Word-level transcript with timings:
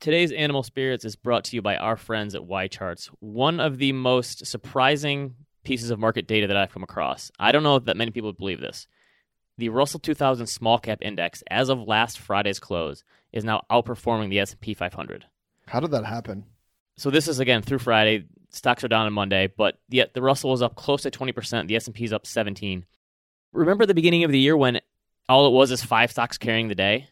Today's 0.00 0.32
Animal 0.32 0.62
Spirits 0.62 1.04
is 1.04 1.14
brought 1.14 1.44
to 1.44 1.56
you 1.56 1.60
by 1.60 1.76
our 1.76 1.94
friends 1.94 2.34
at 2.34 2.40
YCharts. 2.40 3.10
One 3.20 3.60
of 3.60 3.76
the 3.76 3.92
most 3.92 4.46
surprising 4.46 5.34
pieces 5.62 5.90
of 5.90 5.98
market 5.98 6.26
data 6.26 6.46
that 6.46 6.56
I've 6.56 6.72
come 6.72 6.82
across. 6.82 7.30
I 7.38 7.52
don't 7.52 7.62
know 7.62 7.78
that 7.78 7.98
many 7.98 8.10
people 8.10 8.32
believe 8.32 8.62
this. 8.62 8.86
The 9.58 9.68
Russell 9.68 10.00
2000 10.00 10.46
Small 10.46 10.78
Cap 10.78 11.00
Index, 11.02 11.44
as 11.50 11.68
of 11.68 11.86
last 11.86 12.18
Friday's 12.18 12.58
close, 12.58 13.04
is 13.30 13.44
now 13.44 13.66
outperforming 13.70 14.30
the 14.30 14.38
S&P 14.38 14.72
500. 14.72 15.26
How 15.66 15.80
did 15.80 15.90
that 15.90 16.06
happen? 16.06 16.46
So 16.96 17.10
this 17.10 17.28
is 17.28 17.38
again 17.38 17.60
through 17.60 17.80
Friday. 17.80 18.24
Stocks 18.48 18.82
are 18.82 18.88
down 18.88 19.04
on 19.04 19.12
Monday, 19.12 19.52
but 19.54 19.80
yet 19.90 20.14
the 20.14 20.22
Russell 20.22 20.54
is 20.54 20.62
up 20.62 20.76
close 20.76 21.02
to 21.02 21.10
20%. 21.10 21.68
The 21.68 21.76
S&P 21.76 22.04
is 22.04 22.14
up 22.14 22.26
17. 22.26 22.86
Remember 23.52 23.84
the 23.84 23.92
beginning 23.92 24.24
of 24.24 24.32
the 24.32 24.40
year 24.40 24.56
when 24.56 24.80
all 25.28 25.46
it 25.46 25.52
was 25.52 25.70
is 25.70 25.84
five 25.84 26.10
stocks 26.10 26.38
carrying 26.38 26.68
the 26.68 26.74
day? 26.74 27.10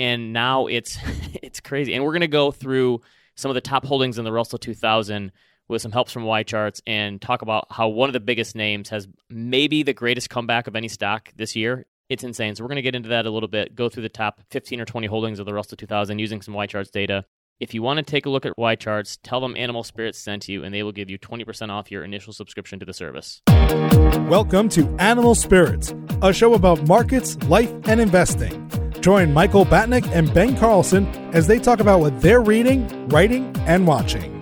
And 0.00 0.32
now 0.32 0.66
it's 0.66 0.98
it's 1.42 1.60
crazy. 1.60 1.94
And 1.94 2.02
we're 2.02 2.12
going 2.12 2.22
to 2.22 2.28
go 2.28 2.50
through 2.50 3.02
some 3.36 3.50
of 3.50 3.54
the 3.54 3.60
top 3.60 3.84
holdings 3.84 4.18
in 4.18 4.24
the 4.24 4.32
Russell 4.32 4.58
2000 4.58 5.30
with 5.68 5.82
some 5.82 5.92
helps 5.92 6.10
from 6.10 6.24
YCharts 6.24 6.80
and 6.86 7.22
talk 7.22 7.42
about 7.42 7.66
how 7.70 7.88
one 7.88 8.08
of 8.08 8.12
the 8.12 8.20
biggest 8.20 8.56
names 8.56 8.88
has 8.88 9.06
maybe 9.28 9.84
the 9.84 9.92
greatest 9.92 10.28
comeback 10.28 10.66
of 10.66 10.74
any 10.74 10.88
stock 10.88 11.30
this 11.36 11.54
year. 11.54 11.86
It's 12.08 12.24
insane. 12.24 12.56
So 12.56 12.64
we're 12.64 12.68
going 12.68 12.76
to 12.76 12.82
get 12.82 12.96
into 12.96 13.10
that 13.10 13.24
a 13.24 13.30
little 13.30 13.48
bit, 13.48 13.76
go 13.76 13.88
through 13.88 14.02
the 14.02 14.08
top 14.08 14.40
15 14.50 14.80
or 14.80 14.84
20 14.84 15.06
holdings 15.06 15.38
of 15.38 15.46
the 15.46 15.54
Russell 15.54 15.76
2000 15.76 16.18
using 16.18 16.42
some 16.42 16.54
YCharts 16.54 16.90
data. 16.90 17.24
If 17.60 17.72
you 17.74 17.82
want 17.82 17.98
to 17.98 18.02
take 18.02 18.26
a 18.26 18.30
look 18.30 18.46
at 18.46 18.56
YCharts, 18.56 19.18
tell 19.22 19.40
them 19.40 19.54
Animal 19.54 19.84
Spirits 19.84 20.18
sent 20.18 20.48
you, 20.48 20.64
and 20.64 20.74
they 20.74 20.82
will 20.82 20.92
give 20.92 21.10
you 21.10 21.18
20% 21.18 21.68
off 21.68 21.90
your 21.90 22.02
initial 22.02 22.32
subscription 22.32 22.80
to 22.80 22.86
the 22.86 22.94
service. 22.94 23.42
Welcome 23.46 24.70
to 24.70 24.88
Animal 24.98 25.34
Spirits, 25.34 25.94
a 26.22 26.32
show 26.32 26.54
about 26.54 26.88
markets, 26.88 27.36
life, 27.48 27.70
and 27.84 28.00
investing. 28.00 28.79
Join 29.00 29.32
Michael 29.32 29.64
Batnick 29.64 30.10
and 30.12 30.32
Ben 30.34 30.56
Carlson 30.56 31.06
as 31.34 31.46
they 31.46 31.58
talk 31.58 31.80
about 31.80 32.00
what 32.00 32.20
they're 32.20 32.42
reading, 32.42 33.08
writing, 33.08 33.54
and 33.60 33.86
watching. 33.86 34.36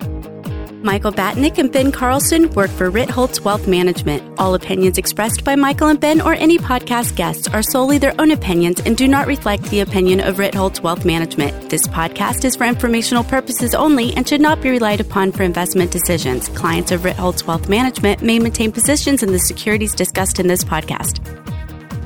Michael 0.81 1.11
Batnick 1.11 1.57
and 1.57 1.71
Ben 1.71 1.91
Carlson 1.91 2.49
work 2.51 2.69
for 2.71 2.89
Ritholtz 2.89 3.43
Wealth 3.43 3.67
Management. 3.67 4.39
All 4.39 4.53
opinions 4.55 4.97
expressed 4.97 5.43
by 5.43 5.57
Michael 5.57 5.89
and 5.89 5.99
Ben 5.99 6.21
or 6.21 6.33
any 6.33 6.57
podcast 6.57 7.15
guests 7.15 7.49
are 7.49 7.61
solely 7.61 7.97
their 7.97 8.13
own 8.19 8.31
opinions 8.31 8.79
and 8.79 8.95
do 8.95 9.05
not 9.05 9.27
reflect 9.27 9.63
the 9.63 9.81
opinion 9.81 10.21
of 10.21 10.37
Ritholtz 10.37 10.81
Wealth 10.81 11.03
Management. 11.03 11.69
This 11.69 11.85
podcast 11.87 12.45
is 12.45 12.55
for 12.55 12.63
informational 12.63 13.25
purposes 13.25 13.75
only 13.75 14.13
and 14.13 14.27
should 14.27 14.39
not 14.39 14.61
be 14.61 14.69
relied 14.69 15.01
upon 15.01 15.33
for 15.33 15.43
investment 15.43 15.91
decisions. 15.91 16.47
Clients 16.49 16.91
of 16.91 17.01
Ritholtz 17.01 17.45
Wealth 17.45 17.67
Management 17.67 18.21
may 18.21 18.39
maintain 18.39 18.71
positions 18.71 19.21
in 19.21 19.33
the 19.33 19.39
securities 19.39 19.93
discussed 19.93 20.39
in 20.39 20.47
this 20.47 20.63
podcast. 20.63 21.19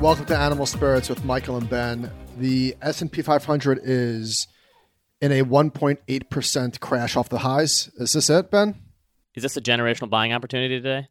Welcome 0.00 0.26
to 0.26 0.36
Animal 0.36 0.66
Spirits 0.66 1.08
with 1.08 1.24
Michael 1.24 1.56
and 1.56 1.70
Ben. 1.70 2.10
The 2.36 2.76
S&P 2.82 3.22
500 3.22 3.80
is 3.82 4.48
in 5.20 5.32
a 5.32 5.44
1.8% 5.44 6.80
crash 6.80 7.16
off 7.16 7.28
the 7.28 7.38
highs. 7.38 7.90
Is 7.96 8.12
this 8.12 8.28
it, 8.28 8.50
Ben? 8.50 8.74
Is 9.34 9.42
this 9.42 9.56
a 9.56 9.60
generational 9.60 10.10
buying 10.10 10.32
opportunity 10.32 10.80
today? 10.80 11.08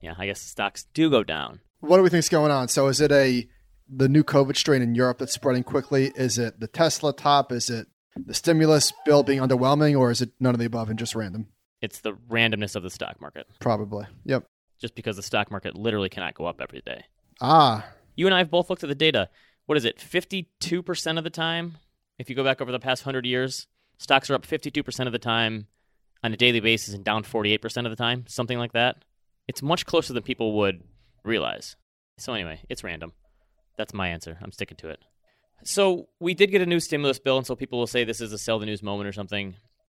Yeah, 0.00 0.14
I 0.18 0.26
guess 0.26 0.40
stocks 0.40 0.86
do 0.94 1.10
go 1.10 1.22
down. 1.22 1.60
What 1.80 1.96
do 1.96 2.02
we 2.02 2.08
think 2.08 2.20
is 2.20 2.28
going 2.28 2.50
on? 2.50 2.68
So 2.68 2.88
is 2.88 3.00
it 3.00 3.12
a 3.12 3.48
the 3.88 4.08
new 4.08 4.22
COVID 4.22 4.56
strain 4.56 4.82
in 4.82 4.94
Europe 4.94 5.18
that's 5.18 5.32
spreading 5.32 5.64
quickly? 5.64 6.12
Is 6.14 6.38
it 6.38 6.60
the 6.60 6.68
Tesla 6.68 7.12
top? 7.12 7.52
Is 7.52 7.68
it 7.70 7.86
the 8.16 8.34
stimulus 8.34 8.92
bill 9.04 9.22
being 9.22 9.40
underwhelming, 9.40 9.98
or 9.98 10.10
is 10.10 10.20
it 10.20 10.30
none 10.40 10.54
of 10.54 10.60
the 10.60 10.66
above 10.66 10.90
and 10.90 10.98
just 10.98 11.14
random? 11.14 11.48
It's 11.80 12.00
the 12.00 12.12
randomness 12.30 12.76
of 12.76 12.82
the 12.82 12.90
stock 12.90 13.20
market. 13.20 13.46
Probably. 13.58 14.06
Yep. 14.24 14.44
Just 14.80 14.94
because 14.94 15.16
the 15.16 15.22
stock 15.22 15.50
market 15.50 15.74
literally 15.76 16.08
cannot 16.08 16.34
go 16.34 16.46
up 16.46 16.60
every 16.60 16.82
day. 16.84 17.04
Ah. 17.40 17.86
You 18.16 18.26
and 18.26 18.34
I 18.34 18.38
have 18.38 18.50
both 18.50 18.68
looked 18.68 18.82
at 18.82 18.88
the 18.88 18.94
data 18.94 19.28
what 19.70 19.76
is 19.76 19.84
it, 19.84 19.98
52% 19.98 21.16
of 21.16 21.22
the 21.22 21.30
time? 21.30 21.78
If 22.18 22.28
you 22.28 22.34
go 22.34 22.42
back 22.42 22.60
over 22.60 22.72
the 22.72 22.80
past 22.80 23.06
100 23.06 23.24
years, 23.24 23.68
stocks 23.98 24.28
are 24.28 24.34
up 24.34 24.44
52% 24.44 25.06
of 25.06 25.12
the 25.12 25.18
time 25.20 25.68
on 26.24 26.32
a 26.32 26.36
daily 26.36 26.58
basis 26.58 26.92
and 26.92 27.04
down 27.04 27.22
48% 27.22 27.86
of 27.86 27.90
the 27.90 27.94
time, 27.96 28.24
something 28.26 28.58
like 28.58 28.72
that. 28.72 29.04
It's 29.46 29.62
much 29.62 29.86
closer 29.86 30.12
than 30.12 30.24
people 30.24 30.54
would 30.54 30.82
realize. 31.22 31.76
So, 32.18 32.34
anyway, 32.34 32.58
it's 32.68 32.82
random. 32.82 33.12
That's 33.78 33.94
my 33.94 34.08
answer. 34.08 34.38
I'm 34.42 34.50
sticking 34.50 34.76
to 34.78 34.88
it. 34.88 34.98
So, 35.62 36.08
we 36.18 36.34
did 36.34 36.50
get 36.50 36.62
a 36.62 36.66
new 36.66 36.80
stimulus 36.80 37.20
bill, 37.20 37.36
and 37.36 37.46
so 37.46 37.54
people 37.54 37.78
will 37.78 37.86
say 37.86 38.02
this 38.02 38.20
is 38.20 38.32
a 38.32 38.38
sell 38.38 38.58
the 38.58 38.66
news 38.66 38.82
moment 38.82 39.06
or 39.06 39.12
something. 39.12 39.54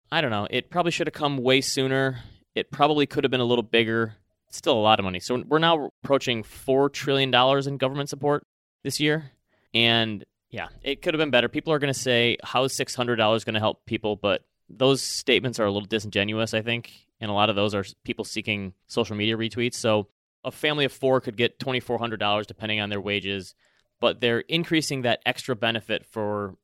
I 0.09 0.21
don't 0.21 0.31
know. 0.31 0.47
It 0.49 0.69
probably 0.69 0.93
should 0.93 1.07
have 1.07 1.13
come 1.13 1.35
way 1.35 1.59
sooner. 1.59 2.21
It 2.55 2.71
probably 2.71 3.07
could 3.07 3.25
have 3.25 3.31
been 3.31 3.41
a 3.41 3.45
little 3.45 3.61
bigger. 3.61 4.15
It's 4.47 4.57
still 4.57 4.77
a 4.77 4.79
lot 4.79 5.01
of 5.01 5.03
money. 5.03 5.19
So, 5.19 5.43
we're 5.45 5.59
now 5.59 5.89
approaching 6.01 6.43
$4 6.43 6.93
trillion 6.93 7.35
in 7.67 7.75
government 7.75 8.07
support 8.07 8.47
this 8.81 9.01
year. 9.01 9.31
And 9.75 10.25
yeah, 10.49 10.69
it 10.81 11.01
could 11.01 11.13
have 11.13 11.19
been 11.19 11.29
better. 11.29 11.49
People 11.49 11.73
are 11.73 11.79
going 11.79 11.93
to 11.93 11.99
say, 11.99 12.37
how 12.43 12.63
is 12.63 12.73
$600 12.73 13.17
going 13.17 13.53
to 13.53 13.59
help 13.59 13.85
people? 13.85 14.15
But 14.15 14.43
those 14.69 15.01
statements 15.01 15.59
are 15.59 15.65
a 15.65 15.71
little 15.71 15.87
disingenuous, 15.87 16.53
I 16.53 16.61
think. 16.61 16.91
And 17.19 17.29
a 17.29 17.33
lot 17.33 17.49
of 17.49 17.55
those 17.55 17.75
are 17.75 17.85
people 18.03 18.25
seeking 18.25 18.73
social 18.87 19.15
media 19.15 19.37
retweets. 19.37 19.75
So 19.75 20.07
a 20.43 20.51
family 20.51 20.85
of 20.85 20.93
four 20.93 21.21
could 21.21 21.37
get 21.37 21.59
$2,400 21.59 22.45
depending 22.45 22.79
on 22.79 22.89
their 22.89 23.01
wages, 23.01 23.53
but 23.99 24.21
they're 24.21 24.39
increasing 24.39 25.01
that 25.01 25.21
extra 25.25 25.55
benefit 25.55 26.05
for 26.05 26.55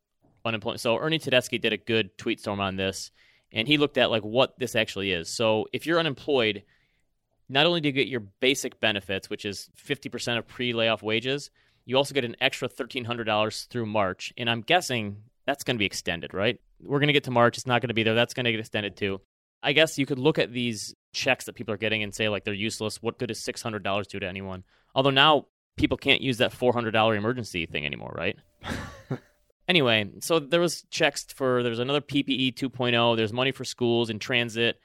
unemployment. 0.45 0.79
So 0.79 0.97
Ernie 0.97 1.19
Tedeschi 1.19 1.59
did 1.59 1.73
a 1.73 1.77
good 1.77 2.17
tweet 2.17 2.39
storm 2.39 2.59
on 2.59 2.75
this, 2.75 3.11
and 3.51 3.67
he 3.67 3.77
looked 3.77 3.97
at 3.97 4.11
like 4.11 4.23
what 4.23 4.57
this 4.57 4.75
actually 4.75 5.11
is. 5.11 5.29
So 5.29 5.67
if 5.73 5.85
you're 5.85 5.99
unemployed, 5.99 6.63
not 7.49 7.65
only 7.65 7.81
do 7.81 7.89
you 7.89 7.93
get 7.93 8.07
your 8.07 8.21
basic 8.39 8.79
benefits, 8.79 9.29
which 9.29 9.45
is 9.45 9.69
50% 9.85 10.37
of 10.37 10.47
pre-layoff 10.47 11.03
wages, 11.03 11.49
you 11.85 11.97
also 11.97 12.13
get 12.13 12.25
an 12.25 12.35
extra 12.39 12.69
$1,300 12.69 13.67
through 13.67 13.85
March. 13.85 14.33
And 14.37 14.49
I'm 14.49 14.61
guessing 14.61 15.17
that's 15.45 15.63
going 15.63 15.75
to 15.75 15.79
be 15.79 15.85
extended, 15.85 16.33
right? 16.33 16.59
We're 16.81 16.99
going 16.99 17.07
to 17.07 17.13
get 17.13 17.25
to 17.25 17.31
March. 17.31 17.57
It's 17.57 17.67
not 17.67 17.81
going 17.81 17.89
to 17.89 17.93
be 17.93 18.03
there. 18.03 18.15
That's 18.15 18.33
going 18.33 18.45
to 18.45 18.51
get 18.51 18.59
extended 18.59 18.95
too. 18.95 19.21
I 19.63 19.73
guess 19.73 19.97
you 19.97 20.05
could 20.05 20.19
look 20.19 20.39
at 20.39 20.51
these 20.51 20.95
checks 21.13 21.45
that 21.45 21.53
people 21.53 21.73
are 21.73 21.77
getting 21.77 22.01
and 22.01 22.13
say, 22.13 22.29
like, 22.29 22.43
they're 22.43 22.53
useless. 22.53 23.01
What 23.01 23.19
good 23.19 23.29
is 23.29 23.39
$600 23.39 24.07
do 24.07 24.19
to 24.19 24.27
anyone? 24.27 24.63
Although 24.95 25.11
now 25.11 25.47
people 25.77 25.97
can't 25.97 26.21
use 26.21 26.37
that 26.37 26.51
$400 26.51 27.15
emergency 27.15 27.65
thing 27.65 27.85
anymore, 27.85 28.13
right? 28.17 28.37
anyway, 29.67 30.09
so 30.19 30.39
there 30.39 30.59
was 30.59 30.83
checks 30.89 31.25
for, 31.35 31.61
there's 31.61 31.79
another 31.79 32.01
PPP 32.01 32.55
2.0. 32.55 33.15
There's 33.15 33.33
money 33.33 33.51
for 33.51 33.63
schools 33.63 34.09
and 34.09 34.19
transit 34.19 34.79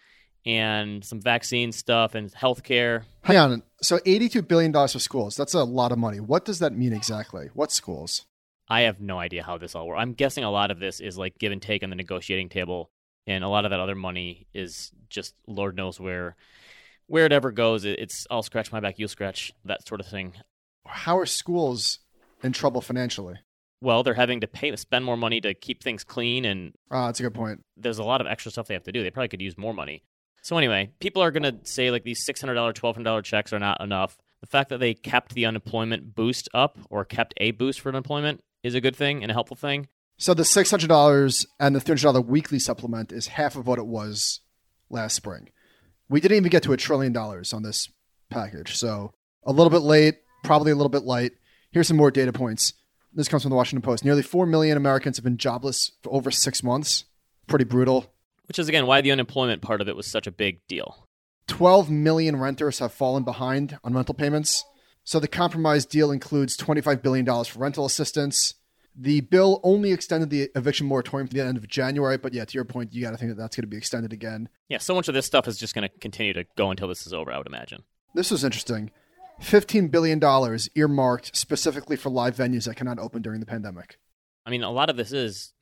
and 0.46 1.04
some 1.04 1.20
vaccine 1.20 1.72
stuff 1.72 2.14
and 2.14 2.32
healthcare. 2.32 3.02
Hang 3.22 3.36
on. 3.36 3.62
So 3.82 3.98
$82 3.98 4.46
billion 4.46 4.72
for 4.72 4.88
schools. 5.00 5.34
That's 5.34 5.54
a 5.54 5.64
lot 5.64 5.90
of 5.90 5.98
money. 5.98 6.20
What 6.20 6.44
does 6.44 6.60
that 6.60 6.72
mean 6.72 6.92
exactly? 6.92 7.50
What 7.52 7.72
schools? 7.72 8.24
I 8.68 8.82
have 8.82 9.00
no 9.00 9.18
idea 9.18 9.42
how 9.42 9.58
this 9.58 9.74
all 9.74 9.86
works. 9.86 10.00
I'm 10.00 10.12
guessing 10.12 10.44
a 10.44 10.50
lot 10.50 10.70
of 10.70 10.78
this 10.78 11.00
is 11.00 11.18
like 11.18 11.38
give 11.38 11.52
and 11.52 11.60
take 11.60 11.82
on 11.82 11.90
the 11.90 11.96
negotiating 11.96 12.48
table, 12.48 12.90
and 13.26 13.44
a 13.44 13.48
lot 13.48 13.64
of 13.64 13.70
that 13.70 13.80
other 13.80 13.94
money 13.94 14.46
is 14.54 14.92
just 15.08 15.34
Lord 15.46 15.76
knows 15.76 16.00
where 16.00 16.36
where 17.06 17.26
it 17.26 17.32
ever 17.32 17.52
goes. 17.52 17.84
It's 17.84 18.26
I'll 18.28 18.42
scratch 18.42 18.72
my 18.72 18.80
back, 18.80 18.98
you 18.98 19.06
scratch 19.06 19.52
that 19.64 19.86
sort 19.86 20.00
of 20.00 20.06
thing. 20.06 20.32
How 20.84 21.18
are 21.18 21.26
schools 21.26 22.00
in 22.42 22.52
trouble 22.52 22.80
financially? 22.80 23.36
Well, 23.80 24.02
they're 24.02 24.14
having 24.14 24.40
to 24.40 24.48
pay 24.48 24.74
spend 24.74 25.04
more 25.04 25.16
money 25.16 25.40
to 25.42 25.54
keep 25.54 25.82
things 25.82 26.02
clean, 26.02 26.44
and 26.44 26.72
uh, 26.90 27.06
that's 27.06 27.20
a 27.20 27.24
good 27.24 27.34
point. 27.34 27.64
There's 27.76 27.98
a 27.98 28.04
lot 28.04 28.20
of 28.20 28.26
extra 28.26 28.50
stuff 28.50 28.66
they 28.66 28.74
have 28.74 28.84
to 28.84 28.92
do. 28.92 29.02
They 29.04 29.10
probably 29.10 29.28
could 29.28 29.42
use 29.42 29.56
more 29.56 29.74
money. 29.74 30.02
So 30.46 30.56
anyway, 30.56 30.90
people 31.00 31.24
are 31.24 31.32
going 31.32 31.42
to 31.42 31.56
say 31.64 31.90
like 31.90 32.04
these 32.04 32.24
$600, 32.24 32.54
$1,200 32.54 33.24
checks 33.24 33.52
are 33.52 33.58
not 33.58 33.80
enough. 33.80 34.16
The 34.42 34.46
fact 34.46 34.68
that 34.68 34.78
they 34.78 34.94
kept 34.94 35.34
the 35.34 35.44
unemployment 35.44 36.14
boost 36.14 36.48
up 36.54 36.78
or 36.88 37.04
kept 37.04 37.34
a 37.38 37.50
boost 37.50 37.80
for 37.80 37.88
unemployment 37.88 38.44
is 38.62 38.76
a 38.76 38.80
good 38.80 38.94
thing 38.94 39.22
and 39.22 39.30
a 39.32 39.34
helpful 39.34 39.56
thing. 39.56 39.88
So 40.18 40.34
the 40.34 40.44
$600 40.44 41.46
and 41.58 41.74
the 41.74 41.80
$300 41.80 42.26
weekly 42.26 42.60
supplement 42.60 43.10
is 43.10 43.26
half 43.26 43.56
of 43.56 43.66
what 43.66 43.80
it 43.80 43.88
was 43.88 44.38
last 44.88 45.16
spring. 45.16 45.48
We 46.08 46.20
didn't 46.20 46.36
even 46.36 46.50
get 46.50 46.62
to 46.62 46.72
a 46.72 46.76
trillion 46.76 47.12
dollars 47.12 47.52
on 47.52 47.64
this 47.64 47.88
package. 48.30 48.76
So 48.76 49.14
a 49.42 49.50
little 49.50 49.70
bit 49.70 49.82
late, 49.82 50.18
probably 50.44 50.70
a 50.70 50.76
little 50.76 50.90
bit 50.90 51.02
light. 51.02 51.32
Here's 51.72 51.88
some 51.88 51.96
more 51.96 52.12
data 52.12 52.32
points. 52.32 52.72
This 53.12 53.26
comes 53.26 53.42
from 53.42 53.50
the 53.50 53.56
Washington 53.56 53.82
Post. 53.82 54.04
Nearly 54.04 54.22
4 54.22 54.46
million 54.46 54.76
Americans 54.76 55.16
have 55.16 55.24
been 55.24 55.38
jobless 55.38 55.90
for 56.04 56.12
over 56.12 56.30
six 56.30 56.62
months. 56.62 57.04
Pretty 57.48 57.64
brutal 57.64 58.12
which 58.46 58.58
is 58.58 58.68
again 58.68 58.86
why 58.86 59.00
the 59.00 59.12
unemployment 59.12 59.62
part 59.62 59.80
of 59.80 59.88
it 59.88 59.96
was 59.96 60.06
such 60.06 60.26
a 60.26 60.32
big 60.32 60.66
deal. 60.66 61.06
12 61.48 61.90
million 61.90 62.36
renters 62.36 62.80
have 62.80 62.92
fallen 62.92 63.22
behind 63.22 63.78
on 63.84 63.94
rental 63.94 64.14
payments. 64.14 64.64
So 65.04 65.20
the 65.20 65.28
compromise 65.28 65.86
deal 65.86 66.10
includes 66.10 66.56
$25 66.56 67.02
billion 67.02 67.24
for 67.44 67.60
rental 67.60 67.86
assistance. 67.86 68.54
The 68.98 69.20
bill 69.20 69.60
only 69.62 69.92
extended 69.92 70.30
the 70.30 70.50
eviction 70.56 70.86
moratorium 70.86 71.28
to 71.28 71.36
the 71.36 71.44
end 71.44 71.58
of 71.58 71.68
January, 71.68 72.16
but 72.16 72.32
yeah, 72.32 72.44
to 72.44 72.54
your 72.54 72.64
point, 72.64 72.94
you 72.94 73.02
got 73.02 73.10
to 73.10 73.16
think 73.16 73.30
that 73.30 73.36
that's 73.36 73.54
going 73.54 73.62
to 73.62 73.68
be 73.68 73.76
extended 73.76 74.12
again. 74.12 74.48
Yeah, 74.68 74.78
so 74.78 74.94
much 74.94 75.06
of 75.06 75.14
this 75.14 75.26
stuff 75.26 75.46
is 75.46 75.58
just 75.58 75.74
going 75.74 75.88
to 75.88 75.98
continue 76.00 76.32
to 76.32 76.44
go 76.56 76.70
until 76.70 76.88
this 76.88 77.06
is 77.06 77.12
over, 77.12 77.30
I 77.30 77.38
would 77.38 77.46
imagine. 77.46 77.84
This 78.14 78.30
was 78.30 78.42
interesting. 78.42 78.90
$15 79.42 79.90
billion 79.90 80.20
earmarked 80.74 81.36
specifically 81.36 81.96
for 81.96 82.08
live 82.08 82.36
venues 82.36 82.64
that 82.64 82.76
cannot 82.76 82.98
open 82.98 83.20
during 83.20 83.40
the 83.40 83.46
pandemic. 83.46 83.98
I 84.46 84.50
mean, 84.50 84.62
a 84.62 84.70
lot 84.70 84.88
of 84.88 84.96
this 84.96 85.12
is 85.12 85.52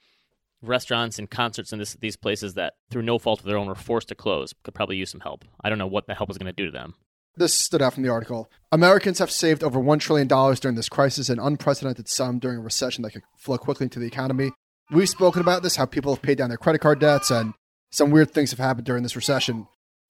restaurants 0.68 1.18
and 1.18 1.30
concerts 1.30 1.72
and 1.72 1.80
this, 1.80 1.94
these 1.94 2.16
places 2.16 2.54
that, 2.54 2.74
through 2.90 3.02
no 3.02 3.18
fault 3.18 3.40
of 3.40 3.46
their 3.46 3.56
own, 3.56 3.66
were 3.66 3.74
forced 3.74 4.08
to 4.08 4.14
close 4.14 4.52
could 4.62 4.74
probably 4.74 4.96
use 4.96 5.10
some 5.10 5.20
help. 5.20 5.44
I 5.62 5.68
don't 5.68 5.78
know 5.78 5.86
what 5.86 6.06
the 6.06 6.14
help 6.14 6.30
is 6.30 6.38
going 6.38 6.52
to 6.52 6.52
do 6.52 6.66
to 6.66 6.72
them. 6.72 6.94
This 7.36 7.54
stood 7.54 7.82
out 7.82 7.94
from 7.94 8.04
the 8.04 8.10
article. 8.10 8.48
Americans 8.70 9.18
have 9.18 9.30
saved 9.30 9.64
over 9.64 9.80
$1 9.80 10.00
trillion 10.00 10.28
during 10.28 10.76
this 10.76 10.88
crisis, 10.88 11.28
an 11.28 11.40
unprecedented 11.40 12.08
sum 12.08 12.38
during 12.38 12.58
a 12.58 12.62
recession 12.62 13.02
that 13.02 13.10
could 13.10 13.24
flow 13.36 13.58
quickly 13.58 13.84
into 13.84 13.98
the 13.98 14.06
economy. 14.06 14.52
We've 14.90 15.08
spoken 15.08 15.40
about 15.40 15.62
this, 15.62 15.76
how 15.76 15.86
people 15.86 16.14
have 16.14 16.22
paid 16.22 16.38
down 16.38 16.48
their 16.50 16.58
credit 16.58 16.80
card 16.80 17.00
debts 17.00 17.30
and 17.30 17.54
some 17.90 18.10
weird 18.10 18.30
things 18.30 18.50
have 18.50 18.60
happened 18.60 18.86
during 18.86 19.02
this 19.02 19.16
recession. 19.16 19.66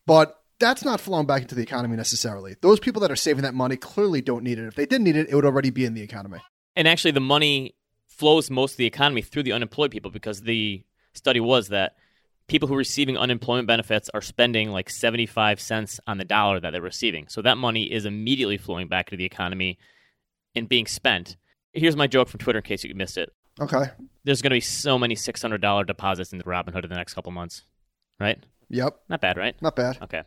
But 0.07 0.35
that's 0.59 0.85
not 0.85 1.01
flowing 1.01 1.27
back 1.27 1.43
into 1.43 1.55
the 1.55 1.63
economy 1.63 1.97
necessarily. 1.97 2.57
Those 2.61 2.81
people 2.81 3.01
that 3.01 3.11
are 3.11 3.17
saving 3.17 3.43
that 3.43 3.55
money 3.55 3.77
clearly 3.77 4.21
don't 4.21 4.45
need 4.45 4.59
it. 4.59 4.67
If 4.67 4.75
they 4.75 4.87
did 4.87 5.01
need 5.01 5.17
it, 5.17 5.29
it 5.29 5.35
would 5.35 5.45
already 5.45 5.71
be 5.71 5.85
in 5.85 5.95
the 5.95 6.03
economy. 6.03 6.39
And 6.77 6.89
actually, 6.89 7.13
the 7.13 7.21
money 7.21 7.75
flows 8.17 8.51
most 8.51 8.73
of 8.73 8.77
the 8.79 8.87
economy 8.87 9.23
through 9.23 9.43
the 9.43 9.53
unemployed 9.53 9.91
people 9.91 10.11
because 10.11 10.43
the 10.43 10.83
study 11.13 11.41
was 11.41 11.69
that 11.69 11.97
people 12.47 12.69
who 12.69 12.75
are 12.75 12.79
receiving 12.79 13.17
unemployment 13.17 13.67
benefits 13.67 14.11
are 14.13 14.21
spending 14.21 14.71
like 14.71 14.91
75 14.91 15.61
cents 15.61 15.99
on 16.07 16.19
the 16.19 16.25
dollar 16.25 16.61
that 16.61 16.71
they're 16.71 16.83
receiving. 16.83 17.27
So 17.29 17.43
that 17.43 17.59
money 17.59 17.85
is 17.85 18.05
immediately 18.05 18.59
flowing 18.59 18.89
back 18.89 19.09
into 19.09 19.17
the 19.17 19.25
economy 19.25 19.79
and 20.55 20.69
being 20.69 20.87
spent. 20.87 21.37
Here's 21.73 21.97
my 21.97 22.07
joke 22.07 22.29
from 22.29 22.39
Twitter 22.39 22.59
in 22.59 22.65
case 22.65 22.85
you 22.85 22.95
missed 22.95 23.19
it. 23.19 23.33
Okay. 23.61 23.85
There's 24.25 24.43
going 24.43 24.51
to 24.51 24.57
be 24.57 24.61
so 24.61 24.99
many 24.99 25.15
$600 25.15 25.87
deposits 25.87 26.33
into 26.33 26.45
Robinhood 26.45 26.85
in 26.85 26.91
the 26.91 26.97
next 26.97 27.15
couple 27.15 27.33
months, 27.33 27.65
right? 28.21 28.45
Yep. 28.69 29.01
Not 29.09 29.21
bad, 29.21 29.37
right? 29.37 29.61
Not 29.63 29.77
bad. 29.77 29.99
Okay. 30.03 30.23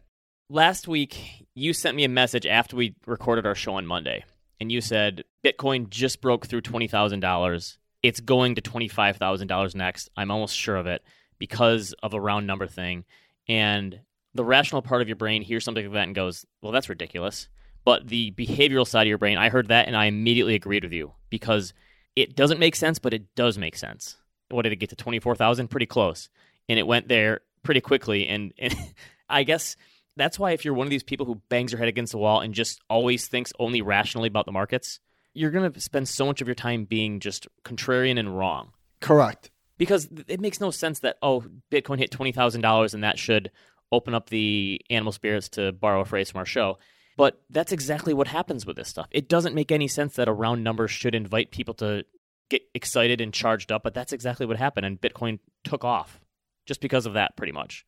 Last 0.50 0.88
week, 0.88 1.46
you 1.56 1.74
sent 1.74 1.98
me 1.98 2.06
a 2.06 2.10
message 2.10 2.46
after 2.46 2.76
we 2.76 2.96
recorded 3.06 3.46
our 3.46 3.56
show 3.56 3.76
on 3.76 3.86
Monday, 3.86 4.24
and 4.60 4.72
you 4.72 4.82
said 4.82 5.24
Bitcoin 5.44 5.90
just 5.90 6.22
broke 6.22 6.48
through 6.48 6.62
$20,000. 6.62 7.78
It's 8.04 8.20
going 8.20 8.56
to 8.56 8.62
$25,000 8.62 9.76
next. 9.76 10.10
I'm 10.16 10.32
almost 10.32 10.56
sure 10.56 10.76
of 10.76 10.88
it 10.88 11.04
because 11.40 11.94
of 12.04 12.14
a 12.14 12.22
round 12.22 12.48
number 12.48 12.68
thing. 12.68 13.06
And 13.48 14.00
the 14.34 14.44
rational 14.46 14.82
part 14.82 15.02
of 15.02 15.08
your 15.08 15.16
brain 15.16 15.42
hears 15.42 15.64
something 15.64 15.86
like 15.86 15.94
that 15.94 16.08
and 16.08 16.16
goes, 16.16 16.46
well, 16.62 16.72
that's 16.72 16.90
ridiculous. 16.90 17.48
But 17.86 18.08
the 18.08 18.32
behavioral 18.32 18.88
side 18.88 19.04
of 19.04 19.08
your 19.08 19.18
brain, 19.18 19.38
I 19.38 19.50
heard 19.50 19.70
that 19.70 19.88
and 19.88 19.96
I 19.96 20.06
immediately 20.06 20.56
agreed 20.56 20.84
with 20.84 20.94
you 20.94 21.14
because 21.30 21.74
it 22.16 22.36
doesn't 22.36 22.60
make 22.60 22.76
sense, 22.76 23.00
but 23.00 23.14
it 23.14 23.34
does 23.36 23.58
make 23.58 23.76
sense. 23.76 24.18
What 24.50 24.64
did 24.64 24.74
it 24.74 24.78
get 24.78 24.90
to 24.90 24.96
24,000? 24.96 25.68
Pretty 25.68 25.86
close. 25.86 26.30
And 26.68 26.78
it 26.78 26.88
went 26.88 27.08
there 27.08 27.42
pretty 27.64 27.82
quickly. 27.82 28.28
And, 28.28 28.54
and 28.58 28.76
I 29.30 29.44
guess 29.44 29.76
that's 30.18 30.38
why 30.38 30.52
if 30.52 30.66
you're 30.66 30.74
one 30.74 30.88
of 30.88 30.92
these 30.92 31.04
people 31.04 31.26
who 31.26 31.42
bangs 31.50 31.72
your 31.72 31.80
head 31.80 31.88
against 31.88 32.12
the 32.12 32.18
wall 32.18 32.42
and 32.42 32.54
just 32.54 32.82
always 32.90 33.28
thinks 33.28 33.54
only 33.60 33.82
rationally 33.82 34.28
about 34.28 34.46
the 34.46 34.52
markets, 34.52 35.00
you're 35.34 35.52
going 35.52 35.72
to 35.72 35.80
spend 35.80 36.10
so 36.10 36.26
much 36.26 36.42
of 36.42 36.48
your 36.48 36.56
time 36.56 36.86
being 36.86 37.20
just 37.20 37.48
contrarian 37.64 38.18
and 38.20 38.36
wrong 38.38 38.72
Correct. 39.00 39.52
because 39.78 40.10
it 40.28 40.42
makes 40.42 40.60
no 40.60 40.72
sense 40.72 41.00
that 41.02 41.18
oh 41.22 41.44
bitcoin 41.72 42.00
hit 42.00 42.10
$20000 42.12 42.94
and 42.94 43.04
that 43.04 43.20
should 43.20 43.52
open 43.92 44.14
up 44.16 44.30
the 44.30 44.82
animal 44.90 45.12
spirits 45.14 45.50
to 45.50 45.72
borrow 45.72 46.02
a 46.02 46.06
phrase 46.06 46.32
from 46.32 46.40
our 46.40 46.46
show 46.46 46.80
but 47.18 47.40
that's 47.52 47.72
exactly 47.72 48.14
what 48.14 48.28
happens 48.28 48.66
with 48.66 48.76
this 48.78 48.88
stuff 48.90 49.08
it 49.12 49.30
doesn't 49.30 49.54
make 49.54 49.72
any 49.72 49.88
sense 49.88 50.16
that 50.16 50.28
a 50.28 50.34
round 50.34 50.64
number 50.64 50.88
should 50.88 51.14
invite 51.14 51.52
people 51.52 51.76
to 51.76 52.04
get 52.50 52.64
excited 52.74 53.22
and 53.22 53.32
charged 53.32 53.72
up 53.72 53.84
but 53.84 53.94
that's 53.94 54.14
exactly 54.14 54.48
what 54.48 54.58
happened 54.58 54.86
and 54.88 55.00
bitcoin 55.00 55.38
took 55.64 55.84
off 55.86 56.20
just 56.66 56.82
because 56.82 57.06
of 57.06 57.14
that 57.14 57.38
pretty 57.38 57.54
much 57.54 57.86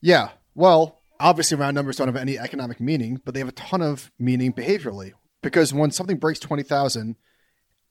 Yeah. 0.00 0.30
Well, 0.56 0.99
obviously 1.20 1.56
round 1.56 1.74
numbers 1.74 1.96
don't 1.96 2.08
have 2.08 2.16
any 2.16 2.38
economic 2.38 2.80
meaning, 2.80 3.20
but 3.24 3.34
they 3.34 3.40
have 3.40 3.48
a 3.48 3.52
ton 3.52 3.82
of 3.82 4.10
meaning 4.18 4.52
behaviorally. 4.52 5.12
Because 5.42 5.72
when 5.72 5.90
something 5.90 6.16
breaks 6.18 6.40
20,000, 6.40 7.16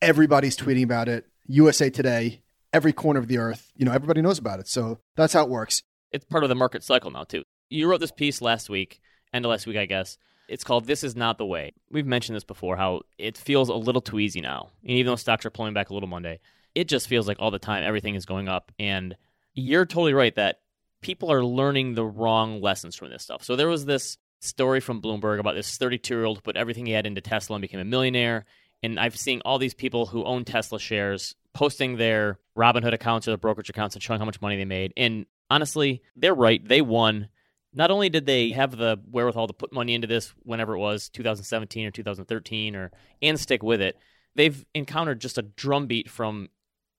everybody's 0.02 0.58
tweeting 0.58 0.84
about 0.84 1.08
it. 1.08 1.26
USA 1.48 1.90
Today, 1.90 2.42
every 2.74 2.94
corner 2.94 3.20
of 3.20 3.28
the 3.28 3.38
earth, 3.38 3.72
you 3.76 3.86
know, 3.86 3.92
everybody 3.92 4.22
knows 4.22 4.38
about 4.38 4.60
it. 4.60 4.68
So 4.68 5.00
that's 5.16 5.34
how 5.34 5.44
it 5.44 5.50
works. 5.50 5.84
it's 6.12 6.26
part 6.26 6.44
of 6.44 6.50
the 6.50 6.56
market 6.56 6.84
cycle 6.84 7.12
now 7.12 7.24
too. 7.24 7.44
You 7.70 7.88
wrote 7.88 8.00
this 8.00 8.12
piece 8.12 8.42
last 8.42 8.70
week, 8.70 9.00
end 9.34 9.46
of 9.46 9.50
last 9.50 9.68
week, 9.68 9.78
I 9.78 9.86
guess. 9.86 10.18
It's 10.48 10.64
called 10.64 10.86
"This 10.86 11.04
Is 11.04 11.16
Not 11.16 11.38
the 11.38 11.46
Way." 11.46 11.74
We've 11.92 12.08
mentioned 12.08 12.36
this 12.36 12.44
before. 12.44 12.76
How 12.76 13.02
it 13.20 13.38
feels 13.38 13.70
a 13.70 13.76
little 13.76 14.02
too 14.02 14.20
easy 14.20 14.42
now, 14.42 14.72
and 14.82 14.92
even 14.92 15.12
though 15.12 15.16
stocks 15.16 15.46
are 15.46 15.52
pulling 15.52 15.76
back 15.76 15.92
a 15.92 15.94
little 15.94 16.10
Monday, 16.10 16.40
it 16.74 16.88
just 16.88 17.08
feels 17.08 17.28
like 17.28 17.38
all 17.40 17.52
the 17.52 17.60
time 17.60 17.84
everything 17.84 18.16
is 18.16 18.26
going 18.26 18.50
up. 18.50 18.72
And 18.80 19.16
you're 19.54 19.86
totally 19.86 20.14
right 20.14 20.36
that 20.36 20.62
people 21.02 21.32
are 21.32 21.44
learning 21.44 21.96
the 21.96 22.06
wrong 22.06 22.62
lessons 22.62 22.96
from 22.96 23.10
this 23.10 23.24
stuff. 23.24 23.44
So 23.44 23.56
there 23.56 23.68
was 23.68 23.86
this 23.86 24.18
story 24.42 24.80
from 24.80 25.02
Bloomberg 25.02 25.40
about 25.40 25.56
this 25.56 25.78
32 25.78 26.14
year 26.14 26.26
old 26.26 26.38
who 26.38 26.42
put 26.42 26.58
everything 26.58 26.86
he 26.86 26.94
had 26.94 27.06
into 27.06 27.22
Tesla 27.22 27.56
and 27.56 27.62
became 27.62 27.80
a 27.80 27.86
millionaire. 27.86 28.46
And 28.82 29.00
I've 29.00 29.18
seen 29.18 29.42
all 29.44 29.58
these 29.58 29.74
people 29.74 30.06
who 30.06 30.24
own 30.24 30.46
Tesla 30.46 30.80
shares 30.80 31.36
posting 31.54 31.98
their 31.98 32.40
Robinhood 32.58 32.94
accounts 32.94 33.28
or 33.28 33.32
their 33.32 33.38
brokerage 33.38 33.70
accounts 33.70 33.96
and 33.96 34.04
showing 34.04 34.20
how 34.20 34.26
much 34.26 34.42
money 34.42 34.56
they 34.56 34.66
made. 34.66 34.94
And 34.96 35.26
honestly, 35.50 36.02
they're 36.16 36.34
right. 36.34 36.66
They 36.66 36.82
won. 36.82 37.30
Not 37.74 37.92
only 37.92 38.10
did 38.10 38.26
they 38.26 38.52
have 38.52 38.76
the 38.76 39.00
wherewithal 39.12 39.48
to 39.48 39.54
put 39.54 39.74
money 39.74 39.94
into 39.94 40.08
this 40.08 40.34
whenever 40.44 40.76
it 40.76 40.80
was 40.80 41.10
2017 41.10 41.86
or 41.86 41.92
2013 41.92 42.76
or 42.76 42.92
and 43.22 43.40
stick 43.40 43.62
with 43.62 43.82
it, 43.82 43.98
they've 44.36 44.66
encountered 44.74 45.20
just 45.20 45.38
a 45.38 45.44
drumbeat 45.44 46.10
from 46.10 46.50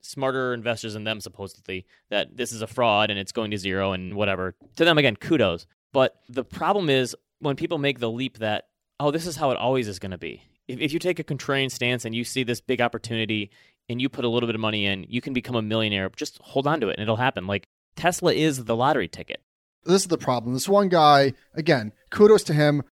smarter 0.00 0.54
investors 0.54 0.94
than 0.94 1.04
them 1.04 1.20
supposedly 1.20 1.86
that 2.10 2.36
this 2.36 2.52
is 2.52 2.62
a 2.62 2.66
fraud 2.66 3.10
and 3.10 3.18
it's 3.18 3.32
going 3.32 3.50
to 3.50 3.58
zero 3.58 3.92
and 3.92 4.14
whatever. 4.14 4.54
To 4.76 4.84
them 4.84 4.98
again, 4.98 5.16
kudos. 5.16 5.66
But 5.92 6.16
the 6.28 6.44
problem 6.44 6.88
is 6.88 7.16
when 7.40 7.56
people 7.56 7.78
make 7.78 7.98
the 7.98 8.10
leap 8.10 8.38
that 8.38 8.66
oh, 9.00 9.10
this 9.10 9.26
is 9.26 9.36
how 9.36 9.50
it 9.50 9.56
always 9.56 9.88
is 9.88 9.98
going 9.98 10.10
to 10.10 10.18
be. 10.18 10.42
If, 10.68 10.78
if 10.78 10.92
you 10.92 10.98
take 10.98 11.18
a 11.18 11.24
contrarian 11.24 11.70
stance 11.70 12.04
and 12.04 12.14
you 12.14 12.22
see 12.22 12.44
this 12.44 12.60
big 12.60 12.80
opportunity 12.80 13.50
and 13.88 14.00
you 14.00 14.08
put 14.08 14.26
a 14.26 14.28
little 14.28 14.46
bit 14.46 14.54
of 14.54 14.60
money 14.60 14.84
in, 14.86 15.06
you 15.08 15.20
can 15.20 15.32
become 15.32 15.56
a 15.56 15.62
millionaire. 15.62 16.10
Just 16.14 16.38
hold 16.42 16.66
on 16.66 16.80
to 16.80 16.88
it 16.88 16.96
and 16.98 17.02
it'll 17.02 17.16
happen. 17.16 17.46
Like 17.46 17.64
Tesla 17.96 18.32
is 18.32 18.64
the 18.64 18.76
lottery 18.76 19.08
ticket. 19.08 19.40
This 19.84 20.02
is 20.02 20.08
the 20.08 20.18
problem. 20.18 20.52
This 20.52 20.68
one 20.68 20.90
guy, 20.90 21.32
again, 21.54 21.92
kudos 22.10 22.44
to 22.44 22.52
him. 22.52 22.82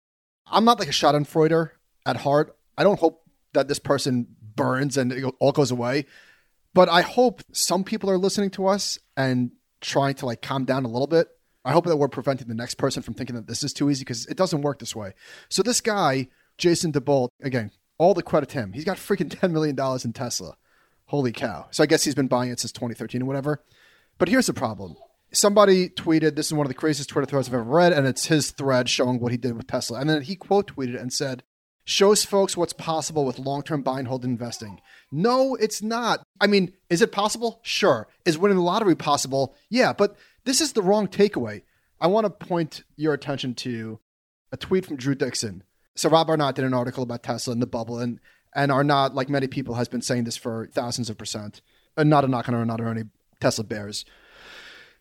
I'm 0.47 0.65
not 0.65 0.79
like 0.79 0.87
a 0.87 0.91
Schadenfreuder 0.91 1.69
at 2.05 2.17
heart. 2.17 2.57
I 2.75 2.83
don't 2.83 2.99
hope 2.99 3.21
that 3.53 3.67
this 3.67 3.79
person 3.79 4.27
burns 4.55 4.97
and 4.97 5.11
it 5.11 5.23
all 5.39 5.51
goes 5.51 5.69
away. 5.69 6.05
But 6.73 6.89
I 6.89 7.01
hope 7.01 7.41
some 7.51 7.83
people 7.83 8.09
are 8.09 8.17
listening 8.17 8.51
to 8.51 8.67
us 8.67 8.99
and 9.17 9.51
trying 9.81 10.15
to 10.15 10.25
like 10.25 10.41
calm 10.41 10.65
down 10.65 10.85
a 10.85 10.89
little 10.89 11.07
bit. 11.07 11.27
I 11.65 11.71
hope 11.71 11.85
that 11.85 11.97
we're 11.97 12.07
preventing 12.07 12.47
the 12.47 12.55
next 12.55 12.75
person 12.75 13.03
from 13.03 13.13
thinking 13.13 13.35
that 13.35 13.47
this 13.47 13.63
is 13.63 13.73
too 13.73 13.89
easy 13.89 14.01
because 14.01 14.25
it 14.27 14.37
doesn't 14.37 14.61
work 14.61 14.79
this 14.79 14.95
way. 14.95 15.13
So 15.49 15.61
this 15.61 15.81
guy, 15.81 16.29
Jason 16.57 16.91
DeBolt, 16.91 17.29
again, 17.41 17.71
all 17.97 18.13
the 18.13 18.23
credit 18.23 18.49
to 18.49 18.59
him. 18.59 18.73
He's 18.73 18.85
got 18.85 18.97
freaking 18.97 19.29
$10 19.29 19.51
million 19.51 19.77
in 20.03 20.13
Tesla. 20.13 20.55
Holy 21.05 21.31
cow. 21.31 21.67
So 21.71 21.83
I 21.83 21.87
guess 21.87 22.03
he's 22.03 22.15
been 22.15 22.27
buying 22.27 22.51
it 22.51 22.59
since 22.59 22.71
2013 22.71 23.23
or 23.23 23.25
whatever. 23.25 23.63
But 24.17 24.29
here's 24.29 24.47
the 24.47 24.53
problem. 24.53 24.95
Somebody 25.31 25.89
tweeted, 25.89 26.35
this 26.35 26.47
is 26.47 26.53
one 26.53 26.65
of 26.65 26.69
the 26.69 26.75
craziest 26.75 27.09
Twitter 27.09 27.25
threads 27.25 27.47
I've 27.47 27.53
ever 27.53 27.63
read, 27.63 27.93
and 27.93 28.07
it's 28.07 28.27
his 28.27 28.51
thread 28.51 28.89
showing 28.89 29.19
what 29.19 29.31
he 29.31 29.37
did 29.37 29.55
with 29.55 29.67
Tesla. 29.67 29.99
And 29.99 30.09
then 30.09 30.23
he 30.23 30.35
quote 30.35 30.75
tweeted 30.75 30.99
and 30.99 31.13
said, 31.13 31.43
shows 31.83 32.23
folks 32.23 32.55
what's 32.55 32.73
possible 32.73 33.25
with 33.25 33.39
long 33.39 33.63
term 33.63 33.81
buy 33.81 33.99
and 33.99 34.07
hold 34.07 34.23
investing. 34.23 34.79
No, 35.11 35.55
it's 35.55 35.81
not. 35.81 36.21
I 36.39 36.47
mean, 36.47 36.73
is 36.89 37.01
it 37.01 37.11
possible? 37.11 37.59
Sure. 37.63 38.07
Is 38.25 38.37
winning 38.37 38.57
the 38.57 38.63
lottery 38.63 38.95
possible? 38.95 39.55
Yeah, 39.69 39.93
but 39.93 40.15
this 40.45 40.61
is 40.61 40.73
the 40.73 40.81
wrong 40.81 41.07
takeaway. 41.07 41.63
I 41.99 42.07
want 42.07 42.25
to 42.25 42.45
point 42.47 42.83
your 42.95 43.13
attention 43.13 43.55
to 43.55 43.99
a 44.51 44.57
tweet 44.57 44.85
from 44.85 44.97
Drew 44.97 45.15
Dickson. 45.15 45.63
So 45.95 46.09
Rob 46.09 46.29
Arnott 46.29 46.55
did 46.55 46.65
an 46.65 46.73
article 46.73 47.03
about 47.03 47.23
Tesla 47.23 47.53
and 47.53 47.61
the 47.61 47.67
bubble, 47.67 47.99
and 47.99 48.19
and 48.55 48.71
Arnott, 48.71 49.13
like 49.13 49.29
many 49.29 49.47
people, 49.47 49.75
has 49.75 49.87
been 49.87 50.01
saying 50.01 50.23
this 50.23 50.37
for 50.37 50.67
thousands 50.73 51.09
of 51.09 51.17
percent. 51.17 51.61
And 51.97 52.09
not 52.09 52.23
a 52.23 52.27
knock 52.27 52.47
on 52.47 52.55
Arnott 52.55 52.81
or 52.81 52.89
any 52.89 53.03
Tesla 53.39 53.63
bears. 53.63 54.05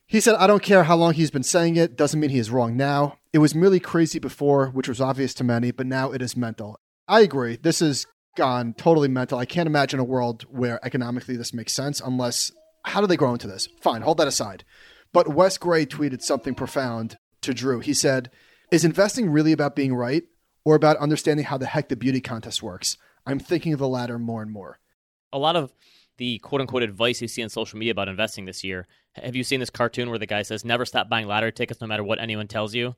He 0.07 0.21
said, 0.21 0.37
I 0.37 0.47
don't 0.47 0.63
care 0.63 0.85
how 0.85 0.97
long 0.97 1.13
he's 1.15 1.31
been 1.31 1.43
saying 1.43 1.77
it, 1.77 1.97
doesn't 1.97 2.19
mean 2.19 2.31
he 2.31 2.39
is 2.39 2.51
wrong 2.51 2.77
now. 2.77 3.19
It 3.33 3.39
was 3.39 3.55
merely 3.55 3.79
crazy 3.79 4.19
before, 4.19 4.69
which 4.69 4.89
was 4.89 5.01
obvious 5.01 5.35
to 5.35 5.45
many, 5.45 5.71
but 5.71 5.87
now 5.87 6.13
it 6.13 6.23
is 6.23 6.37
mental. 6.37 6.81
I 7.07 7.21
agree. 7.21 7.57
This 7.57 7.81
has 7.81 8.07
gone 8.39 8.73
totally 8.73 9.09
mental. 9.09 9.39
I 9.39 9.45
can't 9.45 9.67
imagine 9.67 10.01
a 10.01 10.05
world 10.05 10.45
where 10.45 10.85
economically 10.87 11.37
this 11.37 11.53
makes 11.53 11.75
sense 11.75 12.01
unless 12.01 12.51
how 12.85 13.01
do 13.01 13.07
they 13.07 13.17
grow 13.17 13.33
into 13.33 13.49
this? 13.49 13.69
Fine, 13.83 14.03
hold 14.03 14.17
that 14.19 14.29
aside. 14.29 14.65
But 15.13 15.29
Wes 15.29 15.59
Gray 15.59 15.85
tweeted 15.85 16.23
something 16.23 16.55
profound 16.55 17.19
to 17.43 17.53
Drew. 17.53 17.81
He 17.81 17.93
said, 17.93 18.31
Is 18.71 18.85
investing 18.85 19.29
really 19.29 19.53
about 19.53 19.77
being 19.77 19.93
right 19.93 20.23
or 20.65 20.77
about 20.77 20.97
understanding 20.99 21.47
how 21.47 21.59
the 21.59 21.67
heck 21.67 21.89
the 21.89 21.97
beauty 21.97 22.21
contest 22.21 22.63
works? 22.63 22.97
I'm 23.27 23.41
thinking 23.41 23.73
of 23.73 23.81
the 23.81 23.89
latter 23.89 24.19
more 24.19 24.41
and 24.41 24.51
more. 24.51 24.79
A 25.33 25.39
lot 25.39 25.57
of 25.57 25.75
the 26.17 26.39
quote 26.39 26.61
unquote 26.61 26.83
advice 26.83 27.21
you 27.21 27.29
see 27.29 27.43
on 27.43 27.49
social 27.49 27.79
media 27.79 27.93
about 27.93 28.09
investing 28.09 28.45
this 28.45 28.63
year. 28.63 28.87
Have 29.13 29.35
you 29.35 29.43
seen 29.43 29.61
this 29.61 29.71
cartoon 29.71 30.11
where 30.11 30.19
the 30.19 30.27
guy 30.27 30.43
says, 30.43 30.65
Never 30.65 30.87
stop 30.87 31.09
buying 31.09 31.27
lottery 31.27 31.53
tickets 31.53 31.81
no 31.81 31.89
matter 31.89 32.05
what 32.05 32.21
anyone 32.21 32.47
tells 32.47 32.75
you? 32.75 32.95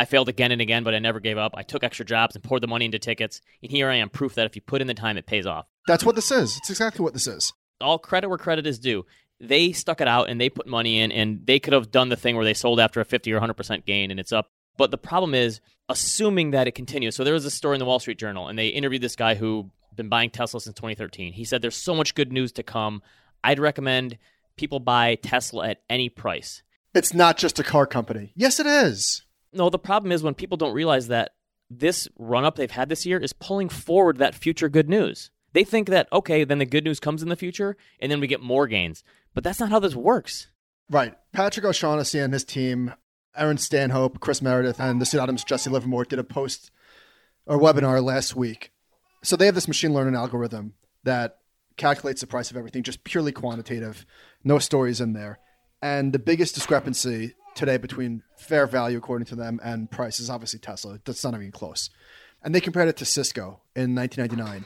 I 0.00 0.06
failed 0.06 0.30
again 0.30 0.50
and 0.50 0.62
again, 0.62 0.82
but 0.82 0.94
I 0.94 0.98
never 0.98 1.20
gave 1.20 1.36
up. 1.36 1.52
I 1.54 1.62
took 1.62 1.84
extra 1.84 2.06
jobs 2.06 2.34
and 2.34 2.42
poured 2.42 2.62
the 2.62 2.66
money 2.66 2.86
into 2.86 2.98
tickets. 2.98 3.42
And 3.62 3.70
here 3.70 3.90
I 3.90 3.96
am, 3.96 4.08
proof 4.08 4.34
that 4.36 4.46
if 4.46 4.56
you 4.56 4.62
put 4.62 4.80
in 4.80 4.86
the 4.86 4.94
time, 4.94 5.18
it 5.18 5.26
pays 5.26 5.44
off. 5.44 5.66
That's 5.86 6.06
what 6.06 6.14
this 6.14 6.30
is. 6.30 6.56
It's 6.56 6.70
exactly 6.70 7.02
what 7.02 7.12
this 7.12 7.26
is. 7.26 7.52
All 7.82 7.98
credit 7.98 8.30
where 8.30 8.38
credit 8.38 8.66
is 8.66 8.78
due. 8.78 9.04
They 9.40 9.72
stuck 9.72 10.00
it 10.00 10.08
out 10.08 10.30
and 10.30 10.40
they 10.40 10.48
put 10.48 10.66
money 10.66 11.00
in, 11.00 11.12
and 11.12 11.46
they 11.46 11.58
could 11.58 11.74
have 11.74 11.90
done 11.90 12.08
the 12.08 12.16
thing 12.16 12.34
where 12.34 12.46
they 12.46 12.54
sold 12.54 12.80
after 12.80 13.02
a 13.02 13.04
50 13.04 13.30
or 13.30 13.40
100% 13.42 13.84
gain 13.84 14.10
and 14.10 14.18
it's 14.18 14.32
up. 14.32 14.46
But 14.78 14.90
the 14.90 14.96
problem 14.96 15.34
is 15.34 15.60
assuming 15.90 16.52
that 16.52 16.66
it 16.66 16.74
continues. 16.74 17.14
So 17.14 17.22
there 17.22 17.34
was 17.34 17.44
a 17.44 17.50
story 17.50 17.74
in 17.74 17.80
the 17.80 17.84
Wall 17.84 17.98
Street 17.98 18.18
Journal, 18.18 18.48
and 18.48 18.58
they 18.58 18.68
interviewed 18.68 19.02
this 19.02 19.16
guy 19.16 19.34
who 19.34 19.70
had 19.90 19.96
been 19.96 20.08
buying 20.08 20.30
Tesla 20.30 20.62
since 20.62 20.76
2013. 20.76 21.34
He 21.34 21.44
said 21.44 21.60
there's 21.60 21.76
so 21.76 21.94
much 21.94 22.14
good 22.14 22.32
news 22.32 22.52
to 22.52 22.62
come. 22.62 23.02
I'd 23.44 23.58
recommend 23.58 24.16
people 24.56 24.80
buy 24.80 25.16
Tesla 25.16 25.68
at 25.68 25.82
any 25.90 26.08
price. 26.08 26.62
It's 26.94 27.12
not 27.12 27.36
just 27.36 27.58
a 27.58 27.62
car 27.62 27.86
company. 27.86 28.32
Yes, 28.34 28.58
it 28.58 28.66
is. 28.66 29.24
No, 29.52 29.70
the 29.70 29.78
problem 29.78 30.12
is 30.12 30.22
when 30.22 30.34
people 30.34 30.56
don't 30.56 30.74
realize 30.74 31.08
that 31.08 31.32
this 31.70 32.08
run 32.18 32.44
up 32.44 32.56
they've 32.56 32.70
had 32.70 32.88
this 32.88 33.06
year 33.06 33.18
is 33.18 33.32
pulling 33.32 33.68
forward 33.68 34.18
that 34.18 34.34
future 34.34 34.68
good 34.68 34.88
news. 34.88 35.30
They 35.52 35.64
think 35.64 35.88
that, 35.88 36.08
okay, 36.12 36.44
then 36.44 36.58
the 36.58 36.66
good 36.66 36.84
news 36.84 37.00
comes 37.00 37.22
in 37.22 37.28
the 37.28 37.36
future 37.36 37.76
and 38.00 38.10
then 38.10 38.20
we 38.20 38.26
get 38.26 38.40
more 38.40 38.66
gains. 38.66 39.02
But 39.34 39.44
that's 39.44 39.60
not 39.60 39.70
how 39.70 39.78
this 39.78 39.94
works. 39.94 40.48
Right. 40.88 41.14
Patrick 41.32 41.64
O'Shaughnessy 41.64 42.18
and 42.18 42.32
his 42.32 42.44
team, 42.44 42.94
Ehren 43.38 43.58
Stanhope, 43.58 44.20
Chris 44.20 44.42
Meredith, 44.42 44.80
and 44.80 45.00
the 45.00 45.06
Sid 45.06 45.20
Adams, 45.20 45.44
Jesse 45.44 45.70
Livermore 45.70 46.04
did 46.04 46.18
a 46.18 46.24
post 46.24 46.70
or 47.46 47.58
webinar 47.58 48.02
last 48.02 48.34
week. 48.34 48.72
So 49.22 49.36
they 49.36 49.46
have 49.46 49.54
this 49.54 49.68
machine 49.68 49.92
learning 49.92 50.14
algorithm 50.16 50.74
that 51.04 51.38
calculates 51.76 52.20
the 52.20 52.26
price 52.26 52.50
of 52.50 52.56
everything, 52.56 52.82
just 52.82 53.04
purely 53.04 53.32
quantitative, 53.32 54.04
no 54.42 54.58
stories 54.58 55.00
in 55.00 55.12
there. 55.12 55.38
And 55.80 56.12
the 56.12 56.18
biggest 56.18 56.54
discrepancy 56.54 57.34
today 57.60 57.76
between 57.76 58.22
fair 58.36 58.66
value, 58.66 58.98
according 58.98 59.26
to 59.26 59.36
them, 59.36 59.60
and 59.62 59.90
price 59.90 60.18
is 60.18 60.28
obviously 60.28 60.58
Tesla. 60.58 60.98
That's 61.04 61.22
not 61.22 61.34
even 61.34 61.52
close. 61.52 61.90
And 62.42 62.54
they 62.54 62.60
compared 62.60 62.88
it 62.88 62.96
to 62.96 63.04
Cisco 63.04 63.60
in 63.76 63.94
1999. 63.94 64.64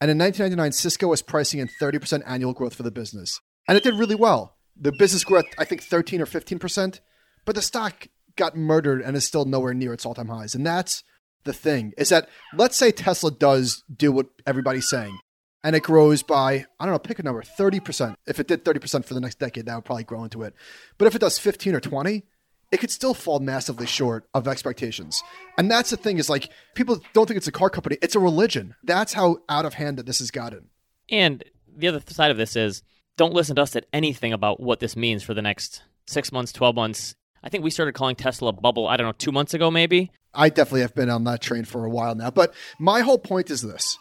And 0.00 0.10
in 0.10 0.18
1999, 0.18 0.72
Cisco 0.72 1.08
was 1.08 1.22
pricing 1.22 1.60
in 1.60 1.68
30% 1.80 2.22
annual 2.26 2.54
growth 2.54 2.74
for 2.74 2.82
the 2.82 2.90
business. 2.90 3.40
And 3.68 3.76
it 3.76 3.84
did 3.84 3.94
really 3.94 4.14
well. 4.14 4.56
The 4.74 4.92
business 4.92 5.22
grew 5.22 5.38
at, 5.38 5.44
I 5.58 5.64
think, 5.64 5.82
13 5.82 6.22
or 6.22 6.26
15%, 6.26 7.00
but 7.44 7.54
the 7.54 7.62
stock 7.62 8.08
got 8.36 8.56
murdered 8.56 9.02
and 9.02 9.14
is 9.16 9.26
still 9.26 9.44
nowhere 9.44 9.74
near 9.74 9.92
its 9.92 10.06
all 10.06 10.14
time 10.14 10.28
highs. 10.28 10.54
And 10.54 10.66
that's 10.66 11.04
the 11.44 11.52
thing 11.52 11.92
is 11.98 12.08
that 12.08 12.28
let's 12.54 12.76
say 12.76 12.90
Tesla 12.90 13.30
does 13.30 13.82
do 13.94 14.12
what 14.12 14.26
everybody's 14.46 14.88
saying 14.88 15.18
and 15.62 15.76
it 15.76 15.82
grows 15.82 16.22
by, 16.22 16.64
I 16.78 16.86
don't 16.86 16.94
know, 16.94 16.98
pick 16.98 17.18
a 17.18 17.22
number, 17.22 17.42
30%. 17.42 18.14
If 18.26 18.40
it 18.40 18.48
did 18.48 18.64
30% 18.64 19.04
for 19.04 19.14
the 19.14 19.20
next 19.20 19.38
decade, 19.38 19.66
that 19.66 19.74
would 19.74 19.84
probably 19.84 20.04
grow 20.04 20.24
into 20.24 20.42
it. 20.42 20.54
But 20.96 21.06
if 21.06 21.14
it 21.14 21.20
does 21.20 21.38
15 21.38 21.74
or 21.74 21.80
20, 21.80 22.24
it 22.72 22.78
could 22.78 22.90
still 22.90 23.14
fall 23.14 23.40
massively 23.40 23.86
short 23.86 24.28
of 24.34 24.46
expectations. 24.46 25.22
And 25.58 25.70
that's 25.70 25.90
the 25.90 25.96
thing 25.96 26.18
is 26.18 26.30
like 26.30 26.50
people 26.74 27.00
don't 27.12 27.26
think 27.26 27.36
it's 27.36 27.48
a 27.48 27.52
car 27.52 27.70
company, 27.70 27.98
it's 28.02 28.14
a 28.14 28.20
religion. 28.20 28.74
That's 28.84 29.12
how 29.12 29.38
out 29.48 29.64
of 29.64 29.74
hand 29.74 29.98
that 29.98 30.06
this 30.06 30.20
has 30.20 30.30
gotten. 30.30 30.68
And 31.08 31.44
the 31.76 31.88
other 31.88 32.02
side 32.08 32.30
of 32.30 32.36
this 32.36 32.56
is 32.56 32.82
don't 33.16 33.34
listen 33.34 33.56
to 33.56 33.62
us 33.62 33.76
at 33.76 33.86
anything 33.92 34.32
about 34.32 34.60
what 34.60 34.80
this 34.80 34.96
means 34.96 35.22
for 35.22 35.34
the 35.34 35.42
next 35.42 35.82
six 36.06 36.32
months, 36.32 36.52
12 36.52 36.74
months. 36.74 37.14
I 37.42 37.48
think 37.48 37.64
we 37.64 37.70
started 37.70 37.94
calling 37.94 38.16
Tesla 38.16 38.50
a 38.50 38.52
bubble, 38.52 38.86
I 38.86 38.96
don't 38.96 39.06
know, 39.06 39.12
two 39.12 39.32
months 39.32 39.54
ago 39.54 39.70
maybe. 39.70 40.10
I 40.32 40.48
definitely 40.48 40.82
have 40.82 40.94
been 40.94 41.10
on 41.10 41.24
that 41.24 41.40
train 41.40 41.64
for 41.64 41.84
a 41.84 41.90
while 41.90 42.14
now. 42.14 42.30
But 42.30 42.54
my 42.78 43.00
whole 43.00 43.18
point 43.18 43.50
is 43.50 43.62
this. 43.62 43.98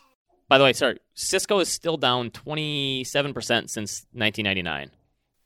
By 0.47 0.57
the 0.57 0.63
way, 0.63 0.73
sorry, 0.73 0.99
Cisco 1.13 1.59
is 1.59 1.69
still 1.69 1.97
down 1.97 2.31
27% 2.31 3.35
since 3.69 4.05
1999. 4.13 4.91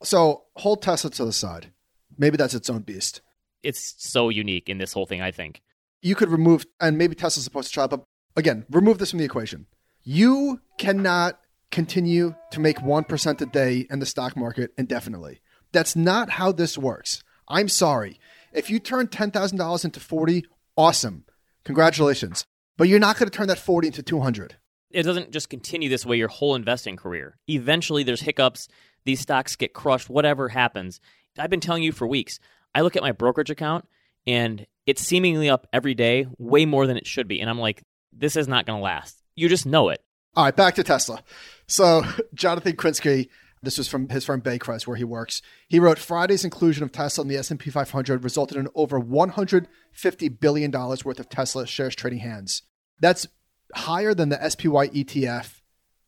So 0.02 0.44
hold 0.56 0.82
Tesla 0.82 1.10
to 1.10 1.24
the 1.24 1.32
side. 1.32 1.70
Maybe 2.18 2.36
that's 2.36 2.54
its 2.54 2.70
own 2.70 2.82
beast. 2.82 3.20
It's 3.62 3.94
so 3.98 4.28
unique 4.28 4.68
in 4.68 4.78
this 4.78 4.92
whole 4.92 5.06
thing, 5.06 5.22
I 5.22 5.30
think. 5.30 5.62
You 6.02 6.14
could 6.14 6.28
remove, 6.28 6.66
and 6.80 6.98
maybe 6.98 7.14
Tesla's 7.14 7.44
supposed 7.44 7.68
to 7.68 7.74
try, 7.74 7.86
but 7.86 8.04
again, 8.36 8.66
remove 8.70 8.98
this 8.98 9.10
from 9.10 9.18
the 9.18 9.24
equation. 9.24 9.66
You 10.02 10.60
cannot 10.76 11.40
continue 11.70 12.34
to 12.50 12.60
make 12.60 12.78
1% 12.78 13.40
a 13.40 13.46
day 13.46 13.86
in 13.90 13.98
the 13.98 14.06
stock 14.06 14.36
market 14.36 14.72
indefinitely. 14.76 15.40
That's 15.72 15.96
not 15.96 16.30
how 16.30 16.52
this 16.52 16.78
works. 16.78 17.24
I'm 17.48 17.68
sorry. 17.68 18.20
If 18.52 18.70
you 18.70 18.78
turn 18.78 19.08
$10,000 19.08 19.84
into 19.84 20.00
40, 20.00 20.44
awesome. 20.76 21.24
Congratulations. 21.64 22.44
But 22.76 22.88
you're 22.88 23.00
not 23.00 23.18
going 23.18 23.28
to 23.28 23.36
turn 23.36 23.48
that 23.48 23.58
40 23.58 23.88
into 23.88 24.02
200. 24.02 24.56
It 24.90 25.02
doesn't 25.02 25.32
just 25.32 25.48
continue 25.48 25.88
this 25.88 26.06
way 26.06 26.16
your 26.16 26.28
whole 26.28 26.54
investing 26.54 26.96
career. 26.96 27.36
Eventually 27.48 28.04
there's 28.04 28.20
hiccups, 28.20 28.68
these 29.04 29.20
stocks 29.20 29.56
get 29.56 29.74
crushed, 29.74 30.08
whatever 30.08 30.50
happens. 30.50 31.00
I've 31.38 31.50
been 31.50 31.60
telling 31.60 31.82
you 31.82 31.92
for 31.92 32.06
weeks. 32.06 32.40
I 32.74 32.82
look 32.82 32.96
at 32.96 33.02
my 33.02 33.12
brokerage 33.12 33.50
account 33.50 33.86
and 34.26 34.66
it's 34.86 35.02
seemingly 35.02 35.48
up 35.48 35.66
every 35.72 35.94
day, 35.94 36.26
way 36.38 36.66
more 36.66 36.86
than 36.86 36.96
it 36.96 37.06
should 37.06 37.28
be. 37.28 37.40
And 37.40 37.48
I'm 37.48 37.58
like, 37.58 37.82
this 38.12 38.36
is 38.36 38.48
not 38.48 38.66
going 38.66 38.78
to 38.78 38.84
last. 38.84 39.16
You 39.34 39.48
just 39.48 39.66
know 39.66 39.88
it. 39.88 40.02
All 40.36 40.44
right, 40.44 40.54
back 40.54 40.74
to 40.76 40.84
Tesla. 40.84 41.22
So, 41.66 42.02
Jonathan 42.34 42.76
Krinsky, 42.76 43.28
this 43.62 43.78
was 43.78 43.88
from 43.88 44.08
his 44.08 44.24
firm 44.24 44.42
Baycrest, 44.42 44.86
where 44.86 44.96
he 44.96 45.04
works. 45.04 45.40
He 45.68 45.78
wrote 45.78 45.98
Friday's 45.98 46.44
inclusion 46.44 46.82
of 46.84 46.92
Tesla 46.92 47.22
in 47.22 47.28
the 47.28 47.36
S&P 47.36 47.70
500 47.70 48.22
resulted 48.22 48.58
in 48.58 48.68
over 48.74 48.98
150 48.98 50.28
billion 50.28 50.70
dollars 50.70 51.04
worth 51.04 51.20
of 51.20 51.28
Tesla 51.28 51.66
shares 51.66 51.94
trading 51.94 52.18
hands. 52.20 52.62
That's 53.00 53.26
higher 53.74 54.14
than 54.14 54.28
the 54.28 54.48
SPY 54.48 54.88
ETF 54.88 55.60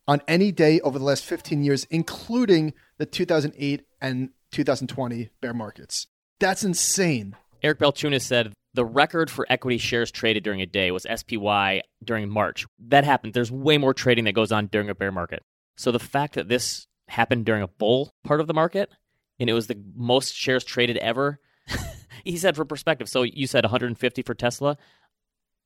on 0.06 0.20
any 0.28 0.52
day 0.52 0.80
over 0.80 0.98
the 0.98 1.04
last 1.04 1.24
15 1.24 1.62
years, 1.62 1.84
including 1.90 2.74
the 2.98 3.06
2008 3.06 3.86
and 4.00 4.30
2020 4.56 5.28
bear 5.42 5.52
markets. 5.52 6.06
That's 6.40 6.64
insane. 6.64 7.36
Eric 7.62 7.78
Balchunas 7.78 8.22
said 8.22 8.54
the 8.72 8.86
record 8.86 9.30
for 9.30 9.46
equity 9.50 9.76
shares 9.76 10.10
traded 10.10 10.44
during 10.44 10.62
a 10.62 10.66
day 10.66 10.90
was 10.90 11.06
SPY 11.14 11.82
during 12.02 12.30
March. 12.30 12.66
That 12.88 13.04
happened. 13.04 13.34
There's 13.34 13.52
way 13.52 13.76
more 13.76 13.92
trading 13.92 14.24
that 14.24 14.34
goes 14.34 14.52
on 14.52 14.66
during 14.68 14.88
a 14.88 14.94
bear 14.94 15.12
market. 15.12 15.42
So 15.76 15.92
the 15.92 15.98
fact 15.98 16.34
that 16.34 16.48
this 16.48 16.86
happened 17.08 17.44
during 17.44 17.62
a 17.62 17.68
bull 17.68 18.10
part 18.24 18.40
of 18.40 18.46
the 18.46 18.54
market 18.54 18.90
and 19.38 19.50
it 19.50 19.52
was 19.52 19.66
the 19.66 19.78
most 19.94 20.34
shares 20.34 20.64
traded 20.64 20.96
ever, 20.98 21.38
he 22.24 22.38
said 22.38 22.56
for 22.56 22.64
perspective. 22.64 23.10
So 23.10 23.22
you 23.22 23.46
said 23.46 23.64
150 23.64 24.22
for 24.22 24.34
Tesla. 24.34 24.78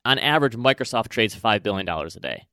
On 0.05 0.19
average, 0.19 0.57
Microsoft 0.57 1.09
trades 1.09 1.37
$5 1.37 1.63
billion 1.63 1.89
a 1.89 2.09
day. 2.21 2.47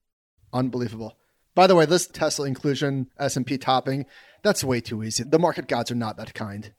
Unbelievable. 0.53 1.17
By 1.55 1.65
the 1.65 1.73
way, 1.73 1.87
this 1.87 2.05
Tesla 2.05 2.45
inclusion, 2.45 3.09
S&P 3.17 3.57
topping, 3.57 4.05
that's 4.47 4.63
way 4.63 4.79
too 4.79 5.03
easy. 5.03 5.23
The 5.23 5.39
market 5.39 5.67
gods 5.67 5.91
are 5.91 5.95
not 5.95 6.17
that 6.17 6.33
kind. 6.33 6.71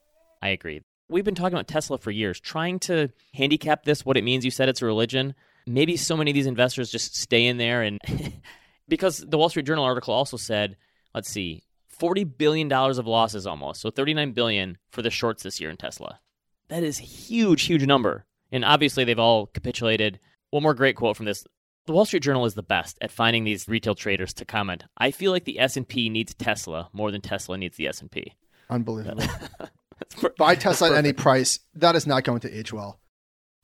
I 0.42 0.48
agree. 0.48 0.82
We've 1.08 1.25
been 1.25 1.34
talking 1.34 1.54
about 1.54 1.68
Tesla 1.68 1.98
for 1.98 2.10
years, 2.10 2.40
trying 2.40 2.78
to 2.80 3.10
handicap 3.34 3.84
this, 3.84 4.04
what 4.04 4.16
it 4.16 4.25
means. 4.25 4.44
You 4.44 4.50
said 4.50 4.68
it's 4.68 4.82
a 4.82 4.87
religion. 4.87 5.34
Maybe 5.66 5.96
so 5.96 6.16
many 6.16 6.30
of 6.30 6.34
these 6.34 6.46
investors 6.46 6.90
just 6.90 7.16
stay 7.16 7.46
in 7.46 7.56
there. 7.56 7.82
And 7.82 7.98
because 8.88 9.18
the 9.18 9.38
Wall 9.38 9.48
Street 9.48 9.66
Journal 9.66 9.84
article 9.84 10.14
also 10.14 10.37
said, 10.37 10.76
let's 11.14 11.30
see, 11.30 11.62
$40 11.98 12.38
billion 12.38 12.72
of 12.72 13.06
losses 13.06 13.46
almost. 13.46 13.80
So 13.80 13.90
39 13.90 14.32
billion 14.32 14.78
for 14.90 15.02
the 15.02 15.10
shorts 15.10 15.42
this 15.42 15.60
year 15.60 15.70
in 15.70 15.76
Tesla. 15.76 16.20
That 16.68 16.82
is 16.82 16.98
huge, 16.98 17.62
huge 17.64 17.84
number. 17.87 18.26
And 18.52 18.64
obviously 18.64 19.04
they've 19.04 19.18
all 19.18 19.46
capitulated. 19.46 20.20
One 20.50 20.62
more 20.62 20.75
great 20.75 20.96
quote 20.96 21.16
from 21.16 21.26
this. 21.26 21.46
The 21.88 21.95
Wall 21.95 22.04
Street 22.04 22.23
Journal 22.23 22.45
is 22.45 22.52
the 22.52 22.62
best 22.62 22.99
at 23.00 23.11
finding 23.11 23.45
these 23.45 23.66
retail 23.66 23.95
traders 23.95 24.35
to 24.35 24.45
comment. 24.45 24.85
I 24.99 25.11
feel 25.11 25.33
like 25.33 25.47
the 25.47 25.59
S&P 25.59 26.11
needs 26.11 26.35
Tesla 26.35 26.90
more 26.92 27.11
than 27.11 27.23
Tesla 27.23 27.57
needs 27.57 27.78
the 27.78 27.88
S&P. 27.88 28.35
Unbelievable. 28.68 29.25
Buy 30.37 30.54
Tesla 30.54 30.90
at 30.90 30.99
any 30.99 31.14
price. 31.14 31.61
That 31.75 31.97
is 31.97 32.07
not 32.07 32.25
going 32.25 32.40
to 32.40 32.54
age 32.54 32.75
well. 32.75 33.00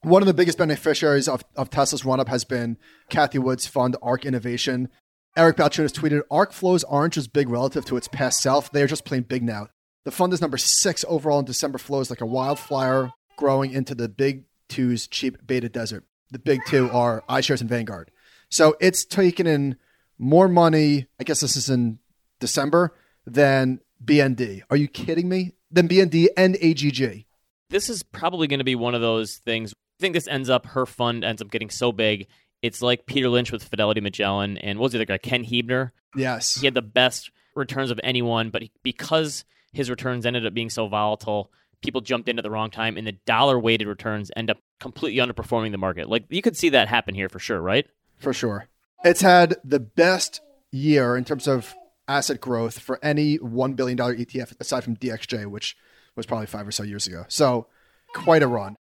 One 0.01 0.23
of 0.23 0.25
the 0.25 0.33
biggest 0.33 0.57
beneficiaries 0.57 1.27
of, 1.27 1.43
of 1.55 1.69
Tesla's 1.69 2.03
run 2.03 2.19
up 2.19 2.27
has 2.29 2.43
been 2.45 2.79
Cathie 3.11 3.37
Wood's 3.37 3.67
fund, 3.67 3.95
ARK 4.01 4.25
Innovation. 4.25 4.89
Eric 5.37 5.57
Balchunas 5.57 5.93
tweeted 5.93 6.23
ARK 6.31 6.51
flows 6.51 6.83
aren't 6.85 7.13
just 7.13 7.31
big 7.31 7.47
relative 7.47 7.85
to 7.85 7.95
its 7.95 8.07
past 8.07 8.41
self, 8.41 8.71
they 8.71 8.81
are 8.81 8.87
just 8.87 9.05
plain 9.05 9.21
big 9.21 9.43
now. 9.43 9.67
The 10.03 10.09
fund 10.09 10.33
is 10.33 10.41
number 10.41 10.57
six 10.57 11.05
overall 11.07 11.37
in 11.37 11.45
December 11.45 11.77
flows 11.77 12.09
like 12.09 12.21
a 12.21 12.25
wildfire 12.25 13.11
growing 13.37 13.71
into 13.71 13.93
the 13.93 14.09
big 14.09 14.45
two's 14.67 15.05
cheap 15.05 15.45
beta 15.45 15.69
desert. 15.69 16.05
The 16.31 16.39
big 16.39 16.61
two 16.65 16.89
are 16.89 17.23
iShares 17.29 17.61
and 17.61 17.69
Vanguard. 17.69 18.09
So 18.55 18.77
it's 18.79 19.03
taken 19.03 19.47
in 19.47 19.75
more 20.17 20.47
money, 20.47 21.07
I 21.19 21.25
guess 21.25 21.41
this 21.41 21.57
is 21.57 21.69
in 21.69 21.99
December, 22.39 22.95
than 23.27 23.81
BND. 24.01 24.61
Are 24.69 24.77
you 24.77 24.87
kidding 24.87 25.27
me? 25.27 25.51
Than 25.69 25.89
BND 25.89 26.27
and 26.37 26.55
AGG. 26.61 27.25
This 27.69 27.89
is 27.89 28.01
probably 28.01 28.47
going 28.47 28.59
to 28.59 28.63
be 28.63 28.75
one 28.75 28.95
of 28.95 29.01
those 29.01 29.35
things. 29.35 29.73
I 29.73 29.99
think 29.99 30.13
this 30.13 30.29
ends 30.29 30.49
up, 30.49 30.67
her 30.67 30.85
fund 30.85 31.25
ends 31.25 31.41
up 31.41 31.51
getting 31.51 31.69
so 31.69 31.91
big. 31.91 32.27
It's 32.61 32.81
like 32.81 33.05
Peter 33.05 33.27
Lynch 33.27 33.51
with 33.51 33.61
Fidelity 33.61 33.99
Magellan 33.99 34.57
and 34.59 34.79
what 34.79 34.83
was 34.83 34.91
the 34.93 34.99
other 34.99 35.05
guy? 35.05 35.17
Ken 35.17 35.43
Heebner. 35.43 35.91
Yes. 36.15 36.55
He 36.55 36.65
had 36.65 36.75
the 36.75 36.81
best 36.81 37.31
returns 37.57 37.91
of 37.91 37.99
anyone, 38.05 38.51
but 38.51 38.63
because 38.83 39.43
his 39.73 39.89
returns 39.89 40.25
ended 40.25 40.45
up 40.45 40.53
being 40.53 40.69
so 40.69 40.87
volatile, 40.87 41.51
people 41.81 41.99
jumped 41.99 42.29
in 42.29 42.39
at 42.39 42.43
the 42.43 42.51
wrong 42.51 42.71
time, 42.71 42.95
and 42.95 43.05
the 43.05 43.17
dollar 43.25 43.59
weighted 43.59 43.87
returns 43.87 44.31
end 44.37 44.49
up 44.49 44.59
completely 44.79 45.21
underperforming 45.21 45.71
the 45.71 45.77
market. 45.77 46.07
Like 46.07 46.23
you 46.29 46.41
could 46.41 46.55
see 46.55 46.69
that 46.69 46.87
happen 46.87 47.15
here 47.15 47.27
for 47.27 47.39
sure, 47.39 47.59
right? 47.59 47.85
For 48.17 48.33
sure. 48.33 48.67
It's 49.03 49.21
had 49.21 49.57
the 49.63 49.79
best 49.79 50.41
year 50.71 51.15
in 51.15 51.25
terms 51.25 51.47
of 51.47 51.75
asset 52.07 52.39
growth 52.41 52.79
for 52.79 52.99
any 53.03 53.37
$1 53.39 53.75
billion 53.75 53.97
ETF 53.97 54.59
aside 54.59 54.83
from 54.83 54.95
DXJ, 54.97 55.47
which 55.47 55.75
was 56.15 56.25
probably 56.25 56.47
five 56.47 56.67
or 56.67 56.71
so 56.71 56.83
years 56.83 57.07
ago. 57.07 57.25
So 57.27 57.67
quite 58.13 58.43
a 58.43 58.47
run. 58.47 58.75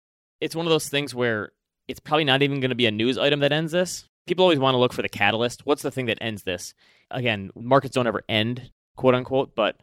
It's 0.40 0.56
one 0.56 0.66
of 0.66 0.70
those 0.70 0.88
things 0.88 1.14
where 1.14 1.52
it's 1.88 2.00
probably 2.00 2.24
not 2.24 2.42
even 2.42 2.60
going 2.60 2.70
to 2.70 2.76
be 2.76 2.86
a 2.86 2.90
news 2.90 3.18
item 3.18 3.40
that 3.40 3.52
ends 3.52 3.72
this. 3.72 4.08
People 4.26 4.44
always 4.44 4.58
want 4.58 4.74
to 4.74 4.78
look 4.78 4.92
for 4.92 5.02
the 5.02 5.08
catalyst. 5.08 5.66
What's 5.66 5.82
the 5.82 5.90
thing 5.90 6.06
that 6.06 6.18
ends 6.20 6.44
this? 6.44 6.74
Again, 7.10 7.50
markets 7.54 7.94
don't 7.94 8.06
ever 8.06 8.22
end, 8.28 8.70
quote 8.96 9.14
unquote, 9.14 9.54
but 9.54 9.76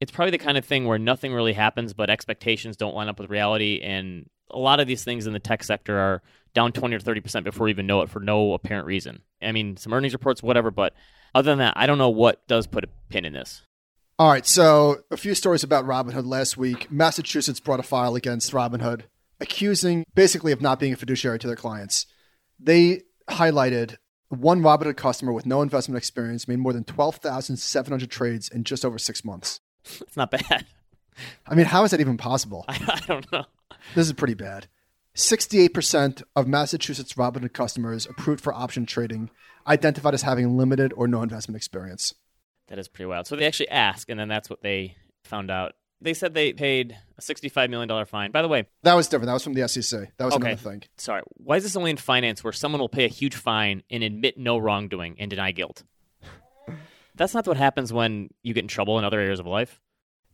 it's 0.00 0.10
probably 0.10 0.32
the 0.32 0.38
kind 0.38 0.58
of 0.58 0.64
thing 0.64 0.86
where 0.86 0.98
nothing 0.98 1.32
really 1.32 1.52
happens, 1.52 1.92
but 1.92 2.10
expectations 2.10 2.76
don't 2.76 2.94
line 2.94 3.08
up 3.08 3.20
with 3.20 3.30
reality. 3.30 3.80
And 3.82 4.28
a 4.50 4.58
lot 4.58 4.80
of 4.80 4.86
these 4.86 5.04
things 5.04 5.26
in 5.26 5.32
the 5.32 5.38
tech 5.38 5.62
sector 5.62 5.98
are 5.98 6.22
down 6.54 6.72
20 6.72 6.94
or 6.94 7.00
30% 7.00 7.44
before 7.44 7.64
we 7.64 7.70
even 7.70 7.86
know 7.86 8.02
it 8.02 8.10
for 8.10 8.20
no 8.20 8.52
apparent 8.52 8.86
reason. 8.86 9.22
I 9.40 9.52
mean, 9.52 9.76
some 9.76 9.92
earnings 9.92 10.12
reports, 10.12 10.42
whatever, 10.42 10.70
but 10.70 10.94
other 11.34 11.50
than 11.50 11.58
that, 11.58 11.74
I 11.76 11.86
don't 11.86 11.98
know 11.98 12.10
what 12.10 12.46
does 12.46 12.66
put 12.66 12.84
a 12.84 12.88
pin 13.08 13.24
in 13.24 13.32
this. 13.32 13.62
All 14.18 14.30
right, 14.30 14.46
so 14.46 14.98
a 15.10 15.16
few 15.16 15.34
stories 15.34 15.64
about 15.64 15.86
Robinhood 15.86 16.26
last 16.26 16.56
week. 16.56 16.90
Massachusetts 16.90 17.60
brought 17.60 17.80
a 17.80 17.82
file 17.82 18.14
against 18.14 18.52
Robinhood, 18.52 19.02
accusing 19.40 20.04
basically 20.14 20.52
of 20.52 20.60
not 20.60 20.78
being 20.78 20.92
a 20.92 20.96
fiduciary 20.96 21.38
to 21.38 21.46
their 21.46 21.56
clients. 21.56 22.06
They 22.60 23.02
highlighted 23.28 23.96
one 24.28 24.60
Robinhood 24.60 24.96
customer 24.96 25.32
with 25.32 25.46
no 25.46 25.62
investment 25.62 25.98
experience 25.98 26.46
made 26.46 26.58
more 26.58 26.72
than 26.72 26.84
12,700 26.84 28.10
trades 28.10 28.48
in 28.48 28.64
just 28.64 28.84
over 28.84 28.98
six 28.98 29.24
months. 29.24 29.60
It's 30.00 30.16
not 30.16 30.30
bad. 30.30 30.66
I 31.46 31.54
mean, 31.56 31.66
how 31.66 31.82
is 31.84 31.90
that 31.90 32.00
even 32.00 32.16
possible? 32.16 32.64
I, 32.68 32.74
I 33.02 33.06
don't 33.06 33.32
know. 33.32 33.44
This 33.94 34.06
is 34.06 34.12
pretty 34.12 34.34
bad. 34.34 34.68
68% 35.14 36.22
of 36.34 36.46
Massachusetts 36.46 37.14
Robinhood 37.14 37.52
customers 37.52 38.06
approved 38.06 38.42
for 38.42 38.52
option 38.54 38.86
trading 38.86 39.30
identified 39.66 40.14
as 40.14 40.22
having 40.22 40.56
limited 40.56 40.92
or 40.96 41.06
no 41.06 41.22
investment 41.22 41.56
experience. 41.56 42.14
That 42.68 42.78
is 42.78 42.88
pretty 42.88 43.06
wild. 43.06 43.26
So 43.26 43.36
they 43.36 43.46
actually 43.46 43.68
asked, 43.68 44.08
and 44.08 44.18
then 44.18 44.28
that's 44.28 44.48
what 44.48 44.62
they 44.62 44.96
found 45.24 45.50
out. 45.50 45.72
They 46.00 46.14
said 46.14 46.34
they 46.34 46.52
paid 46.52 46.96
a 47.16 47.20
$65 47.20 47.70
million 47.70 48.04
fine. 48.06 48.32
By 48.32 48.42
the 48.42 48.48
way, 48.48 48.66
That 48.82 48.94
was 48.94 49.06
different. 49.06 49.26
That 49.26 49.34
was 49.34 49.44
from 49.44 49.54
the 49.54 49.68
SEC. 49.68 50.10
That 50.16 50.24
was 50.24 50.34
Okay. 50.34 50.48
another 50.52 50.70
thing. 50.70 50.82
sorry, 50.96 51.22
why 51.34 51.56
is 51.56 51.62
this 51.62 51.76
only 51.76 51.90
in 51.92 51.96
finance 51.96 52.42
where 52.42 52.52
someone 52.52 52.80
will 52.80 52.88
pay 52.88 53.04
a 53.04 53.08
huge 53.08 53.36
fine 53.36 53.82
and 53.90 54.02
admit 54.02 54.36
no 54.38 54.58
wrongdoing 54.58 55.16
and 55.20 55.30
deny 55.30 55.52
guilt? 55.52 55.84
That's 57.14 57.34
not 57.34 57.46
what 57.46 57.58
happens 57.58 57.92
when 57.92 58.30
you 58.42 58.54
get 58.54 58.62
in 58.64 58.68
trouble 58.68 58.98
in 58.98 59.04
other 59.04 59.20
areas 59.20 59.38
of 59.38 59.46
life. 59.46 59.78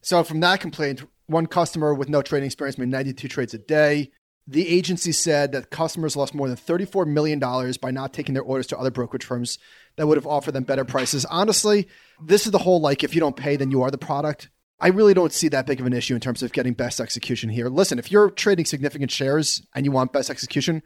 So 0.00 0.22
from 0.22 0.40
that 0.40 0.60
complaint, 0.60 1.02
one 1.26 1.46
customer 1.46 1.92
with 1.92 2.08
no 2.08 2.22
trading 2.22 2.46
experience 2.46 2.78
made 2.78 2.88
92 2.88 3.26
trades 3.28 3.52
a 3.52 3.58
day. 3.58 4.12
The 4.48 4.66
agency 4.66 5.12
said 5.12 5.52
that 5.52 5.70
customers 5.70 6.16
lost 6.16 6.34
more 6.34 6.48
than 6.48 6.56
$34 6.56 7.06
million 7.06 7.38
by 7.38 7.90
not 7.90 8.12
taking 8.12 8.32
their 8.32 8.42
orders 8.42 8.66
to 8.68 8.78
other 8.78 8.90
brokerage 8.90 9.24
firms 9.24 9.58
that 9.96 10.06
would 10.06 10.16
have 10.16 10.26
offered 10.26 10.52
them 10.52 10.64
better 10.64 10.84
prices. 10.84 11.24
Honestly, 11.26 11.86
this 12.22 12.46
is 12.46 12.52
the 12.52 12.58
whole 12.58 12.80
like, 12.80 13.04
if 13.04 13.14
you 13.14 13.20
don't 13.20 13.36
pay, 13.36 13.56
then 13.56 13.70
you 13.70 13.82
are 13.82 13.90
the 13.90 13.98
product. 13.98 14.48
I 14.80 14.88
really 14.88 15.14
don't 15.14 15.32
see 15.32 15.48
that 15.48 15.66
big 15.66 15.80
of 15.80 15.86
an 15.86 15.92
issue 15.92 16.14
in 16.14 16.20
terms 16.20 16.42
of 16.42 16.52
getting 16.52 16.72
best 16.72 17.00
execution 17.00 17.50
here. 17.50 17.68
Listen, 17.68 17.98
if 17.98 18.10
you're 18.10 18.30
trading 18.30 18.64
significant 18.64 19.10
shares 19.10 19.62
and 19.74 19.84
you 19.84 19.92
want 19.92 20.12
best 20.12 20.30
execution, 20.30 20.82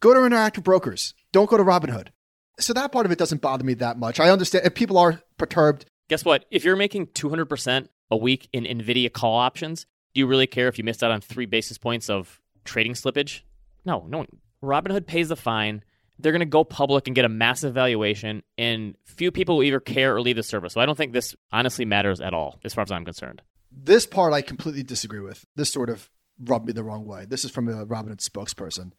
go 0.00 0.12
to 0.12 0.20
Interactive 0.20 0.64
Brokers. 0.64 1.14
Don't 1.32 1.48
go 1.48 1.56
to 1.56 1.64
Robinhood. 1.64 2.08
So 2.60 2.72
that 2.74 2.92
part 2.92 3.06
of 3.06 3.12
it 3.12 3.18
doesn't 3.18 3.40
bother 3.40 3.64
me 3.64 3.74
that 3.74 3.98
much. 3.98 4.20
I 4.20 4.30
understand 4.30 4.66
if 4.66 4.74
people 4.74 4.98
are 4.98 5.22
perturbed, 5.38 5.86
Guess 6.08 6.24
what? 6.24 6.46
If 6.50 6.64
you're 6.64 6.76
making 6.76 7.08
200% 7.08 7.88
a 8.10 8.16
week 8.16 8.48
in 8.52 8.64
NVIDIA 8.64 9.12
call 9.12 9.36
options, 9.36 9.84
do 10.14 10.20
you 10.20 10.26
really 10.26 10.46
care 10.46 10.68
if 10.68 10.78
you 10.78 10.84
missed 10.84 11.04
out 11.04 11.10
on 11.10 11.20
three 11.20 11.46
basis 11.46 11.76
points 11.76 12.08
of 12.08 12.40
trading 12.68 12.92
slippage? 12.92 13.40
No, 13.84 14.04
no. 14.08 14.26
Robinhood 14.62 15.06
pays 15.06 15.28
the 15.28 15.36
fine. 15.36 15.82
They're 16.18 16.32
going 16.32 16.40
to 16.40 16.46
go 16.46 16.64
public 16.64 17.06
and 17.06 17.14
get 17.14 17.24
a 17.24 17.28
massive 17.28 17.74
valuation, 17.74 18.42
and 18.56 18.96
few 19.04 19.30
people 19.30 19.56
will 19.56 19.64
either 19.64 19.80
care 19.80 20.16
or 20.16 20.20
leave 20.20 20.36
the 20.36 20.42
service. 20.42 20.72
So 20.72 20.80
I 20.80 20.86
don't 20.86 20.96
think 20.96 21.12
this 21.12 21.34
honestly 21.52 21.84
matters 21.84 22.20
at 22.20 22.34
all, 22.34 22.58
as 22.64 22.74
far 22.74 22.82
as 22.82 22.90
I'm 22.90 23.04
concerned. 23.04 23.40
This 23.70 24.04
part 24.06 24.32
I 24.32 24.42
completely 24.42 24.82
disagree 24.82 25.20
with. 25.20 25.44
This 25.54 25.70
sort 25.70 25.90
of 25.90 26.10
rubbed 26.40 26.66
me 26.66 26.72
the 26.72 26.82
wrong 26.82 27.06
way. 27.06 27.24
This 27.24 27.44
is 27.44 27.50
from 27.50 27.68
a 27.68 27.86
Robinhood 27.86 28.18
spokesperson. 28.18 28.92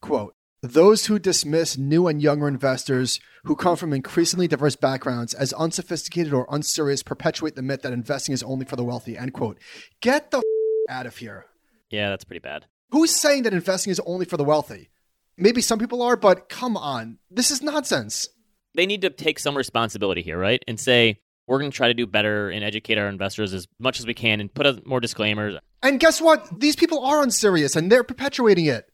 Quote, 0.00 0.34
those 0.62 1.06
who 1.06 1.18
dismiss 1.18 1.76
new 1.76 2.08
and 2.08 2.22
younger 2.22 2.48
investors 2.48 3.20
who 3.44 3.54
come 3.54 3.76
from 3.76 3.92
increasingly 3.92 4.48
diverse 4.48 4.76
backgrounds 4.76 5.34
as 5.34 5.52
unsophisticated 5.52 6.32
or 6.32 6.46
unserious 6.50 7.02
perpetuate 7.02 7.54
the 7.54 7.62
myth 7.62 7.82
that 7.82 7.92
investing 7.92 8.32
is 8.32 8.42
only 8.42 8.64
for 8.64 8.76
the 8.76 8.84
wealthy. 8.84 9.16
End 9.18 9.34
quote. 9.34 9.58
Get 10.00 10.30
the 10.30 10.38
f- 10.38 10.42
out 10.88 11.06
of 11.06 11.18
here. 11.18 11.44
Yeah, 11.90 12.08
that's 12.08 12.24
pretty 12.24 12.40
bad. 12.40 12.64
Who's 12.90 13.14
saying 13.14 13.42
that 13.44 13.52
investing 13.52 13.90
is 13.90 14.00
only 14.06 14.24
for 14.24 14.36
the 14.36 14.44
wealthy? 14.44 14.90
Maybe 15.36 15.60
some 15.60 15.78
people 15.78 16.02
are, 16.02 16.16
but 16.16 16.48
come 16.48 16.76
on. 16.76 17.18
This 17.30 17.50
is 17.50 17.62
nonsense. 17.62 18.28
They 18.74 18.86
need 18.86 19.02
to 19.02 19.10
take 19.10 19.38
some 19.38 19.56
responsibility 19.56 20.22
here, 20.22 20.38
right? 20.38 20.62
And 20.68 20.78
say, 20.78 21.20
we're 21.46 21.58
going 21.58 21.70
to 21.70 21.76
try 21.76 21.88
to 21.88 21.94
do 21.94 22.06
better 22.06 22.50
and 22.50 22.64
educate 22.64 22.98
our 22.98 23.08
investors 23.08 23.52
as 23.52 23.66
much 23.78 24.00
as 24.00 24.06
we 24.06 24.14
can 24.14 24.40
and 24.40 24.52
put 24.52 24.86
more 24.86 25.00
disclaimers. 25.00 25.56
And 25.82 26.00
guess 26.00 26.20
what? 26.20 26.60
These 26.60 26.76
people 26.76 27.04
are 27.04 27.22
unserious 27.22 27.76
and 27.76 27.90
they're 27.90 28.04
perpetuating 28.04 28.66
it. 28.66 28.90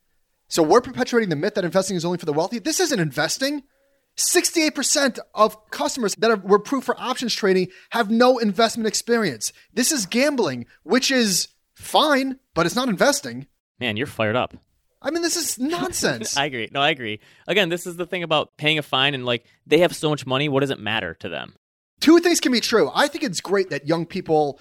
So 0.49 0.63
we're 0.63 0.81
perpetuating 0.81 1.29
the 1.29 1.37
myth 1.37 1.55
that 1.55 1.65
investing 1.65 1.97
is 1.97 2.05
only 2.05 2.19
for 2.19 2.27
the 2.27 2.33
wealthy. 2.33 2.59
This 2.59 2.81
isn't 2.81 2.99
investing. 2.99 3.63
68% 4.17 5.19
of 5.35 5.71
customers 5.71 6.17
that 6.17 6.31
are, 6.31 6.37
were 6.37 6.57
approved 6.57 6.85
for 6.85 7.01
options 7.01 7.35
trading 7.35 7.69
have 7.91 8.11
no 8.11 8.39
investment 8.39 8.89
experience. 8.89 9.53
This 9.73 9.93
is 9.93 10.07
gambling, 10.07 10.67
which 10.83 11.11
is 11.13 11.49
fine, 11.75 12.39
but 12.55 12.67
it's 12.67 12.75
not 12.75 12.89
investing. 12.89 13.47
Man, 13.81 13.97
you're 13.97 14.07
fired 14.07 14.37
up. 14.37 14.55
I 15.03 15.11
mean, 15.11 15.23
this 15.23 15.37
is 15.37 15.59
nonsense. 15.59 16.37
I 16.37 16.45
agree. 16.47 16.69
No, 16.73 16.81
I 16.81 16.91
agree. 16.91 17.21
Again, 17.47 17.69
this 17.69 17.87
is 17.87 17.97
the 17.97 18.07
thing 18.07 18.23
about 18.23 18.57
paying 18.57 18.79
a 18.79 18.83
fine 18.83 19.15
and 19.15 19.25
like 19.25 19.45
they 19.67 19.79
have 19.79 19.95
so 19.95 20.11
much 20.11 20.27
money. 20.27 20.49
What 20.49 20.61
does 20.61 20.71
it 20.71 20.79
matter 20.79 21.15
to 21.21 21.29
them? 21.29 21.55
Two 22.01 22.19
things 22.21 22.41
can 22.41 22.53
be 22.53 22.61
true. 22.61 22.91
I 22.95 23.09
think 23.09 23.25
it's 23.25 23.41
great 23.41 23.71
that 23.71 23.87
young 23.87 24.07
people 24.07 24.59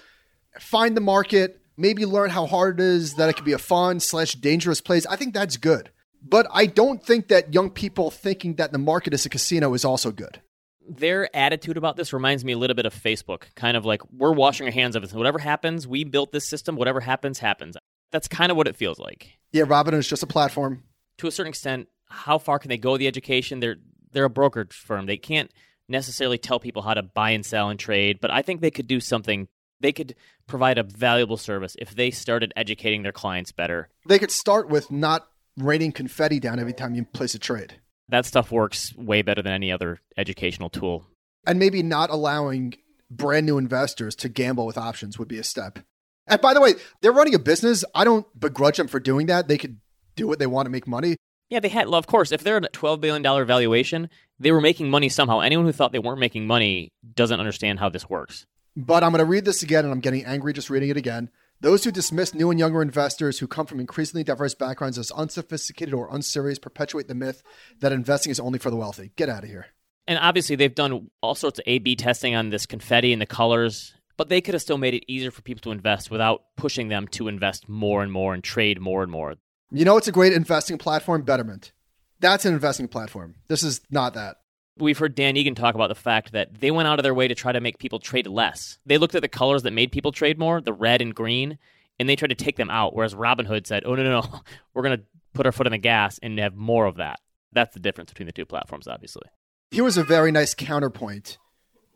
find 0.58 0.96
the 0.96 1.00
market, 1.00 1.60
maybe 1.76 2.04
learn 2.04 2.30
how 2.30 2.46
hard 2.46 2.80
it 2.80 2.84
is, 2.84 3.14
that 3.14 3.28
it 3.28 3.36
can 3.36 3.44
be 3.44 3.52
a 3.52 3.58
fun 3.58 4.00
slash 4.00 4.34
dangerous 4.34 4.80
place. 4.80 5.06
I 5.06 5.16
think 5.16 5.32
that's 5.32 5.56
good. 5.56 5.90
But 6.22 6.46
I 6.52 6.66
don't 6.66 7.02
think 7.02 7.28
that 7.28 7.54
young 7.54 7.70
people 7.70 8.10
thinking 8.10 8.56
that 8.56 8.72
the 8.72 8.78
market 8.78 9.14
is 9.14 9.24
a 9.24 9.30
casino 9.30 9.72
is 9.72 9.86
also 9.86 10.10
good. 10.12 10.42
Their 10.86 11.34
attitude 11.34 11.76
about 11.78 11.96
this 11.96 12.12
reminds 12.12 12.44
me 12.44 12.52
a 12.52 12.58
little 12.58 12.74
bit 12.74 12.84
of 12.84 12.94
Facebook. 12.94 13.44
Kind 13.54 13.76
of 13.76 13.86
like 13.86 14.02
we're 14.12 14.32
washing 14.32 14.66
our 14.66 14.72
hands 14.72 14.96
of 14.96 15.04
it. 15.04 15.14
Whatever 15.14 15.38
happens, 15.38 15.86
we 15.86 16.04
built 16.04 16.32
this 16.32 16.46
system. 16.46 16.76
Whatever 16.76 17.00
happens, 17.00 17.38
happens. 17.38 17.76
That's 18.10 18.28
kind 18.28 18.50
of 18.50 18.56
what 18.56 18.68
it 18.68 18.76
feels 18.76 18.98
like. 18.98 19.38
Yeah, 19.52 19.64
Robinhood 19.64 19.94
is 19.94 20.08
just 20.08 20.22
a 20.22 20.26
platform. 20.26 20.82
To 21.18 21.26
a 21.26 21.30
certain 21.30 21.50
extent, 21.50 21.88
how 22.08 22.38
far 22.38 22.58
can 22.58 22.68
they 22.68 22.78
go 22.78 22.92
with 22.92 23.00
the 23.00 23.06
education? 23.06 23.60
They're 23.60 23.76
they're 24.12 24.24
a 24.24 24.30
brokerage 24.30 24.72
firm. 24.74 25.06
They 25.06 25.16
can't 25.16 25.52
necessarily 25.88 26.38
tell 26.38 26.60
people 26.60 26.82
how 26.82 26.94
to 26.94 27.02
buy 27.02 27.30
and 27.30 27.44
sell 27.44 27.68
and 27.68 27.78
trade, 27.78 28.18
but 28.20 28.30
I 28.30 28.42
think 28.42 28.60
they 28.60 28.70
could 28.70 28.86
do 28.86 29.00
something. 29.00 29.48
They 29.80 29.92
could 29.92 30.14
provide 30.46 30.78
a 30.78 30.82
valuable 30.82 31.36
service 31.36 31.76
if 31.78 31.94
they 31.94 32.10
started 32.10 32.52
educating 32.56 33.02
their 33.02 33.12
clients 33.12 33.52
better. 33.52 33.88
They 34.06 34.18
could 34.18 34.30
start 34.30 34.68
with 34.68 34.90
not 34.90 35.28
raining 35.56 35.92
confetti 35.92 36.40
down 36.40 36.58
every 36.58 36.72
time 36.72 36.94
you 36.94 37.04
place 37.04 37.34
a 37.34 37.38
trade. 37.38 37.80
That 38.08 38.26
stuff 38.26 38.50
works 38.50 38.94
way 38.96 39.22
better 39.22 39.42
than 39.42 39.52
any 39.52 39.70
other 39.70 40.00
educational 40.16 40.68
tool. 40.68 41.06
And 41.46 41.58
maybe 41.58 41.82
not 41.82 42.10
allowing 42.10 42.74
brand 43.10 43.46
new 43.46 43.56
investors 43.58 44.14
to 44.16 44.28
gamble 44.28 44.66
with 44.66 44.76
options 44.76 45.18
would 45.18 45.28
be 45.28 45.38
a 45.38 45.44
step. 45.44 45.78
And 46.26 46.40
by 46.40 46.54
the 46.54 46.60
way, 46.60 46.74
they're 47.00 47.12
running 47.12 47.34
a 47.34 47.38
business. 47.38 47.84
I 47.94 48.04
don't 48.04 48.26
begrudge 48.38 48.76
them 48.76 48.88
for 48.88 49.00
doing 49.00 49.26
that. 49.26 49.48
They 49.48 49.58
could 49.58 49.78
do 50.16 50.26
what 50.26 50.38
they 50.38 50.46
want 50.46 50.66
to 50.66 50.70
make 50.70 50.86
money. 50.86 51.16
Yeah, 51.48 51.60
they 51.60 51.68
had. 51.68 51.88
Well, 51.88 51.96
of 51.96 52.06
course, 52.06 52.30
if 52.30 52.44
they're 52.44 52.58
at 52.58 52.64
a 52.64 52.68
twelve 52.68 53.00
billion 53.00 53.22
dollar 53.22 53.44
valuation, 53.44 54.08
they 54.38 54.52
were 54.52 54.60
making 54.60 54.90
money 54.90 55.08
somehow. 55.08 55.40
Anyone 55.40 55.66
who 55.66 55.72
thought 55.72 55.92
they 55.92 55.98
weren't 55.98 56.20
making 56.20 56.46
money 56.46 56.92
doesn't 57.14 57.40
understand 57.40 57.80
how 57.80 57.88
this 57.88 58.08
works. 58.08 58.46
But 58.76 59.02
I'm 59.02 59.10
going 59.10 59.18
to 59.18 59.24
read 59.24 59.44
this 59.44 59.64
again, 59.64 59.84
and 59.84 59.92
I'm 59.92 60.00
getting 60.00 60.24
angry 60.24 60.52
just 60.52 60.70
reading 60.70 60.90
it 60.90 60.96
again. 60.96 61.30
Those 61.60 61.82
who 61.84 61.90
dismiss 61.90 62.32
new 62.34 62.50
and 62.50 62.58
younger 62.58 62.80
investors 62.80 63.40
who 63.40 63.48
come 63.48 63.66
from 63.66 63.80
increasingly 63.80 64.22
diverse 64.22 64.54
backgrounds 64.54 64.96
as 64.96 65.10
unsophisticated 65.10 65.92
or 65.92 66.08
unserious 66.14 66.58
perpetuate 66.58 67.08
the 67.08 67.14
myth 67.14 67.42
that 67.80 67.92
investing 67.92 68.30
is 68.30 68.40
only 68.40 68.58
for 68.58 68.70
the 68.70 68.76
wealthy. 68.76 69.10
Get 69.16 69.28
out 69.28 69.42
of 69.42 69.50
here. 69.50 69.66
And 70.06 70.18
obviously, 70.18 70.56
they've 70.56 70.74
done 70.74 71.10
all 71.20 71.34
sorts 71.34 71.58
of 71.58 71.64
A/B 71.66 71.96
testing 71.96 72.34
on 72.34 72.50
this 72.50 72.64
confetti 72.64 73.12
and 73.12 73.20
the 73.20 73.26
colors, 73.26 73.92
but 74.20 74.28
they 74.28 74.42
could 74.42 74.52
have 74.52 74.60
still 74.60 74.76
made 74.76 74.92
it 74.92 75.02
easier 75.10 75.30
for 75.30 75.40
people 75.40 75.62
to 75.62 75.70
invest 75.70 76.10
without 76.10 76.42
pushing 76.54 76.88
them 76.88 77.08
to 77.08 77.26
invest 77.26 77.70
more 77.70 78.02
and 78.02 78.12
more 78.12 78.34
and 78.34 78.44
trade 78.44 78.78
more 78.78 79.02
and 79.02 79.10
more. 79.10 79.36
You 79.70 79.86
know, 79.86 79.96
it's 79.96 80.08
a 80.08 80.12
great 80.12 80.34
investing 80.34 80.76
platform, 80.76 81.22
Betterment. 81.22 81.72
That's 82.18 82.44
an 82.44 82.52
investing 82.52 82.86
platform. 82.86 83.36
This 83.48 83.62
is 83.62 83.80
not 83.90 84.12
that. 84.12 84.36
We've 84.76 84.98
heard 84.98 85.14
Dan 85.14 85.38
Egan 85.38 85.54
talk 85.54 85.74
about 85.74 85.88
the 85.88 85.94
fact 85.94 86.32
that 86.32 86.60
they 86.60 86.70
went 86.70 86.86
out 86.86 86.98
of 86.98 87.02
their 87.02 87.14
way 87.14 87.28
to 87.28 87.34
try 87.34 87.50
to 87.50 87.62
make 87.62 87.78
people 87.78 87.98
trade 87.98 88.26
less. 88.26 88.76
They 88.84 88.98
looked 88.98 89.14
at 89.14 89.22
the 89.22 89.26
colors 89.28 89.62
that 89.62 89.72
made 89.72 89.90
people 89.90 90.12
trade 90.12 90.38
more, 90.38 90.60
the 90.60 90.74
red 90.74 91.00
and 91.00 91.14
green, 91.14 91.56
and 91.98 92.06
they 92.06 92.14
tried 92.14 92.28
to 92.28 92.34
take 92.34 92.58
them 92.58 92.68
out. 92.68 92.94
Whereas 92.94 93.14
Robinhood 93.14 93.66
said, 93.66 93.84
"Oh 93.86 93.94
no, 93.94 94.02
no, 94.02 94.20
no, 94.20 94.40
we're 94.74 94.82
going 94.82 94.98
to 94.98 95.04
put 95.32 95.46
our 95.46 95.52
foot 95.52 95.66
on 95.66 95.72
the 95.72 95.78
gas 95.78 96.18
and 96.22 96.38
have 96.40 96.54
more 96.54 96.84
of 96.84 96.96
that." 96.96 97.20
That's 97.52 97.72
the 97.72 97.80
difference 97.80 98.10
between 98.10 98.26
the 98.26 98.32
two 98.32 98.44
platforms, 98.44 98.86
obviously. 98.86 99.28
Here 99.70 99.82
was 99.82 99.96
a 99.96 100.04
very 100.04 100.30
nice 100.30 100.52
counterpoint 100.52 101.38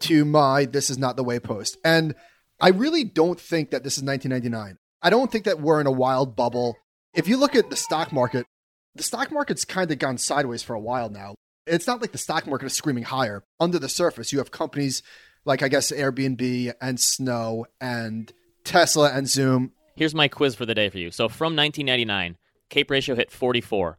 to 0.05 0.25
my 0.25 0.65
"This 0.65 0.91
is 0.91 0.99
not 0.99 1.17
the 1.17 1.25
way" 1.25 1.39
post, 1.39 1.77
and 1.85 2.15
I 2.61 2.69
really 2.69 3.05
don't 3.05 3.41
think 3.41 3.71
that 3.71 3.85
this 3.85 3.99
is 3.99 4.03
1999. 4.03 4.79
I 5.03 5.11
don't 5.11 5.31
think 5.31 5.45
that 5.45 5.61
we're 5.61 5.81
in 5.81 5.87
a 5.87 5.93
wild 5.93 6.37
bubble. 6.37 6.77
If 7.15 7.29
you 7.29 7.37
look 7.37 7.55
at 7.55 7.69
the 7.71 7.77
stock 7.77 8.13
market, 8.13 8.47
the 8.95 9.03
stock 9.03 9.31
market's 9.31 9.65
kind 9.65 9.91
of 9.91 9.99
gone 9.99 10.19
sideways 10.19 10.63
for 10.63 10.75
a 10.75 10.81
while 10.81 11.11
now. 11.11 11.35
It's 11.67 11.87
not 11.87 12.01
like 12.01 12.13
the 12.13 12.19
stock 12.19 12.47
market 12.47 12.67
is 12.67 12.75
screaming 12.75 13.05
higher. 13.05 13.43
Under 13.59 13.79
the 13.79 13.89
surface, 13.89 14.33
you 14.33 14.39
have 14.39 14.51
companies 14.51 15.03
like, 15.45 15.63
I 15.63 15.69
guess, 15.69 15.91
Airbnb 15.93 16.73
and 16.81 17.01
Snow 17.01 17.67
and 17.81 18.33
Tesla 18.65 19.11
and 19.13 19.29
Zoom. 19.29 19.73
Here's 19.97 20.15
my 20.15 20.29
quiz 20.29 20.55
for 20.55 20.67
the 20.67 20.75
day 20.75 20.89
for 20.89 20.99
you. 20.99 21.11
So 21.11 21.29
from 21.29 21.57
1999, 21.57 22.37
CAPE 22.71 22.91
ratio 22.91 23.15
hit 23.15 23.31
44. 23.31 23.99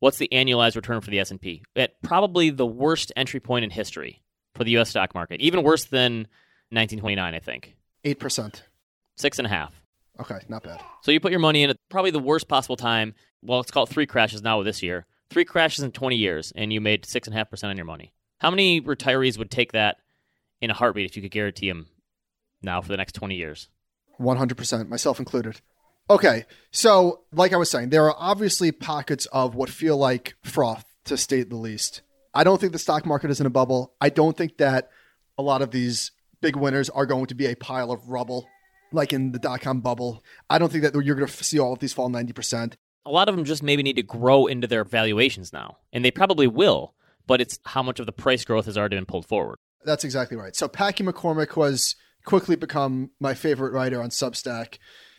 What's 0.00 0.18
the 0.18 0.28
annualized 0.32 0.76
return 0.76 1.00
for 1.00 1.10
the 1.10 1.20
S&P? 1.20 1.62
At 1.76 2.00
probably 2.02 2.50
the 2.50 2.66
worst 2.66 3.12
entry 3.16 3.40
point 3.40 3.64
in 3.64 3.70
history 3.70 4.22
for 4.54 4.64
the 4.64 4.72
U.S. 4.72 4.90
stock 4.90 5.14
market, 5.14 5.40
even 5.40 5.62
worse 5.62 5.84
than 5.84 6.28
1929, 6.70 7.34
I 7.34 7.38
think. 7.38 7.76
8%. 8.04 8.62
Six 9.16 9.38
and 9.38 9.46
a 9.46 9.50
half. 9.50 9.80
Okay, 10.20 10.38
not 10.48 10.62
bad. 10.62 10.80
So 11.02 11.10
you 11.10 11.20
put 11.20 11.30
your 11.30 11.40
money 11.40 11.62
in 11.62 11.70
at 11.70 11.76
probably 11.88 12.10
the 12.10 12.18
worst 12.18 12.48
possible 12.48 12.76
time. 12.76 13.14
Well, 13.42 13.60
it's 13.60 13.70
called 13.70 13.88
three 13.88 14.06
crashes 14.06 14.42
now 14.42 14.62
this 14.62 14.82
year. 14.82 15.06
Three 15.30 15.44
crashes 15.44 15.84
in 15.84 15.92
20 15.92 16.16
years, 16.16 16.52
and 16.54 16.72
you 16.72 16.80
made 16.80 17.04
six 17.04 17.26
and 17.26 17.34
a 17.34 17.38
half 17.38 17.50
percent 17.50 17.70
on 17.70 17.76
your 17.76 17.86
money. 17.86 18.12
How 18.38 18.50
many 18.50 18.80
retirees 18.80 19.38
would 19.38 19.50
take 19.50 19.72
that 19.72 19.96
in 20.60 20.70
a 20.70 20.74
heartbeat 20.74 21.06
if 21.06 21.16
you 21.16 21.22
could 21.22 21.30
guarantee 21.30 21.68
them 21.68 21.86
now 22.62 22.80
for 22.80 22.88
the 22.88 22.96
next 22.96 23.14
20 23.14 23.34
years? 23.34 23.68
100%, 24.20 24.88
myself 24.88 25.18
included. 25.18 25.60
Okay, 26.08 26.44
so 26.70 27.22
like 27.32 27.52
I 27.52 27.56
was 27.56 27.70
saying, 27.70 27.88
there 27.88 28.04
are 28.04 28.16
obviously 28.18 28.70
pockets 28.70 29.26
of 29.26 29.54
what 29.54 29.70
feel 29.70 29.96
like 29.96 30.34
froth, 30.42 30.84
to 31.04 31.16
state 31.16 31.50
the 31.50 31.56
least. 31.56 32.02
I 32.34 32.44
don't 32.44 32.60
think 32.60 32.72
the 32.72 32.78
stock 32.78 33.06
market 33.06 33.30
is 33.30 33.40
in 33.40 33.46
a 33.46 33.50
bubble. 33.50 33.94
I 34.00 34.08
don't 34.08 34.36
think 34.36 34.58
that 34.58 34.90
a 35.38 35.42
lot 35.42 35.62
of 35.62 35.70
these 35.70 36.10
big 36.40 36.56
winners 36.56 36.90
are 36.90 37.06
going 37.06 37.26
to 37.26 37.34
be 37.34 37.46
a 37.46 37.54
pile 37.54 37.90
of 37.90 38.08
rubble 38.08 38.46
like 38.92 39.12
in 39.12 39.32
the 39.32 39.38
dot 39.38 39.60
com 39.60 39.80
bubble. 39.80 40.22
I 40.48 40.58
don't 40.58 40.70
think 40.70 40.84
that 40.84 40.94
you're 40.94 41.16
going 41.16 41.28
to 41.28 41.44
see 41.44 41.58
all 41.58 41.72
of 41.72 41.80
these 41.80 41.92
fall 41.92 42.08
90%. 42.08 42.74
A 43.06 43.10
lot 43.10 43.28
of 43.28 43.36
them 43.36 43.44
just 43.44 43.62
maybe 43.62 43.82
need 43.82 43.96
to 43.96 44.02
grow 44.02 44.46
into 44.46 44.66
their 44.66 44.84
valuations 44.84 45.52
now, 45.52 45.78
and 45.92 46.04
they 46.04 46.10
probably 46.10 46.46
will, 46.46 46.94
but 47.26 47.40
it's 47.40 47.58
how 47.66 47.82
much 47.82 48.00
of 48.00 48.06
the 48.06 48.12
price 48.12 48.44
growth 48.44 48.64
has 48.66 48.78
already 48.78 48.96
been 48.96 49.04
pulled 49.04 49.26
forward. 49.26 49.58
That's 49.84 50.04
exactly 50.04 50.36
right. 50.38 50.56
So 50.56 50.68
Packy 50.68 51.04
McCormick 51.04 51.56
was 51.56 51.96
quickly 52.24 52.56
become 52.56 53.10
my 53.20 53.34
favorite 53.34 53.74
writer 53.74 54.00
on 54.02 54.08
Substack, 54.08 54.78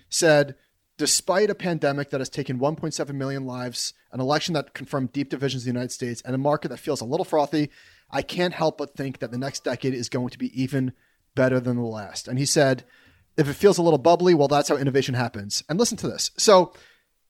said, 0.09 0.55
Despite 0.97 1.49
a 1.49 1.55
pandemic 1.55 2.09
that 2.09 2.21
has 2.21 2.29
taken 2.29 2.59
1.7 2.59 3.13
million 3.15 3.45
lives, 3.45 3.93
an 4.11 4.21
election 4.21 4.53
that 4.53 4.73
confirmed 4.73 5.11
deep 5.11 5.29
divisions 5.29 5.63
in 5.63 5.67
the 5.67 5.77
United 5.77 5.91
States, 5.91 6.21
and 6.21 6.33
a 6.33 6.37
market 6.37 6.69
that 6.69 6.77
feels 6.77 7.01
a 7.01 7.05
little 7.05 7.25
frothy, 7.25 7.69
I 8.09 8.21
can't 8.21 8.53
help 8.53 8.77
but 8.77 8.95
think 8.95 9.19
that 9.19 9.31
the 9.31 9.37
next 9.37 9.65
decade 9.65 9.93
is 9.93 10.07
going 10.07 10.29
to 10.29 10.37
be 10.37 10.61
even 10.61 10.93
better 11.35 11.59
than 11.59 11.75
the 11.75 11.83
last. 11.83 12.27
And 12.27 12.39
he 12.39 12.45
said, 12.45 12.85
if 13.35 13.49
it 13.49 13.55
feels 13.55 13.77
a 13.77 13.81
little 13.81 13.99
bubbly, 13.99 14.33
well, 14.33 14.47
that's 14.47 14.69
how 14.69 14.77
innovation 14.77 15.15
happens. 15.15 15.63
And 15.67 15.77
listen 15.77 15.97
to 15.97 16.07
this. 16.07 16.31
So 16.37 16.71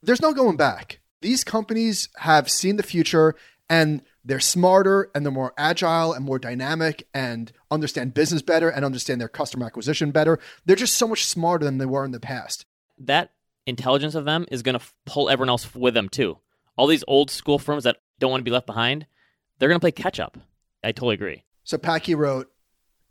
there's 0.03 0.21
no 0.21 0.33
going 0.33 0.57
back. 0.57 0.99
These 1.21 1.43
companies 1.43 2.09
have 2.17 2.51
seen 2.51 2.75
the 2.75 2.83
future 2.83 3.33
and 3.67 4.03
they're 4.23 4.39
smarter 4.39 5.09
and 5.15 5.25
they're 5.25 5.31
more 5.31 5.53
agile 5.57 6.13
and 6.13 6.23
more 6.23 6.37
dynamic 6.37 7.07
and 7.15 7.51
understand 7.71 8.13
business 8.13 8.43
better 8.43 8.69
and 8.69 8.85
understand 8.85 9.19
their 9.19 9.27
customer 9.27 9.65
acquisition 9.65 10.11
better. 10.11 10.39
They're 10.65 10.75
just 10.75 10.95
so 10.95 11.07
much 11.07 11.25
smarter 11.25 11.65
than 11.65 11.79
they 11.79 11.85
were 11.87 12.05
in 12.05 12.11
the 12.11 12.19
past. 12.19 12.65
That 12.99 13.31
intelligence 13.65 14.15
of 14.15 14.25
them 14.25 14.45
is 14.51 14.61
going 14.61 14.77
to 14.77 14.85
pull 15.05 15.29
everyone 15.29 15.49
else 15.49 15.73
with 15.73 15.93
them 15.93 16.09
too. 16.09 16.37
All 16.77 16.87
these 16.87 17.03
old 17.07 17.31
school 17.31 17.59
firms 17.59 17.83
that 17.85 17.97
don't 18.19 18.31
want 18.31 18.41
to 18.41 18.45
be 18.45 18.51
left 18.51 18.65
behind, 18.65 19.05
they're 19.57 19.69
going 19.69 19.79
to 19.79 19.83
play 19.83 19.91
catch 19.91 20.19
up. 20.19 20.37
I 20.83 20.91
totally 20.91 21.15
agree. 21.15 21.43
So 21.63 21.77
Packy 21.77 22.15
wrote, 22.15 22.51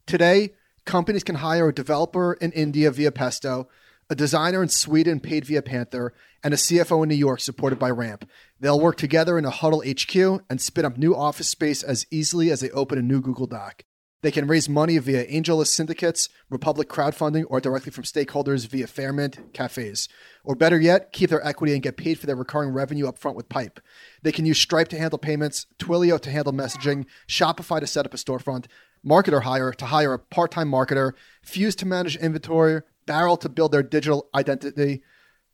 Today, 0.07 0.51
companies 0.85 1.25
can 1.25 1.37
hire 1.37 1.69
a 1.69 1.75
developer 1.75 2.35
in 2.35 2.53
India 2.53 2.90
via 2.90 3.11
Pesto, 3.11 3.69
a 4.11 4.14
designer 4.14 4.62
in 4.62 4.69
Sweden 4.69 5.19
paid 5.19 5.47
via 5.47 5.62
Panther, 5.62 6.12
and 6.43 6.53
a 6.53 6.59
CFO 6.59 7.03
in 7.03 7.09
New 7.09 7.14
York 7.14 7.40
supported 7.40 7.79
by 7.79 7.90
Ramp. 7.90 8.29
They'll 8.61 8.79
work 8.79 8.97
together 8.97 9.38
in 9.38 9.47
a 9.47 9.51
Huddle 9.51 9.83
HQ 9.87 10.14
and 10.51 10.61
spin 10.61 10.85
up 10.85 10.99
new 10.99 11.17
office 11.17 11.49
space 11.49 11.83
as 11.83 12.07
easily 12.11 12.51
as 12.51 12.61
they 12.61 12.71
open 12.71 12.99
a 12.99 13.03
new 13.03 13.21
Google 13.21 13.47
Doc. 13.47 13.85
They 14.25 14.31
can 14.31 14.47
raise 14.47 14.69
money 14.71 14.97
via 14.99 15.27
AngelList 15.27 15.67
syndicates, 15.67 16.31
Republic 16.49 16.88
crowdfunding, 16.88 17.45
or 17.49 17.61
directly 17.61 17.93
from 17.93 18.05
stakeholders 18.05 18.67
via 18.67 18.87
Fairmint 18.87 19.53
cafes. 19.53 20.09
Or 20.45 20.55
better 20.55 20.79
yet, 20.79 21.13
keep 21.13 21.31
their 21.31 21.45
equity 21.47 21.73
and 21.73 21.83
get 21.83 21.97
paid 21.97 22.19
for 22.19 22.27
their 22.27 22.37
recurring 22.37 22.71
revenue 22.71 23.07
upfront 23.07 23.35
with 23.35 23.49
Pipe. 23.49 23.81
They 24.23 24.31
can 24.31 24.45
use 24.45 24.59
Stripe 24.59 24.89
to 24.89 24.99
handle 24.99 25.19
payments, 25.19 25.67
Twilio 25.79 26.21
to 26.21 26.31
handle 26.31 26.53
messaging, 26.53 27.07
Shopify 27.27 27.81
to 27.81 27.87
set 27.87 28.05
up 28.05 28.13
a 28.13 28.19
storefront, 28.19 28.67
Marketer 29.05 29.43
Hire 29.43 29.73
to 29.73 29.87
hire 29.87 30.13
a 30.13 30.19
part 30.19 30.51
time 30.51 30.71
marketer, 30.71 31.13
Fuse 31.43 31.75
to 31.77 31.87
manage 31.87 32.17
inventory, 32.17 32.83
Barrel 33.07 33.37
to 33.39 33.49
build 33.49 33.73
their 33.73 33.83
digital 33.83 34.29
identity, 34.35 35.03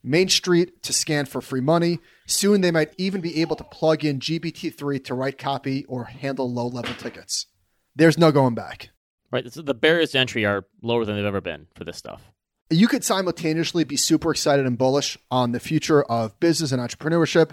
Main 0.02 0.28
Street 0.28 0.82
to 0.82 0.92
scan 0.92 1.26
for 1.26 1.40
free 1.40 1.60
money. 1.60 1.98
Soon 2.26 2.60
they 2.60 2.70
might 2.70 2.94
even 2.96 3.20
be 3.20 3.40
able 3.40 3.56
to 3.56 3.64
plug 3.64 4.04
in 4.04 4.18
GPT-3 4.18 5.04
to 5.04 5.14
write 5.14 5.38
copy 5.38 5.84
or 5.86 6.04
handle 6.04 6.52
low 6.52 6.66
level 6.66 6.94
tickets. 6.94 7.46
There's 7.94 8.18
no 8.18 8.32
going 8.32 8.54
back. 8.54 8.90
Right. 9.30 9.52
So 9.52 9.62
the 9.62 9.74
barriers 9.74 10.12
to 10.12 10.18
entry 10.18 10.44
are 10.44 10.64
lower 10.82 11.04
than 11.04 11.16
they've 11.16 11.24
ever 11.24 11.40
been 11.40 11.66
for 11.74 11.84
this 11.84 11.96
stuff. 11.96 12.32
You 12.70 12.86
could 12.86 13.04
simultaneously 13.04 13.84
be 13.84 13.96
super 13.96 14.30
excited 14.30 14.64
and 14.64 14.78
bullish 14.78 15.18
on 15.30 15.52
the 15.52 15.60
future 15.60 16.02
of 16.04 16.38
business 16.38 16.70
and 16.70 16.80
entrepreneurship 16.80 17.52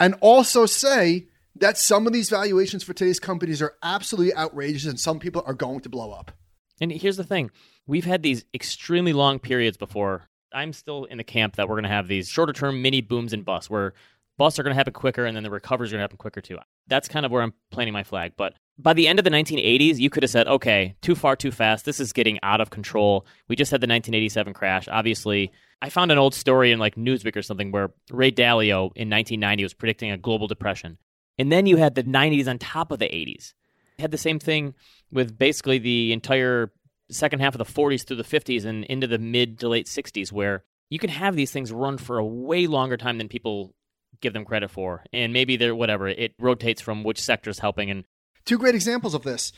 and 0.00 0.14
also 0.20 0.66
say 0.66 1.26
that 1.56 1.78
some 1.78 2.06
of 2.06 2.12
these 2.12 2.30
valuations 2.30 2.82
for 2.82 2.92
today's 2.92 3.20
companies 3.20 3.62
are 3.62 3.74
absolutely 3.82 4.34
outrageous 4.34 4.86
and 4.86 4.98
some 4.98 5.18
people 5.18 5.42
are 5.46 5.54
going 5.54 5.80
to 5.80 5.88
blow 5.88 6.10
up. 6.10 6.32
And 6.80 6.90
here's 6.90 7.16
the 7.16 7.24
thing 7.24 7.50
we've 7.86 8.04
had 8.04 8.22
these 8.22 8.44
extremely 8.54 9.12
long 9.12 9.38
periods 9.38 9.76
before. 9.76 10.28
I'm 10.52 10.72
still 10.72 11.04
in 11.04 11.18
the 11.18 11.24
camp 11.24 11.56
that 11.56 11.68
we're 11.68 11.76
going 11.76 11.84
to 11.84 11.90
have 11.90 12.08
these 12.08 12.28
shorter 12.28 12.52
term 12.52 12.82
mini 12.82 13.00
booms 13.02 13.32
and 13.32 13.44
busts 13.44 13.70
where 13.70 13.94
busts 14.36 14.58
are 14.58 14.62
going 14.62 14.72
to 14.72 14.76
happen 14.76 14.92
quicker 14.92 15.26
and 15.26 15.36
then 15.36 15.44
the 15.44 15.50
recoveries 15.50 15.92
are 15.92 15.94
going 15.94 16.00
to 16.00 16.04
happen 16.04 16.16
quicker 16.16 16.40
too. 16.40 16.58
That's 16.88 17.08
kind 17.08 17.24
of 17.24 17.30
where 17.30 17.42
I'm 17.42 17.52
planting 17.70 17.92
my 17.92 18.02
flag. 18.02 18.32
But 18.36 18.54
by 18.82 18.94
the 18.94 19.08
end 19.08 19.18
of 19.18 19.24
the 19.24 19.30
1980s, 19.30 19.98
you 19.98 20.10
could 20.10 20.22
have 20.22 20.30
said, 20.30 20.48
okay, 20.48 20.94
too 21.02 21.14
far, 21.14 21.36
too 21.36 21.50
fast. 21.50 21.84
This 21.84 22.00
is 22.00 22.12
getting 22.12 22.38
out 22.42 22.60
of 22.60 22.70
control. 22.70 23.26
We 23.48 23.56
just 23.56 23.70
had 23.70 23.80
the 23.80 23.86
1987 23.86 24.54
crash. 24.54 24.88
Obviously, 24.88 25.52
I 25.82 25.90
found 25.90 26.10
an 26.10 26.18
old 26.18 26.34
story 26.34 26.72
in 26.72 26.78
like 26.78 26.94
Newsweek 26.94 27.36
or 27.36 27.42
something 27.42 27.72
where 27.72 27.92
Ray 28.10 28.32
Dalio 28.32 28.90
in 28.96 29.10
1990 29.10 29.62
was 29.62 29.74
predicting 29.74 30.10
a 30.10 30.16
global 30.16 30.46
depression. 30.46 30.98
And 31.38 31.50
then 31.50 31.66
you 31.66 31.76
had 31.76 31.94
the 31.94 32.02
90s 32.02 32.48
on 32.48 32.58
top 32.58 32.90
of 32.90 32.98
the 32.98 33.06
80s. 33.06 33.54
You 33.98 34.02
had 34.02 34.10
the 34.10 34.18
same 34.18 34.38
thing 34.38 34.74
with 35.10 35.38
basically 35.38 35.78
the 35.78 36.12
entire 36.12 36.72
second 37.10 37.40
half 37.40 37.54
of 37.54 37.58
the 37.58 37.64
40s 37.64 38.04
through 38.04 38.16
the 38.16 38.24
50s 38.24 38.64
and 38.64 38.84
into 38.84 39.06
the 39.06 39.18
mid 39.18 39.58
to 39.60 39.68
late 39.68 39.86
60s, 39.86 40.32
where 40.32 40.64
you 40.88 40.98
can 40.98 41.10
have 41.10 41.36
these 41.36 41.50
things 41.50 41.72
run 41.72 41.98
for 41.98 42.18
a 42.18 42.24
way 42.24 42.66
longer 42.66 42.96
time 42.96 43.18
than 43.18 43.28
people 43.28 43.74
give 44.20 44.32
them 44.32 44.44
credit 44.44 44.70
for. 44.70 45.04
And 45.12 45.32
maybe 45.32 45.56
they're 45.56 45.74
whatever, 45.74 46.08
it 46.08 46.34
rotates 46.38 46.80
from 46.80 47.04
which 47.04 47.20
sector's 47.20 47.58
helping. 47.58 47.90
And 47.90 48.04
two 48.44 48.58
great 48.58 48.74
examples 48.74 49.14
of 49.14 49.22
this 49.22 49.52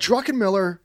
Druckenmiller 0.00 0.78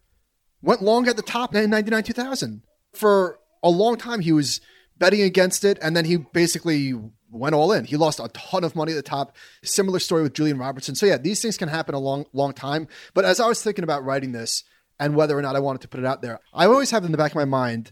went 0.61 0.81
long 0.81 1.07
at 1.07 1.15
the 1.15 1.21
top 1.21 1.55
in 1.55 1.69
99 1.69 2.03
2000. 2.03 2.61
For 2.93 3.39
a 3.63 3.69
long 3.69 3.97
time, 3.97 4.21
he 4.21 4.31
was 4.31 4.61
betting 4.97 5.21
against 5.21 5.63
it, 5.63 5.77
and 5.81 5.95
then 5.95 6.05
he 6.05 6.17
basically 6.17 6.93
went 7.31 7.55
all 7.55 7.71
in. 7.71 7.85
He 7.85 7.95
lost 7.95 8.19
a 8.19 8.27
ton 8.29 8.63
of 8.63 8.75
money 8.75 8.91
at 8.91 8.95
the 8.95 9.01
top. 9.01 9.35
Similar 9.63 9.99
story 9.99 10.23
with 10.23 10.33
Julian 10.33 10.57
Robertson. 10.57 10.95
So 10.95 11.05
yeah, 11.05 11.17
these 11.17 11.41
things 11.41 11.57
can 11.57 11.69
happen 11.69 11.95
a 11.95 11.99
long, 11.99 12.25
long 12.33 12.53
time. 12.53 12.87
But 13.13 13.25
as 13.25 13.39
I 13.39 13.47
was 13.47 13.61
thinking 13.61 13.83
about 13.83 14.03
writing 14.03 14.31
this 14.31 14.63
and 14.99 15.15
whether 15.15 15.37
or 15.37 15.41
not 15.41 15.55
I 15.55 15.59
wanted 15.59 15.81
to 15.81 15.87
put 15.87 15.99
it 15.99 16.05
out 16.05 16.21
there, 16.21 16.39
I 16.53 16.65
always 16.65 16.91
have 16.91 17.05
in 17.05 17.11
the 17.11 17.17
back 17.17 17.31
of 17.31 17.35
my 17.35 17.45
mind, 17.45 17.91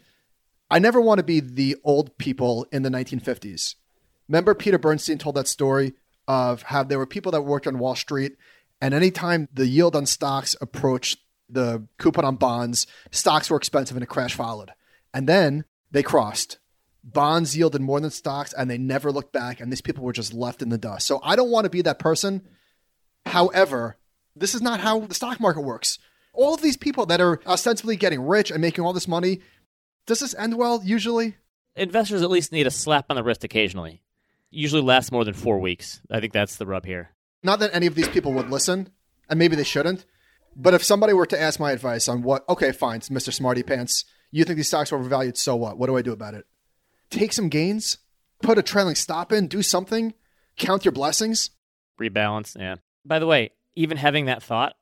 I 0.70 0.80
never 0.80 1.00
want 1.00 1.20
to 1.20 1.24
be 1.24 1.40
the 1.40 1.78
old 1.84 2.18
people 2.18 2.68
in 2.72 2.84
the 2.84 2.90
1950s. 2.90 3.76
Remember 4.28 4.54
Peter 4.54 4.78
Bernstein 4.78 5.18
told 5.18 5.36
that 5.36 5.48
story 5.48 5.94
of 6.28 6.64
how 6.64 6.84
there 6.84 6.98
were 6.98 7.06
people 7.06 7.32
that 7.32 7.44
worked 7.44 7.68
on 7.68 7.80
Wall 7.80 7.96
Street, 7.96 8.36
and 8.82 8.94
anytime 8.94 9.48
the 9.54 9.68
yield 9.68 9.96
on 9.96 10.06
stocks 10.06 10.56
approached 10.62 11.20
the 11.50 11.88
coupon 11.98 12.26
on 12.26 12.36
bonds, 12.36 12.88
stocks 13.12 13.50
were 13.50 13.58
expensive 13.58 13.96
and 13.96 14.04
a 14.04 14.08
crash 14.08 14.34
followed. 14.34 14.72
And 15.14 15.28
then 15.28 15.66
they 15.92 16.04
crossed 16.04 16.60
bonds 17.04 17.56
yielded 17.56 17.82
more 17.82 18.02
than 18.02 18.12
stocks 18.12 18.54
and 18.54 18.70
they 18.70 18.78
never 18.78 19.12
looked 19.12 19.32
back 19.32 19.62
and 19.62 19.72
these 19.72 19.82
people 19.82 20.04
were 20.04 20.12
just 20.12 20.34
left 20.34 20.62
in 20.62 20.70
the 20.70 20.78
dust. 20.78 21.08
So 21.08 21.22
I 21.24 21.36
don't 21.38 21.50
want 21.50 21.64
to 21.64 21.70
be 21.70 21.82
that 21.84 22.00
person. 22.00 22.46
However, 23.26 23.98
this 24.36 24.54
is 24.54 24.62
not 24.62 24.82
how 24.82 25.00
the 25.00 25.16
stock 25.16 25.40
market 25.40 25.62
works. 25.62 26.00
All 26.34 26.54
of 26.54 26.62
these 26.62 26.78
people 26.78 27.06
that 27.08 27.22
are 27.22 27.40
ostensibly 27.48 27.96
getting 27.96 28.22
rich 28.22 28.52
and 28.52 28.62
making 28.62 28.84
all 28.84 28.94
this 28.94 29.08
money, 29.08 29.40
does 30.06 30.20
this 30.20 30.36
end 30.36 30.58
well 30.58 30.82
usually? 30.84 31.38
Investors 31.76 32.22
at 32.22 32.30
least 32.30 32.52
need 32.52 32.68
a 32.68 32.72
slap 32.72 33.06
on 33.10 33.16
the 33.16 33.24
wrist 33.24 33.44
occasionally. 33.44 34.02
Usually 34.52 34.82
lasts 34.82 35.12
more 35.12 35.24
than 35.24 35.34
4 35.34 35.60
weeks. 35.60 36.02
I 36.12 36.20
think 36.20 36.34
that's 36.34 36.58
the 36.58 36.66
rub 36.66 36.86
here. 36.86 37.12
Not 37.48 37.60
that 37.62 37.74
any 37.74 37.88
of 37.88 37.96
these 37.96 38.10
people 38.10 38.34
would 38.34 38.52
listen, 38.52 38.90
and 39.28 39.40
maybe 39.40 39.56
they 39.56 39.64
shouldn't. 39.64 40.06
But 40.56 40.76
if 40.76 40.84
somebody 40.84 41.14
were 41.14 41.26
to 41.26 41.42
ask 41.42 41.60
my 41.60 41.72
advice 41.72 42.08
on 42.08 42.22
what, 42.22 42.48
okay, 42.48 42.72
fine, 42.72 43.00
Mr. 43.00 43.34
Smarty 43.34 43.64
Pants, 43.64 44.06
you 44.30 44.44
think 44.44 44.58
these 44.58 44.68
stocks 44.68 44.92
are 44.92 44.98
overvalued, 44.98 45.38
so 45.38 45.56
what? 45.56 45.80
What 45.80 45.88
do 45.88 45.98
I 45.98 46.04
do 46.04 46.12
about 46.12 46.36
it? 46.36 46.46
take 47.10 47.34
some 47.34 47.50
gains, 47.50 47.98
put 48.42 48.58
a 48.58 48.62
trailing 48.62 48.96
stop 48.96 49.32
in, 49.32 49.48
do 49.48 49.62
something, 49.62 50.14
count 50.58 50.86
your 50.86 50.92
blessings. 50.92 51.52
Rebalance, 52.00 52.58
yeah. 52.58 52.76
By 53.06 53.20
the 53.20 53.28
way, 53.28 53.52
even 53.76 53.98
having 53.98 54.26
that 54.26 54.44
thought, 54.44 54.76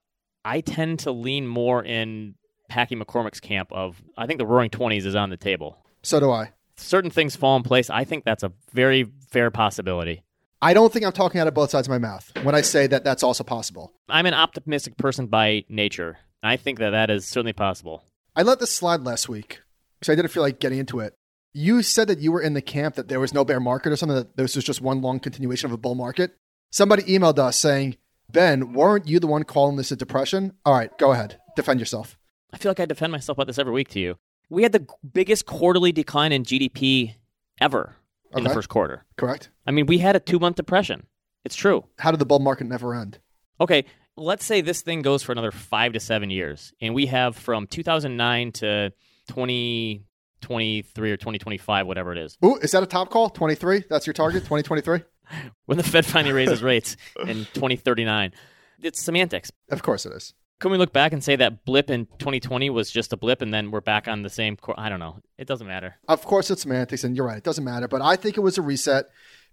I 0.43 0.61
tend 0.61 0.99
to 0.99 1.11
lean 1.11 1.47
more 1.47 1.83
in 1.83 2.35
Packy 2.69 2.95
McCormick's 2.95 3.39
camp 3.39 3.71
of 3.71 4.01
I 4.17 4.25
think 4.25 4.39
the 4.39 4.45
Roaring 4.45 4.69
Twenties 4.69 5.05
is 5.05 5.15
on 5.15 5.29
the 5.29 5.37
table. 5.37 5.77
So 6.03 6.19
do 6.19 6.31
I. 6.31 6.51
Certain 6.77 7.09
things 7.11 7.35
fall 7.35 7.55
in 7.55 7.63
place. 7.63 7.89
I 7.89 8.03
think 8.03 8.25
that's 8.25 8.43
a 8.43 8.51
very 8.73 9.05
fair 9.29 9.49
possibility. 9.49 10.23
I 10.65 10.73
don't 10.73 10.91
think 10.91 11.05
I'm 11.05 11.11
talking 11.11 11.39
out 11.39 11.47
of 11.47 11.53
both 11.53 11.69
sides 11.69 11.87
of 11.87 11.91
my 11.91 11.99
mouth 11.99 12.31
when 12.41 12.55
I 12.55 12.61
say 12.61 12.87
that 12.87 13.03
that's 13.03 13.21
also 13.21 13.43
possible. 13.43 13.93
I'm 14.09 14.25
an 14.25 14.33
optimistic 14.33 14.97
person 14.97 15.27
by 15.27 15.63
nature. 15.69 16.17
I 16.41 16.57
think 16.57 16.79
that 16.79 16.89
that 16.89 17.11
is 17.11 17.27
certainly 17.27 17.53
possible. 17.53 18.03
I 18.35 18.41
let 18.41 18.59
this 18.59 18.71
slide 18.71 19.01
last 19.01 19.29
week 19.29 19.61
because 19.99 20.11
I 20.11 20.15
didn't 20.15 20.31
feel 20.31 20.43
like 20.43 20.59
getting 20.59 20.79
into 20.79 20.99
it 20.99 21.13
you 21.55 21.81
said 21.81 22.09
that 22.09 22.19
you 22.19 22.33
were 22.33 22.41
in 22.41 22.53
the 22.53 22.61
camp 22.61 22.95
that 22.95 23.07
there 23.07 23.19
was 23.19 23.33
no 23.33 23.45
bear 23.45 23.61
market 23.61 23.93
or 23.93 23.95
something, 23.95 24.17
that 24.17 24.35
this 24.35 24.57
was 24.57 24.65
just 24.65 24.81
one 24.81 25.01
long 25.01 25.21
continuation 25.21 25.67
of 25.67 25.71
a 25.71 25.77
bull 25.77 25.95
market. 25.95 26.35
Somebody 26.69 27.03
emailed 27.03 27.39
us 27.39 27.57
saying, 27.57 27.95
Ben, 28.29 28.73
weren't 28.73 29.07
you 29.07 29.21
the 29.21 29.27
one 29.27 29.43
calling 29.43 29.77
this 29.77 29.89
a 29.89 29.95
depression? 29.95 30.51
All 30.65 30.73
right, 30.73 30.95
go 30.97 31.13
ahead. 31.13 31.39
Defend 31.55 31.79
yourself. 31.79 32.17
I 32.51 32.57
feel 32.57 32.71
like 32.71 32.81
I 32.81 32.85
defend 32.85 33.13
myself 33.13 33.37
about 33.37 33.47
this 33.47 33.57
every 33.57 33.71
week 33.71 33.87
to 33.89 34.01
you. 34.01 34.17
We 34.49 34.63
had 34.63 34.73
the 34.73 34.85
biggest 35.13 35.45
quarterly 35.45 35.93
decline 35.93 36.33
in 36.33 36.43
GDP 36.43 37.15
ever 37.61 37.95
in 38.35 38.41
okay. 38.41 38.49
the 38.49 38.53
first 38.53 38.69
quarter. 38.69 39.05
Correct. 39.17 39.49
I 39.65 39.71
mean, 39.71 39.85
we 39.85 39.97
had 39.99 40.15
a 40.15 40.19
two 40.19 40.39
month 40.39 40.57
depression. 40.57 41.07
It's 41.43 41.55
true. 41.55 41.85
How 41.99 42.11
did 42.11 42.19
the 42.19 42.25
bull 42.25 42.39
market 42.39 42.67
never 42.67 42.93
end? 42.93 43.19
Okay, 43.61 43.85
let's 44.17 44.45
say 44.45 44.61
this 44.61 44.81
thing 44.81 45.01
goes 45.01 45.23
for 45.23 45.31
another 45.31 45.51
five 45.51 45.93
to 45.93 45.99
seven 45.99 46.29
years, 46.29 46.73
and 46.81 46.93
we 46.93 47.05
have 47.05 47.35
from 47.35 47.67
2009 47.67 48.51
to 48.53 48.91
2023 49.29 51.11
or 51.11 51.17
2025, 51.17 51.87
whatever 51.87 52.11
it 52.11 52.17
is. 52.17 52.37
Ooh, 52.43 52.57
is 52.57 52.71
that 52.71 52.83
a 52.83 52.87
top 52.87 53.09
call? 53.09 53.29
23? 53.29 53.85
That's 53.89 54.05
your 54.07 54.13
target? 54.13 54.43
2023? 54.43 55.01
when 55.65 55.77
the 55.77 55.83
Fed 55.83 56.05
finally 56.05 56.33
raises 56.33 56.61
rates 56.61 56.97
in 57.21 57.45
2039. 57.53 58.33
It's 58.81 59.01
semantics. 59.01 59.51
Of 59.69 59.83
course 59.83 60.05
it 60.05 60.13
is. 60.13 60.33
Can 60.59 60.71
we 60.71 60.77
look 60.77 60.93
back 60.93 61.11
and 61.11 61.23
say 61.23 61.35
that 61.35 61.65
blip 61.65 61.89
in 61.89 62.05
2020 62.17 62.69
was 62.69 62.89
just 62.89 63.11
a 63.11 63.17
blip 63.17 63.41
and 63.41 63.53
then 63.53 63.71
we're 63.71 63.81
back 63.81 64.07
on 64.07 64.21
the 64.21 64.29
same 64.29 64.55
course? 64.55 64.77
I 64.79 64.87
don't 64.89 64.99
know. 64.99 65.19
It 65.37 65.47
doesn't 65.47 65.67
matter. 65.67 65.95
Of 66.07 66.23
course 66.23 66.49
it's 66.49 66.61
semantics, 66.61 67.03
and 67.03 67.15
you're 67.15 67.25
right. 67.25 67.37
It 67.37 67.43
doesn't 67.43 67.63
matter. 67.63 67.87
But 67.87 68.01
I 68.01 68.15
think 68.15 68.37
it 68.37 68.41
was 68.41 68.57
a 68.57 68.61
reset 68.61 69.05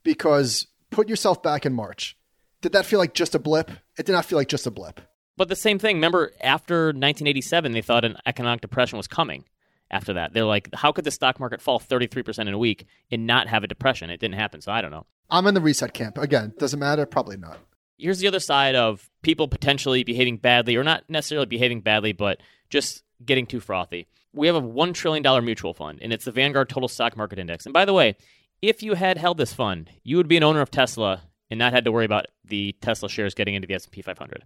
because 0.05 0.69
put 0.91 1.09
yourself 1.09 1.43
back 1.43 1.67
in 1.67 1.73
March. 1.73 2.17
Did 2.61 2.73
that 2.73 2.87
feel 2.87 3.01
like 3.01 3.15
just 3.15 3.35
a 3.35 3.41
blip? 3.41 3.73
It 3.99 4.07
did 4.07 4.13
not 4.13 4.25
feel 4.25 4.39
like 4.39 4.49
just 4.49 4.67
a 4.67 4.71
blip. 4.71 5.01
But 5.37 5.49
the 5.49 5.57
same 5.57 5.79
thing, 5.79 5.97
remember, 5.97 6.33
after 6.41 6.87
1987, 6.87 7.73
they 7.73 7.83
thought 7.83 8.05
an 8.05 8.17
economic 8.27 8.61
depression 8.61 8.97
was 8.97 9.09
coming 9.09 9.45
after 9.91 10.13
that. 10.13 10.33
They're 10.33 10.45
like, 10.45 10.69
how 10.75 10.93
could 10.93 11.05
the 11.05 11.11
stock 11.11 11.41
market 11.41 11.61
fall 11.61 11.81
33% 11.81 12.39
in 12.39 12.49
a 12.49 12.59
week 12.59 12.87
and 13.11 13.27
not 13.27 13.49
have 13.49 13.65
a 13.65 13.67
depression? 13.67 14.11
It 14.11 14.21
didn't 14.21 14.37
happen. 14.37 14.61
So 14.61 14.71
I 14.71 14.81
don't 14.81 14.93
know. 14.93 15.07
I'm 15.31 15.47
in 15.47 15.55
the 15.55 15.61
reset 15.61 15.95
camp. 15.95 16.19
Again, 16.19 16.53
doesn't 16.59 16.79
matter? 16.79 17.07
Probably 17.07 17.37
not. 17.37 17.59
Here's 17.99 18.19
the 18.19 18.29
other 18.29 18.41
side 18.41 18.75
of 18.75 19.09
people 19.23 19.49
potentially 19.49 20.05
behaving 20.05 20.39
badly, 20.39 20.77
or 20.77 20.85
not 20.85 21.05
necessarily 21.09 21.47
behaving 21.47 21.83
badly, 21.83 22.13
but 22.13 22.41
just 22.71 23.03
getting 23.25 23.47
too 23.47 23.61
frothy. 23.61 24.09
We 24.33 24.47
have 24.47 24.57
a 24.57 24.63
$1 24.63 24.95
trillion 24.95 25.45
mutual 25.45 25.75
fund, 25.75 25.99
and 26.03 26.13
it's 26.13 26.25
the 26.25 26.33
Vanguard 26.33 26.69
Total 26.69 26.89
Stock 26.89 27.17
Market 27.17 27.39
Index. 27.39 27.67
And 27.67 27.73
by 27.73 27.85
the 27.85 27.93
way, 27.93 28.17
if 28.61 28.83
you 28.83 28.95
had 28.95 29.19
held 29.19 29.39
this 29.39 29.53
fund, 29.53 29.91
you 30.03 30.17
would 30.17 30.29
be 30.29 30.37
an 30.37 30.43
owner 30.43 30.61
of 30.61 30.71
Tesla 30.71 31.23
and 31.51 31.59
not 31.59 31.73
had 31.73 31.85
to 31.85 31.93
worry 31.93 32.07
about 32.07 32.27
the 32.45 32.75
Tesla 32.81 33.09
shares 33.09 33.35
getting 33.35 33.55
into 33.55 33.69
the 33.69 33.75
S&P 33.75 34.01
500. 34.03 34.45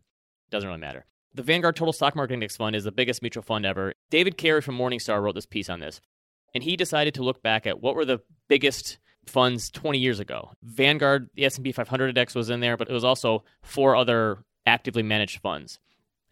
Doesn't 0.50 0.68
really 0.68 0.80
matter. 0.80 1.06
The 1.34 1.42
Vanguard 1.42 1.76
Total 1.76 1.92
Stock 1.92 2.16
Market 2.16 2.34
Index 2.34 2.56
Fund 2.56 2.74
is 2.74 2.84
the 2.84 2.92
biggest 2.92 3.22
mutual 3.22 3.42
fund 3.42 3.64
ever. 3.64 3.92
David 4.10 4.36
Carey 4.36 4.60
from 4.60 4.76
Morningstar 4.76 5.22
wrote 5.22 5.34
this 5.34 5.46
piece 5.46 5.68
on 5.68 5.80
this, 5.80 6.00
and 6.54 6.64
he 6.64 6.76
decided 6.76 7.14
to 7.14 7.22
look 7.22 7.42
back 7.42 7.66
at 7.66 7.80
what 7.80 7.94
were 7.94 8.04
the 8.04 8.22
biggest 8.48 8.98
funds 9.28 9.70
20 9.70 9.98
years 9.98 10.20
ago. 10.20 10.52
Vanguard, 10.62 11.30
the 11.34 11.44
S&P 11.44 11.72
500 11.72 12.08
index 12.08 12.34
was 12.34 12.50
in 12.50 12.60
there, 12.60 12.76
but 12.76 12.88
it 12.88 12.92
was 12.92 13.04
also 13.04 13.44
four 13.62 13.96
other 13.96 14.44
actively 14.66 15.02
managed 15.02 15.40
funds. 15.40 15.78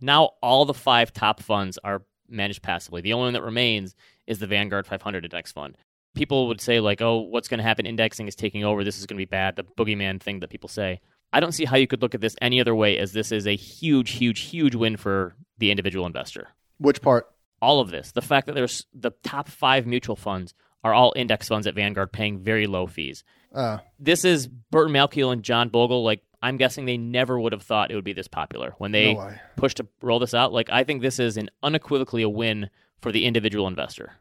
Now 0.01 0.31
all 0.43 0.65
the 0.65 0.75
five 0.75 1.13
top 1.13 1.41
funds 1.41 1.79
are 1.85 2.03
managed 2.29 2.63
passively. 2.63 3.01
The 3.01 3.13
only 3.13 3.27
one 3.27 3.33
that 3.35 3.43
remains 3.43 3.95
is 4.27 4.39
the 4.39 4.47
Vanguard 4.47 4.87
500 4.87 5.25
index 5.25 5.53
fund. 5.53 5.77
People 6.15 6.49
would 6.49 6.61
say 6.61 6.81
like, 6.81 7.01
"Oh, 7.01 7.19
what's 7.19 7.49
going 7.49 7.59
to 7.59 7.65
happen? 7.65 7.87
Indexing 7.87 8.29
is 8.29 8.37
taking 8.37 8.65
over. 8.65 8.85
This 8.85 8.99
is 8.99 9.07
going 9.07 9.17
to 9.17 9.21
be 9.21 9.25
bad." 9.25 9.57
The 9.57 9.65
boogeyman 9.65 10.21
thing 10.21 10.41
that 10.41 10.51
people 10.51 10.69
say. 10.69 11.01
I 11.33 11.41
don't 11.41 11.53
see 11.53 11.65
how 11.65 11.77
you 11.77 11.89
could 11.89 12.03
look 12.03 12.15
at 12.15 12.21
this 12.21 12.37
any 12.41 12.61
other 12.61 12.75
way 12.75 12.97
as 12.99 13.13
this 13.13 13.33
is 13.33 13.47
a 13.47 13.57
huge, 13.57 14.13
huge, 14.13 14.41
huge 14.41 14.77
win 14.77 14.97
for 14.97 15.35
the 15.59 15.73
individual 15.73 16.07
investor. 16.07 16.49
Which 16.79 17.03
part? 17.03 17.27
All 17.61 17.81
of 17.81 17.91
this, 17.91 18.13
the 18.13 18.23
fact 18.23 18.47
that 18.47 18.55
there's 18.55 18.87
the 18.95 19.11
top 19.25 19.49
five 19.49 19.87
mutual 19.87 20.17
funds 20.17 20.55
are 20.85 20.95
all 20.95 21.13
index 21.17 21.49
funds 21.49 21.67
at 21.67 21.75
Vanguard 21.75 22.13
paying 22.13 22.39
very 22.39 22.67
low 22.67 22.87
fees. 22.87 23.25
Uh, 23.53 23.79
This 23.99 24.25
is 24.25 24.47
Burton 24.47 24.93
Malkiel 24.95 25.33
and 25.33 25.43
John 25.43 25.71
Bogle. 25.71 26.05
Like, 26.05 26.23
I'm 26.43 26.59
guessing 26.59 26.85
they 26.85 26.99
never 26.99 27.41
would 27.41 27.53
have 27.53 27.63
thought 27.63 27.91
it 27.91 27.95
would 27.95 28.05
be 28.05 28.13
this 28.13 28.29
popular 28.29 28.75
when 28.79 28.93
they 28.93 29.15
No 29.15 29.21
pushed 29.57 29.79
to 29.79 29.87
roll 30.03 30.19
this 30.19 30.35
out. 30.35 30.53
Like, 30.53 30.69
I 30.71 30.85
think 30.85 31.01
this 31.01 31.19
is 31.19 31.37
an 31.39 31.51
unequivocally 31.63 32.23
a 32.23 32.29
win 32.29 32.69
for 33.01 33.11
the 33.11 33.25
individual 33.25 33.67
investor. 33.67 34.13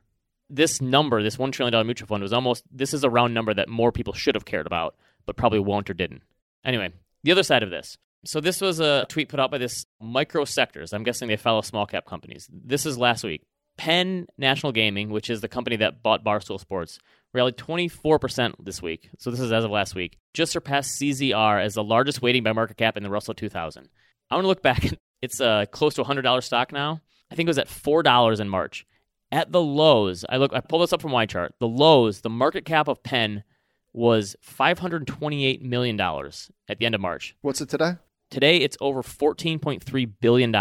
This 0.49 0.81
number, 0.81 1.21
this 1.21 1.37
$1 1.37 1.51
trillion 1.51 1.85
mutual 1.85 2.07
fund, 2.07 2.23
was 2.23 2.31
almost, 2.33 2.63
this 2.71 2.93
is 2.93 3.03
a 3.03 3.09
round 3.09 3.33
number 3.33 3.53
that 3.53 3.67
more 3.69 3.91
people 3.91 4.13
should 4.13 4.35
have 4.35 4.45
cared 4.45 4.67
about, 4.67 4.95
but 5.25 5.35
probably 5.35 5.59
won't 5.59 5.89
or 5.89 5.93
didn't. 5.93 6.21
Anyway, 6.63 6.91
the 7.23 7.31
other 7.31 7.43
side 7.43 7.63
of 7.63 7.69
this. 7.71 7.97
So 8.25 8.39
this 8.39 8.61
was 8.61 8.79
a 8.79 9.05
tweet 9.09 9.27
put 9.29 9.39
out 9.39 9.51
by 9.51 9.57
this 9.57 9.85
micro 9.99 10.45
sectors. 10.45 10.93
I'm 10.93 11.03
guessing 11.03 11.27
they 11.27 11.35
follow 11.35 11.61
small 11.61 11.85
cap 11.85 12.05
companies. 12.05 12.47
This 12.53 12.85
is 12.85 12.97
last 12.97 13.23
week. 13.25 13.41
Penn 13.77 14.27
National 14.37 14.71
Gaming, 14.71 15.09
which 15.09 15.29
is 15.29 15.41
the 15.41 15.47
company 15.47 15.75
that 15.77 16.03
bought 16.03 16.23
Barstool 16.23 16.59
Sports, 16.59 16.99
rallied 17.33 17.57
24% 17.57 18.53
this 18.59 18.81
week. 18.81 19.09
So 19.17 19.31
this 19.31 19.39
is 19.39 19.51
as 19.51 19.63
of 19.63 19.71
last 19.71 19.95
week. 19.95 20.17
Just 20.33 20.51
surpassed 20.51 20.99
CZR 20.99 21.63
as 21.63 21.73
the 21.73 21.83
largest 21.83 22.21
weighting 22.21 22.43
by 22.43 22.53
market 22.53 22.77
cap 22.77 22.97
in 22.97 23.03
the 23.03 23.09
Russell 23.09 23.33
2000. 23.33 23.89
I 24.29 24.35
want 24.35 24.43
to 24.43 24.47
look 24.47 24.61
back. 24.61 24.83
It's 25.23 25.39
uh, 25.39 25.63
close 25.71 25.93
to 25.93 26.01
a 26.01 26.05
$100 26.05 26.43
stock 26.43 26.73
now. 26.73 26.99
I 27.31 27.35
think 27.35 27.47
it 27.47 27.49
was 27.49 27.57
at 27.57 27.69
$4 27.69 28.39
in 28.41 28.49
March. 28.49 28.85
At 29.31 29.53
the 29.53 29.61
lows, 29.61 30.25
I 30.27 30.35
look 30.35 30.51
I 30.53 30.59
pulled 30.59 30.83
this 30.83 30.91
up 30.91 31.01
from 31.01 31.11
my 31.11 31.25
chart. 31.25 31.55
The 31.61 31.67
lows, 31.67 32.19
the 32.19 32.29
market 32.29 32.65
cap 32.65 32.89
of 32.89 33.01
Penn 33.03 33.45
was 33.93 34.35
$528 34.45 35.61
million 35.61 35.97
at 36.01 36.77
the 36.77 36.85
end 36.85 36.93
of 36.93 36.99
March. 36.99 37.37
what's 37.41 37.61
it 37.61 37.69
today? 37.69 37.93
Today, 38.29 38.57
it's 38.57 38.75
over 38.81 39.01
$14.3 39.01 40.11
billion. 40.19 40.51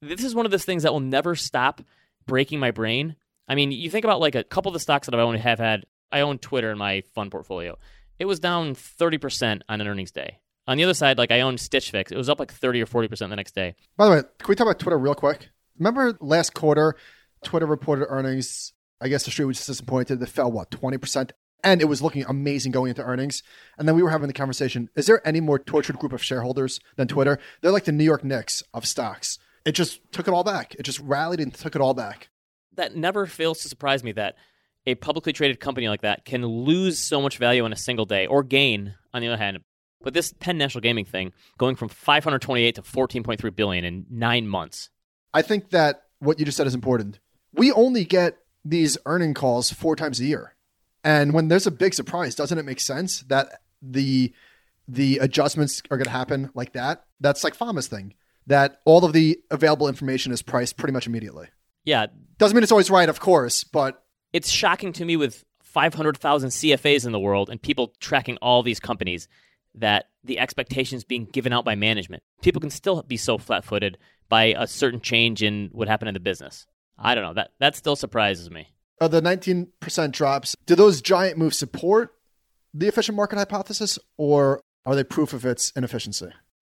This 0.00 0.22
is 0.24 0.36
one 0.36 0.44
of 0.46 0.52
those 0.52 0.64
things 0.64 0.84
that 0.84 0.92
will 0.92 1.00
never 1.00 1.34
stop 1.34 1.82
breaking 2.26 2.60
my 2.60 2.70
brain. 2.70 3.16
I 3.48 3.54
mean, 3.54 3.72
you 3.72 3.90
think 3.90 4.04
about 4.04 4.20
like 4.20 4.34
a 4.34 4.44
couple 4.44 4.70
of 4.70 4.74
the 4.74 4.80
stocks 4.80 5.06
that 5.06 5.14
I 5.14 5.20
own 5.20 5.34
have 5.36 5.58
had, 5.58 5.84
I 6.12 6.20
own 6.20 6.38
Twitter 6.38 6.70
in 6.70 6.78
my 6.78 7.02
fund 7.14 7.30
portfolio. 7.30 7.76
It 8.18 8.26
was 8.26 8.38
down 8.38 8.74
30% 8.74 9.62
on 9.68 9.80
an 9.80 9.88
earnings 9.88 10.12
day. 10.12 10.38
On 10.66 10.76
the 10.76 10.84
other 10.84 10.94
side, 10.94 11.18
like 11.18 11.32
I 11.32 11.40
own 11.40 11.58
Stitch 11.58 11.90
Fix, 11.90 12.12
it 12.12 12.16
was 12.16 12.28
up 12.28 12.38
like 12.38 12.52
30 12.52 12.82
or 12.82 12.86
40% 12.86 13.18
the 13.18 13.36
next 13.36 13.54
day. 13.54 13.74
By 13.96 14.04
the 14.04 14.10
way, 14.12 14.22
can 14.38 14.48
we 14.48 14.54
talk 14.54 14.66
about 14.66 14.78
Twitter 14.78 14.98
real 14.98 15.14
quick? 15.14 15.48
Remember 15.78 16.16
last 16.20 16.54
quarter, 16.54 16.94
Twitter 17.42 17.66
reported 17.66 18.06
earnings. 18.08 18.72
I 19.00 19.08
guess 19.08 19.24
the 19.24 19.30
street 19.30 19.46
was 19.46 19.64
disappointed. 19.64 20.20
They 20.20 20.26
fell, 20.26 20.52
what, 20.52 20.70
20%? 20.70 21.30
And 21.64 21.80
it 21.80 21.86
was 21.86 22.02
looking 22.02 22.24
amazing 22.28 22.72
going 22.72 22.90
into 22.90 23.02
earnings. 23.02 23.42
And 23.78 23.88
then 23.88 23.96
we 23.96 24.02
were 24.02 24.10
having 24.10 24.28
the 24.28 24.34
conversation 24.34 24.90
is 24.94 25.06
there 25.06 25.26
any 25.26 25.40
more 25.40 25.58
tortured 25.58 25.98
group 25.98 26.12
of 26.12 26.22
shareholders 26.22 26.80
than 26.96 27.08
Twitter? 27.08 27.38
They're 27.60 27.72
like 27.72 27.84
the 27.84 27.92
New 27.92 28.04
York 28.04 28.24
Knicks 28.24 28.62
of 28.72 28.86
stocks. 28.86 29.38
It 29.64 29.72
just 29.72 30.00
took 30.12 30.28
it 30.28 30.34
all 30.34 30.44
back. 30.44 30.74
It 30.74 30.82
just 30.82 31.00
rallied 31.00 31.40
and 31.40 31.52
took 31.52 31.74
it 31.74 31.82
all 31.82 31.94
back. 31.94 32.28
That 32.76 32.96
never 32.96 33.26
fails 33.26 33.60
to 33.60 33.68
surprise 33.68 34.02
me 34.02 34.12
that 34.12 34.36
a 34.86 34.94
publicly 34.94 35.32
traded 35.32 35.60
company 35.60 35.88
like 35.88 36.02
that 36.02 36.24
can 36.24 36.44
lose 36.44 36.98
so 36.98 37.20
much 37.20 37.38
value 37.38 37.64
in 37.66 37.72
a 37.72 37.76
single 37.76 38.06
day 38.06 38.26
or 38.26 38.42
gain 38.42 38.94
on 39.12 39.20
the 39.20 39.28
other 39.28 39.36
hand. 39.36 39.58
But 40.02 40.14
this 40.14 40.32
Penn 40.32 40.56
National 40.56 40.80
Gaming 40.80 41.04
thing 41.04 41.32
going 41.58 41.76
from 41.76 41.88
528 41.88 42.76
to 42.76 42.82
14.3 42.82 43.54
billion 43.54 43.84
in 43.84 44.06
9 44.10 44.48
months. 44.48 44.88
I 45.34 45.42
think 45.42 45.70
that 45.70 46.04
what 46.20 46.38
you 46.38 46.44
just 46.44 46.56
said 46.56 46.66
is 46.66 46.74
important. 46.74 47.18
We 47.52 47.70
only 47.72 48.04
get 48.04 48.38
these 48.64 48.96
earning 49.06 49.34
calls 49.34 49.70
four 49.70 49.96
times 49.96 50.20
a 50.20 50.24
year. 50.24 50.54
And 51.04 51.32
when 51.32 51.48
there's 51.48 51.66
a 51.66 51.70
big 51.70 51.94
surprise, 51.94 52.34
doesn't 52.34 52.58
it 52.58 52.64
make 52.64 52.80
sense 52.80 53.20
that 53.22 53.60
the 53.82 54.32
the 54.86 55.18
adjustments 55.18 55.82
are 55.90 55.96
going 55.96 56.06
to 56.06 56.10
happen 56.10 56.50
like 56.54 56.72
that? 56.72 57.04
That's 57.20 57.44
like 57.44 57.54
Fama's 57.54 57.86
thing. 57.86 58.14
That 58.50 58.80
all 58.84 59.04
of 59.04 59.12
the 59.12 59.38
available 59.50 59.86
information 59.86 60.32
is 60.32 60.42
priced 60.42 60.76
pretty 60.76 60.92
much 60.92 61.06
immediately. 61.06 61.46
Yeah, 61.84 62.06
Doesn't 62.38 62.54
mean 62.54 62.64
it's 62.64 62.72
always 62.72 62.90
right, 62.90 63.08
of 63.08 63.20
course, 63.20 63.62
but 63.64 64.02
it's 64.32 64.50
shocking 64.50 64.92
to 64.94 65.04
me 65.04 65.16
with 65.16 65.44
500,000 65.62 66.50
CFAs 66.50 67.06
in 67.06 67.12
the 67.12 67.20
world 67.20 67.48
and 67.48 67.62
people 67.62 67.94
tracking 68.00 68.36
all 68.38 68.62
these 68.62 68.80
companies 68.80 69.28
that 69.76 70.06
the 70.24 70.40
expectations 70.40 71.04
being 71.04 71.26
given 71.26 71.52
out 71.52 71.64
by 71.64 71.76
management. 71.76 72.24
People 72.42 72.60
can 72.60 72.70
still 72.70 73.02
be 73.04 73.16
so 73.16 73.38
flat-footed 73.38 73.98
by 74.28 74.54
a 74.58 74.66
certain 74.66 75.00
change 75.00 75.42
in 75.44 75.68
what 75.72 75.86
happened 75.86 76.08
in 76.08 76.14
the 76.14 76.20
business. 76.20 76.66
I 76.98 77.14
don't 77.14 77.22
know. 77.24 77.34
That 77.34 77.52
that 77.60 77.76
still 77.76 77.94
surprises 77.96 78.50
me. 78.50 78.68
are 79.00 79.08
the 79.08 79.22
19% 79.22 80.12
drops, 80.12 80.56
do 80.66 80.74
those 80.74 81.00
giant 81.00 81.38
moves 81.38 81.56
support 81.56 82.14
the 82.74 82.88
efficient 82.88 83.16
market 83.16 83.36
hypothesis 83.38 83.98
or 84.16 84.60
are 84.84 84.94
they 84.94 85.04
proof 85.04 85.32
of 85.32 85.46
its 85.46 85.72
inefficiency? 85.76 86.30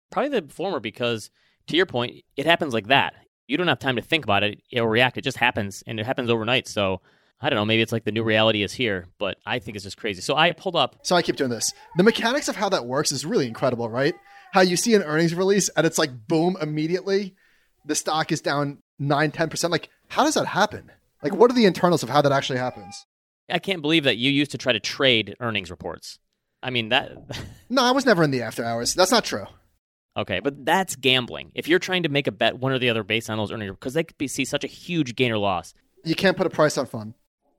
Probably 0.09 0.39
the 0.39 0.47
former 0.53 0.79
because 0.79 1.29
to 1.67 1.75
your 1.75 1.85
point, 1.85 2.23
it 2.37 2.45
happens 2.45 2.73
like 2.73 2.87
that. 2.87 3.13
You 3.47 3.57
don't 3.57 3.67
have 3.67 3.79
time 3.79 3.95
to 3.95 4.01
think 4.01 4.23
about 4.23 4.43
it 4.43 4.61
or 4.75 4.89
react. 4.89 5.17
It 5.17 5.23
just 5.23 5.37
happens 5.37 5.83
and 5.85 5.99
it 5.99 6.05
happens 6.05 6.29
overnight. 6.29 6.67
So 6.67 7.01
I 7.41 7.49
don't 7.49 7.57
know. 7.57 7.65
Maybe 7.65 7.81
it's 7.81 7.91
like 7.91 8.05
the 8.05 8.11
new 8.11 8.23
reality 8.23 8.63
is 8.63 8.73
here, 8.73 9.05
but 9.19 9.37
I 9.45 9.59
think 9.59 9.75
it's 9.75 9.83
just 9.83 9.97
crazy. 9.97 10.21
So 10.21 10.35
I 10.35 10.51
pulled 10.51 10.75
up. 10.75 10.97
So 11.03 11.15
I 11.15 11.21
keep 11.21 11.35
doing 11.35 11.51
this. 11.51 11.73
The 11.97 12.03
mechanics 12.03 12.47
of 12.47 12.55
how 12.55 12.69
that 12.69 12.85
works 12.85 13.11
is 13.11 13.25
really 13.25 13.47
incredible, 13.47 13.89
right? 13.89 14.15
How 14.51 14.61
you 14.61 14.77
see 14.77 14.95
an 14.95 15.03
earnings 15.03 15.35
release 15.35 15.69
and 15.69 15.85
it's 15.85 15.97
like 15.97 16.27
boom, 16.27 16.57
immediately 16.61 17.35
the 17.85 17.95
stock 17.95 18.31
is 18.31 18.41
down 18.41 18.79
9, 18.99 19.31
10%. 19.31 19.69
Like, 19.69 19.89
how 20.09 20.23
does 20.23 20.33
that 20.35 20.47
happen? 20.47 20.91
Like, 21.21 21.35
what 21.35 21.51
are 21.51 21.55
the 21.55 21.65
internals 21.65 22.03
of 22.03 22.09
how 22.09 22.21
that 22.21 22.31
actually 22.31 22.59
happens? 22.59 23.05
I 23.49 23.59
can't 23.59 23.81
believe 23.81 24.05
that 24.05 24.17
you 24.17 24.31
used 24.31 24.51
to 24.51 24.57
try 24.57 24.73
to 24.73 24.79
trade 24.79 25.35
earnings 25.39 25.69
reports. 25.69 26.19
I 26.63 26.71
mean 26.71 26.89
that. 26.89 27.15
No, 27.69 27.83
I 27.83 27.91
was 27.91 28.05
never 28.05 28.23
in 28.23 28.31
the 28.31 28.41
after 28.41 28.63
hours. 28.63 28.95
That's 28.95 29.11
not 29.11 29.25
true. 29.25 29.45
Okay, 30.17 30.39
but 30.39 30.65
that's 30.65 30.95
gambling. 30.95 31.51
If 31.55 31.67
you're 31.67 31.79
trying 31.79 32.03
to 32.03 32.09
make 32.09 32.27
a 32.27 32.31
bet 32.31 32.57
one 32.57 32.71
or 32.71 32.79
the 32.79 32.89
other 32.89 33.03
based 33.03 33.29
on 33.29 33.37
those 33.37 33.51
earnings, 33.51 33.71
because 33.71 33.93
they 33.93 34.03
could 34.03 34.17
be, 34.17 34.27
see 34.27 34.45
such 34.45 34.63
a 34.63 34.67
huge 34.67 35.15
gain 35.15 35.31
or 35.31 35.37
loss. 35.37 35.73
You 36.03 36.15
can't 36.15 36.37
put 36.37 36.47
a 36.47 36.49
price 36.49 36.77
on 36.77 36.85
fun. 36.85 37.15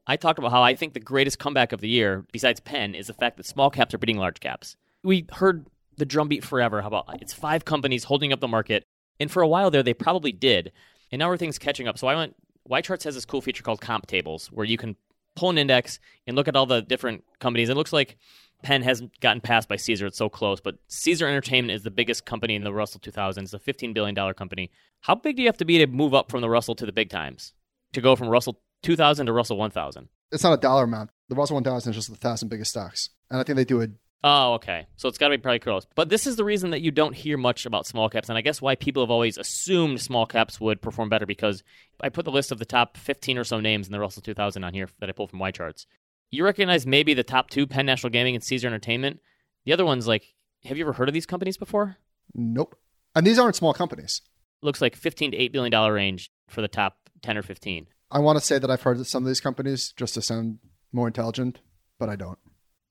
I 0.06 0.16
talked 0.16 0.38
about 0.38 0.52
how 0.52 0.62
I 0.62 0.74
think 0.74 0.94
the 0.94 1.00
greatest 1.00 1.38
comeback 1.38 1.72
of 1.72 1.80
the 1.80 1.88
year, 1.88 2.24
besides 2.32 2.60
Penn, 2.60 2.94
is 2.94 3.08
the 3.08 3.12
fact 3.12 3.36
that 3.36 3.46
small 3.46 3.70
caps 3.70 3.92
are 3.92 3.98
beating 3.98 4.18
large 4.18 4.40
caps. 4.40 4.76
We 5.02 5.26
heard 5.32 5.66
the 5.96 6.06
drumbeat 6.06 6.44
forever. 6.44 6.80
How 6.80 6.88
about 6.88 7.20
it's 7.20 7.32
five 7.32 7.64
companies 7.64 8.04
holding 8.04 8.32
up 8.32 8.40
the 8.40 8.48
market, 8.48 8.84
and 9.18 9.30
for 9.30 9.42
a 9.42 9.48
while 9.48 9.70
there, 9.70 9.82
they 9.82 9.94
probably 9.94 10.32
did, 10.32 10.72
and 11.10 11.18
now 11.18 11.26
everything's 11.26 11.58
catching 11.58 11.88
up. 11.88 11.98
So 11.98 12.06
I 12.06 12.14
went. 12.14 12.36
YCharts 12.70 13.04
has 13.04 13.14
this 13.14 13.24
cool 13.24 13.40
feature 13.40 13.62
called 13.62 13.80
comp 13.80 14.06
tables, 14.06 14.48
where 14.48 14.66
you 14.66 14.76
can 14.76 14.96
pull 15.36 15.50
an 15.50 15.58
index 15.58 16.00
and 16.26 16.34
look 16.34 16.48
at 16.48 16.56
all 16.56 16.66
the 16.66 16.82
different 16.82 17.22
companies. 17.38 17.68
It 17.68 17.76
looks 17.76 17.92
like 17.92 18.16
Penn 18.62 18.82
hasn't 18.82 19.18
gotten 19.20 19.40
passed 19.40 19.68
by 19.68 19.76
Caesar. 19.76 20.06
It's 20.06 20.18
so 20.18 20.28
close, 20.28 20.60
but 20.60 20.76
Caesar 20.88 21.26
Entertainment 21.26 21.76
is 21.76 21.82
the 21.82 21.90
biggest 21.90 22.24
company 22.24 22.54
in 22.54 22.64
the 22.64 22.72
Russell 22.72 23.00
2000. 23.00 23.44
It's 23.44 23.54
a 23.54 23.58
$15 23.58 23.94
billion 23.94 24.14
company. 24.34 24.70
How 25.00 25.14
big 25.14 25.36
do 25.36 25.42
you 25.42 25.48
have 25.48 25.58
to 25.58 25.64
be 25.64 25.78
to 25.78 25.86
move 25.86 26.14
up 26.14 26.30
from 26.30 26.40
the 26.40 26.48
Russell 26.50 26.74
to 26.76 26.86
the 26.86 26.92
big 26.92 27.10
times? 27.10 27.52
To 27.92 28.00
go 28.00 28.16
from 28.16 28.28
Russell 28.28 28.60
2000 28.82 29.26
to 29.26 29.32
Russell 29.32 29.56
1000? 29.56 30.08
It's 30.32 30.42
not 30.42 30.54
a 30.54 30.60
dollar 30.60 30.84
amount. 30.84 31.10
The 31.28 31.36
Russell 31.36 31.54
1000 31.54 31.90
is 31.90 31.96
just 31.96 32.10
the 32.10 32.16
thousand 32.16 32.48
biggest 32.48 32.70
stocks. 32.70 33.10
And 33.30 33.40
I 33.40 33.44
think 33.44 33.56
they 33.56 33.64
do 33.64 33.80
it. 33.80 33.90
Oh, 34.24 34.54
okay. 34.54 34.86
So 34.96 35.08
it's 35.08 35.18
got 35.18 35.28
to 35.28 35.38
be 35.38 35.42
probably 35.42 35.60
close. 35.60 35.86
But 35.94 36.08
this 36.08 36.26
is 36.26 36.34
the 36.36 36.44
reason 36.44 36.70
that 36.70 36.80
you 36.80 36.90
don't 36.90 37.14
hear 37.14 37.36
much 37.36 37.66
about 37.66 37.86
small 37.86 38.08
caps, 38.08 38.28
and 38.28 38.36
I 38.36 38.40
guess 38.40 38.60
why 38.60 38.74
people 38.74 39.02
have 39.02 39.10
always 39.10 39.38
assumed 39.38 40.00
small 40.00 40.26
caps 40.26 40.60
would 40.60 40.82
perform 40.82 41.08
better 41.08 41.26
because 41.26 41.62
I 42.00 42.08
put 42.08 42.24
the 42.24 42.32
list 42.32 42.50
of 42.50 42.58
the 42.58 42.64
top 42.64 42.96
15 42.96 43.38
or 43.38 43.44
so 43.44 43.60
names 43.60 43.86
in 43.86 43.92
the 43.92 44.00
Russell 44.00 44.22
2000 44.22 44.64
on 44.64 44.74
here 44.74 44.88
that 44.98 45.08
I 45.08 45.12
pulled 45.12 45.30
from 45.30 45.38
YCharts. 45.38 45.86
You 46.30 46.44
recognize 46.44 46.86
maybe 46.86 47.14
the 47.14 47.22
top 47.22 47.50
two, 47.50 47.66
Penn 47.66 47.86
National 47.86 48.10
Gaming 48.10 48.34
and 48.34 48.44
Caesar 48.44 48.66
Entertainment. 48.66 49.20
The 49.64 49.72
other 49.72 49.84
one's 49.84 50.06
like, 50.06 50.34
have 50.64 50.76
you 50.76 50.84
ever 50.84 50.92
heard 50.92 51.08
of 51.08 51.14
these 51.14 51.26
companies 51.26 51.56
before? 51.56 51.96
Nope. 52.34 52.76
And 53.14 53.26
these 53.26 53.38
aren't 53.38 53.56
small 53.56 53.72
companies. 53.72 54.22
Looks 54.62 54.80
like 54.80 54.96
15 54.96 55.32
to 55.32 55.36
8 55.36 55.52
billion 55.52 55.70
dollar 55.70 55.92
range 55.92 56.30
for 56.48 56.60
the 56.60 56.68
top 56.68 56.96
10 57.22 57.38
or 57.38 57.42
15. 57.42 57.86
I 58.10 58.18
want 58.18 58.38
to 58.38 58.44
say 58.44 58.58
that 58.58 58.70
I've 58.70 58.82
heard 58.82 58.98
of 58.98 59.06
some 59.06 59.22
of 59.22 59.28
these 59.28 59.40
companies 59.40 59.92
just 59.96 60.14
to 60.14 60.22
sound 60.22 60.58
more 60.92 61.06
intelligent, 61.06 61.60
but 61.98 62.08
I 62.08 62.16
don't. 62.16 62.38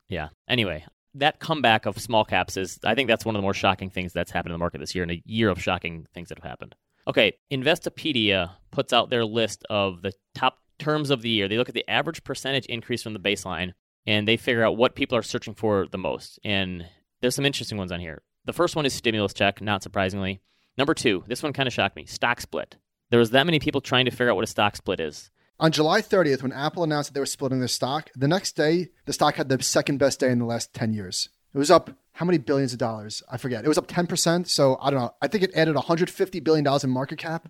Yeah. 0.08 0.30
Anyway, 0.48 0.86
that 1.14 1.40
comeback 1.40 1.86
of 1.86 2.00
small 2.00 2.26
caps 2.26 2.58
is, 2.58 2.80
I 2.84 2.96
think 2.96 3.08
that's 3.08 3.26
one 3.26 3.36
of 3.36 3.40
the 3.40 3.44
more 3.44 3.54
shocking 3.54 3.90
things 3.90 4.14
that's 4.14 4.32
happened 4.32 4.52
in 4.52 4.56
the 4.56 4.60
market 4.60 4.80
this 4.80 4.94
year, 4.94 5.04
in 5.04 5.12
a 5.12 5.22
year 5.26 5.50
of 5.50 5.62
shocking 5.62 6.08
things 6.14 6.30
that 6.30 6.38
have 6.38 6.50
happened. 6.50 6.76
Okay, 7.08 7.34
Investopedia 7.52 8.52
puts 8.72 8.92
out 8.92 9.10
their 9.10 9.26
list 9.26 9.64
of 9.70 10.02
the 10.02 10.12
top 10.34 10.60
terms 10.80 11.10
of 11.10 11.22
the 11.22 11.30
year. 11.30 11.48
They 11.48 11.58
look 11.58 11.70
at 11.70 11.76
the 11.76 11.90
average 11.90 12.24
percentage 12.24 12.66
increase 12.66 13.04
from 13.04 13.14
the 13.14 13.20
baseline, 13.20 13.74
and 14.06 14.28
they 14.28 14.38
figure 14.38 14.64
out 14.64 14.78
what 14.78 14.96
people 14.96 15.18
are 15.18 15.24
searching 15.24 15.54
for 15.54 15.88
the 15.88 15.98
most. 15.98 16.40
And 16.44 16.86
there's 17.22 17.36
some 17.36 17.46
interesting 17.46 17.78
ones 17.78 17.92
on 17.92 18.00
here. 18.00 18.22
The 18.46 18.54
first 18.54 18.76
one 18.76 18.86
is 18.86 18.94
stimulus 18.94 19.34
check, 19.34 19.62
not 19.62 19.84
surprisingly. 19.84 20.42
Number 20.78 20.94
two, 20.94 21.24
this 21.28 21.42
one 21.42 21.54
kind 21.54 21.68
of 21.68 21.74
shocked 21.74 21.96
me 21.96 22.06
stock 22.06 22.42
split. 22.42 22.76
There 23.10 23.20
was 23.20 23.32
that 23.32 23.46
many 23.46 23.60
people 23.60 23.82
trying 23.82 24.06
to 24.06 24.12
figure 24.12 24.30
out 24.30 24.36
what 24.36 24.44
a 24.44 24.48
stock 24.48 24.76
split 24.76 25.00
is. 25.00 25.32
On 25.60 25.72
July 25.72 26.02
30th, 26.02 26.44
when 26.44 26.52
Apple 26.52 26.84
announced 26.84 27.10
that 27.10 27.14
they 27.14 27.22
were 27.22 27.26
splitting 27.26 27.60
their 27.60 27.68
stock, 27.70 28.10
the 28.16 28.28
next 28.28 28.58
day, 28.58 28.90
the 29.06 29.14
stock 29.14 29.36
had 29.36 29.48
the 29.48 29.62
second 29.64 29.98
best 30.00 30.20
day 30.20 30.30
in 30.30 30.40
the 30.40 30.46
last 30.46 30.74
10 30.74 30.94
years. 30.94 31.30
It 31.54 31.58
was 31.58 31.72
up 31.72 31.92
how 32.12 32.26
many 32.26 32.38
billions 32.38 32.74
of 32.74 32.80
dollars? 32.80 33.24
I 33.32 33.38
forget. 33.38 33.64
It 33.64 33.68
was 33.68 33.78
up 33.78 33.88
10%. 33.88 34.48
So 34.48 34.78
I 34.82 34.90
don't 34.90 35.00
know. 35.00 35.14
I 35.22 35.28
think 35.28 35.44
it 35.44 35.56
added 35.56 35.76
$150 35.76 36.44
billion 36.44 36.66
in 36.84 36.90
market 36.90 37.18
cap. 37.18 37.50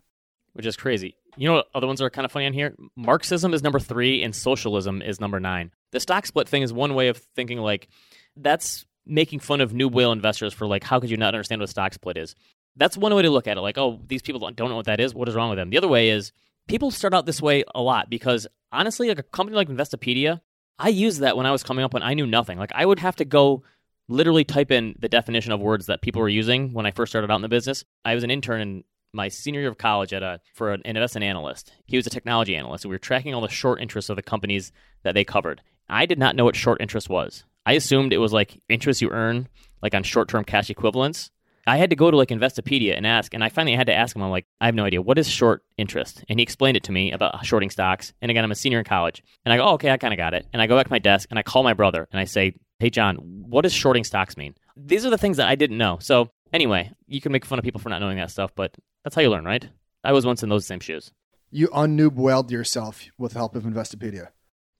Which 0.53 0.65
is 0.65 0.77
crazy. 0.77 1.17
You 1.37 1.47
know 1.47 1.55
what 1.55 1.67
other 1.73 1.87
ones 1.87 2.01
are 2.01 2.09
kind 2.09 2.25
of 2.25 2.31
funny 2.31 2.45
on 2.45 2.53
here? 2.53 2.75
Marxism 2.95 3.53
is 3.53 3.63
number 3.63 3.79
three 3.79 4.23
and 4.23 4.35
socialism 4.35 5.01
is 5.01 5.19
number 5.19 5.39
nine. 5.39 5.71
The 5.91 5.99
stock 5.99 6.25
split 6.25 6.47
thing 6.47 6.61
is 6.61 6.71
one 6.71 6.95
way 6.95 7.07
of 7.09 7.17
thinking 7.35 7.59
like 7.59 7.87
that's 8.35 8.85
making 9.05 9.39
fun 9.39 9.61
of 9.61 9.73
new 9.73 9.87
whale 9.87 10.11
investors 10.11 10.53
for 10.53 10.67
like, 10.67 10.83
how 10.83 10.99
could 10.99 11.09
you 11.09 11.17
not 11.17 11.33
understand 11.33 11.61
what 11.61 11.69
a 11.69 11.71
stock 11.71 11.93
split 11.93 12.17
is? 12.17 12.35
That's 12.75 12.97
one 12.97 13.13
way 13.15 13.21
to 13.21 13.29
look 13.29 13.47
at 13.47 13.57
it. 13.57 13.61
Like, 13.61 13.77
oh, 13.77 14.01
these 14.07 14.21
people 14.21 14.39
don't 14.51 14.69
know 14.69 14.75
what 14.75 14.87
that 14.87 14.99
is. 14.99 15.13
What 15.13 15.29
is 15.29 15.35
wrong 15.35 15.49
with 15.49 15.57
them? 15.57 15.69
The 15.69 15.77
other 15.77 15.87
way 15.87 16.09
is 16.09 16.31
people 16.67 16.91
start 16.91 17.13
out 17.13 17.25
this 17.25 17.41
way 17.41 17.63
a 17.73 17.81
lot 17.81 18.09
because 18.09 18.47
honestly, 18.71 19.07
like 19.07 19.19
a 19.19 19.23
company 19.23 19.55
like 19.55 19.69
Investopedia, 19.69 20.41
I 20.77 20.89
used 20.89 21.21
that 21.21 21.37
when 21.37 21.45
I 21.45 21.51
was 21.51 21.63
coming 21.63 21.85
up 21.85 21.93
when 21.93 22.03
I 22.03 22.13
knew 22.13 22.27
nothing. 22.27 22.57
Like 22.57 22.71
I 22.73 22.85
would 22.85 22.99
have 22.99 23.15
to 23.17 23.25
go 23.25 23.63
literally 24.07 24.43
type 24.43 24.71
in 24.71 24.95
the 24.99 25.09
definition 25.09 25.51
of 25.51 25.59
words 25.59 25.87
that 25.87 26.01
people 26.01 26.21
were 26.21 26.29
using 26.29 26.73
when 26.73 26.85
I 26.85 26.91
first 26.91 27.11
started 27.11 27.31
out 27.31 27.37
in 27.37 27.41
the 27.41 27.49
business. 27.49 27.83
I 28.03 28.13
was 28.13 28.23
an 28.23 28.31
intern 28.31 28.61
in 28.61 28.83
my 29.15 29.29
senior 29.29 29.61
year 29.61 29.69
of 29.69 29.77
college 29.77 30.13
at 30.13 30.21
a 30.21 30.39
for 30.53 30.73
an 30.73 30.81
investment 30.85 31.23
analyst. 31.23 31.71
He 31.85 31.97
was 31.97 32.05
a 32.05 32.11
technology 32.11 32.55
analyst. 32.55 32.85
And 32.85 32.89
we 32.89 32.95
were 32.95 32.99
tracking 32.99 33.33
all 33.33 33.41
the 33.41 33.47
short 33.47 33.81
interests 33.81 34.09
of 34.09 34.15
the 34.15 34.21
companies 34.21 34.71
that 35.03 35.13
they 35.13 35.23
covered. 35.23 35.61
I 35.89 36.05
did 36.05 36.19
not 36.19 36.35
know 36.35 36.45
what 36.45 36.55
short 36.55 36.81
interest 36.81 37.09
was. 37.09 37.43
I 37.65 37.73
assumed 37.73 38.13
it 38.13 38.17
was 38.17 38.33
like 38.33 38.59
interest 38.69 39.01
you 39.01 39.09
earn 39.09 39.47
like 39.81 39.95
on 39.95 40.03
short-term 40.03 40.43
cash 40.43 40.69
equivalents. 40.69 41.31
I 41.67 41.77
had 41.77 41.89
to 41.89 41.95
go 41.95 42.11
to 42.11 42.17
like 42.17 42.29
Investopedia 42.29 42.95
and 42.95 43.07
ask, 43.07 43.33
and 43.33 43.43
I 43.43 43.49
finally 43.49 43.75
had 43.75 43.87
to 43.87 43.93
ask 43.93 44.15
him. 44.15 44.21
I'm 44.21 44.29
like, 44.29 44.45
I 44.61 44.67
have 44.67 44.75
no 44.75 44.85
idea 44.85 45.01
what 45.01 45.17
is 45.17 45.27
short 45.27 45.63
interest, 45.77 46.23
and 46.29 46.39
he 46.39 46.43
explained 46.43 46.77
it 46.77 46.83
to 46.83 46.91
me 46.91 47.11
about 47.11 47.43
shorting 47.43 47.71
stocks. 47.71 48.13
And 48.21 48.29
again, 48.29 48.43
I'm 48.43 48.51
a 48.51 48.55
senior 48.55 48.79
in 48.79 48.85
college, 48.85 49.23
and 49.43 49.53
I 49.53 49.57
go, 49.57 49.63
oh, 49.63 49.73
okay, 49.73 49.89
I 49.89 49.97
kind 49.97 50.13
of 50.13 50.17
got 50.17 50.35
it. 50.35 50.45
And 50.53 50.61
I 50.61 50.67
go 50.67 50.75
back 50.75 50.85
to 50.87 50.91
my 50.91 50.99
desk 50.99 51.27
and 51.31 51.39
I 51.39 51.43
call 51.43 51.63
my 51.63 51.73
brother 51.73 52.07
and 52.11 52.19
I 52.19 52.25
say, 52.25 52.55
Hey, 52.77 52.89
John, 52.89 53.15
what 53.15 53.61
does 53.61 53.73
shorting 53.73 54.03
stocks 54.03 54.35
mean? 54.35 54.53
These 54.75 55.05
are 55.05 55.09
the 55.09 55.17
things 55.17 55.37
that 55.37 55.47
I 55.47 55.55
didn't 55.55 55.77
know. 55.77 55.97
So 56.01 56.29
anyway, 56.55 56.91
you 57.07 57.21
can 57.21 57.31
make 57.31 57.45
fun 57.45 57.59
of 57.59 57.65
people 57.65 57.79
for 57.79 57.89
not 57.89 57.99
knowing 57.99 58.17
that 58.17 58.31
stuff, 58.31 58.51
but 58.55 58.75
that's 59.03 59.15
how 59.15 59.21
you 59.21 59.29
learn, 59.29 59.45
right? 59.45 59.67
I 60.03 60.13
was 60.13 60.25
once 60.25 60.41
in 60.41 60.49
those 60.49 60.65
same 60.65 60.79
shoes. 60.79 61.11
You 61.51 61.67
unnoob 61.67 62.13
whaled 62.13 62.49
yourself 62.49 63.05
with 63.17 63.33
the 63.33 63.39
help 63.39 63.55
of 63.55 63.63
Investopedia. 63.63 64.29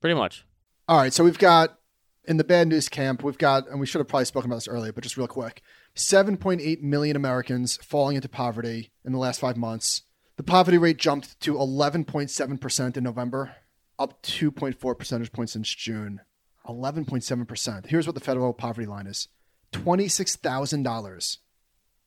Pretty 0.00 0.14
much. 0.14 0.44
All 0.88 0.98
right, 0.98 1.12
so 1.12 1.22
we've 1.22 1.38
got 1.38 1.78
in 2.24 2.38
the 2.38 2.44
bad 2.44 2.68
news 2.68 2.88
camp, 2.88 3.22
we've 3.22 3.38
got, 3.38 3.68
and 3.68 3.78
we 3.78 3.86
should 3.86 4.00
have 4.00 4.08
probably 4.08 4.24
spoken 4.24 4.50
about 4.50 4.56
this 4.56 4.68
earlier, 4.68 4.92
but 4.92 5.04
just 5.04 5.16
real 5.16 5.28
quick 5.28 5.62
7.8 5.94 6.80
million 6.82 7.16
Americans 7.16 7.76
falling 7.82 8.16
into 8.16 8.28
poverty 8.28 8.90
in 9.04 9.12
the 9.12 9.18
last 9.18 9.40
five 9.40 9.56
months. 9.56 10.02
The 10.36 10.42
poverty 10.42 10.78
rate 10.78 10.98
jumped 10.98 11.38
to 11.40 11.54
11.7% 11.54 12.96
in 12.96 13.04
November, 13.04 13.56
up 13.98 14.22
2.4 14.22 14.98
percentage 14.98 15.32
points 15.32 15.52
since 15.52 15.74
June. 15.74 16.20
11.7%. 16.66 17.86
Here's 17.86 18.06
what 18.06 18.14
the 18.14 18.20
federal 18.20 18.52
poverty 18.52 18.86
line 18.86 19.06
is 19.06 19.28
$26,000 19.72 21.38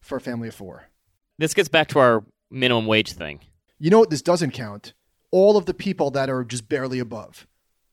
for 0.01 0.17
a 0.17 0.21
family 0.21 0.47
of 0.47 0.55
four. 0.55 0.85
This 1.37 1.53
gets 1.53 1.69
back 1.69 1.87
to 1.89 1.99
our 1.99 2.23
minimum 2.51 2.85
wage 2.85 3.13
thing. 3.13 3.39
You 3.77 3.89
know 3.89 3.99
what 3.99 4.09
this 4.09 4.21
doesn't 4.21 4.51
count? 4.51 4.93
All 5.31 5.57
of 5.57 5.65
the 5.65 5.73
people 5.73 6.11
that 6.11 6.29
are 6.29 6.43
just 6.43 6.67
barely 6.67 6.99
above. 6.99 7.47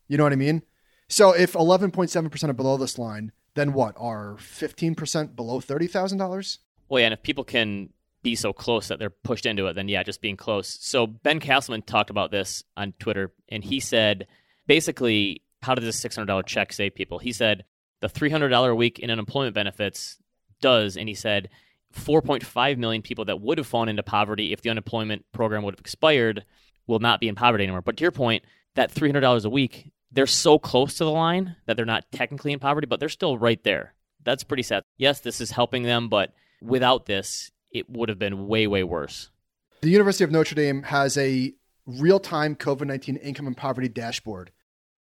You 0.08 0.16
know 0.16 0.24
what 0.24 0.32
I 0.32 0.36
mean? 0.36 0.62
So 1.08 1.32
if 1.32 1.52
11.7% 1.52 2.48
are 2.48 2.52
below 2.52 2.76
this 2.76 2.98
line, 2.98 3.32
then 3.54 3.72
what? 3.72 3.94
Are 3.96 4.36
15% 4.38 5.36
below 5.36 5.60
$30,000? 5.60 6.58
Well, 6.88 7.00
yeah, 7.00 7.06
and 7.06 7.14
if 7.14 7.22
people 7.22 7.44
can 7.44 7.90
be 8.22 8.34
so 8.34 8.52
close 8.52 8.88
that 8.88 8.98
they're 8.98 9.10
pushed 9.10 9.46
into 9.46 9.66
it, 9.66 9.74
then 9.74 9.88
yeah, 9.88 10.02
just 10.02 10.20
being 10.20 10.36
close. 10.36 10.78
So 10.80 11.06
Ben 11.06 11.38
Casselman 11.38 11.86
talked 11.86 12.10
about 12.10 12.30
this 12.30 12.64
on 12.76 12.92
Twitter, 12.98 13.32
and 13.48 13.62
he 13.62 13.78
said 13.78 14.26
basically, 14.66 15.42
how 15.62 15.74
did 15.74 15.84
this 15.84 16.00
$600 16.00 16.44
check 16.46 16.72
save 16.72 16.94
people? 16.94 17.18
He 17.18 17.32
said 17.32 17.64
the 18.00 18.08
$300 18.08 18.70
a 18.70 18.74
week 18.74 18.98
in 18.98 19.10
unemployment 19.10 19.54
benefits 19.54 20.16
does, 20.60 20.96
and 20.96 21.08
he 21.08 21.14
said 21.14 21.48
4.5 21.96 22.78
million 22.78 23.02
people 23.02 23.24
that 23.26 23.40
would 23.40 23.58
have 23.58 23.66
fallen 23.66 23.88
into 23.88 24.02
poverty 24.02 24.52
if 24.52 24.62
the 24.62 24.70
unemployment 24.70 25.24
program 25.32 25.62
would 25.62 25.74
have 25.74 25.80
expired 25.80 26.44
will 26.86 26.98
not 26.98 27.20
be 27.20 27.28
in 27.28 27.34
poverty 27.34 27.64
anymore. 27.64 27.82
But 27.82 27.96
to 27.96 28.02
your 28.02 28.12
point, 28.12 28.44
that 28.74 28.94
$300 28.94 29.44
a 29.44 29.50
week, 29.50 29.92
they're 30.12 30.26
so 30.26 30.58
close 30.58 30.94
to 30.96 31.04
the 31.04 31.10
line 31.10 31.56
that 31.66 31.76
they're 31.76 31.84
not 31.84 32.04
technically 32.12 32.52
in 32.52 32.58
poverty, 32.58 32.86
but 32.86 33.00
they're 33.00 33.08
still 33.08 33.38
right 33.38 33.62
there. 33.64 33.94
That's 34.24 34.44
pretty 34.44 34.62
sad. 34.62 34.82
Yes, 34.96 35.20
this 35.20 35.40
is 35.40 35.50
helping 35.50 35.82
them, 35.82 36.08
but 36.08 36.32
without 36.60 37.06
this, 37.06 37.50
it 37.70 37.88
would 37.90 38.08
have 38.08 38.18
been 38.18 38.46
way, 38.48 38.66
way 38.66 38.82
worse. 38.84 39.30
The 39.82 39.90
University 39.90 40.24
of 40.24 40.30
Notre 40.30 40.54
Dame 40.54 40.84
has 40.84 41.16
a 41.18 41.54
real 41.86 42.18
time 42.18 42.56
COVID 42.56 42.86
19 42.86 43.16
income 43.16 43.46
and 43.46 43.56
poverty 43.56 43.88
dashboard. 43.88 44.50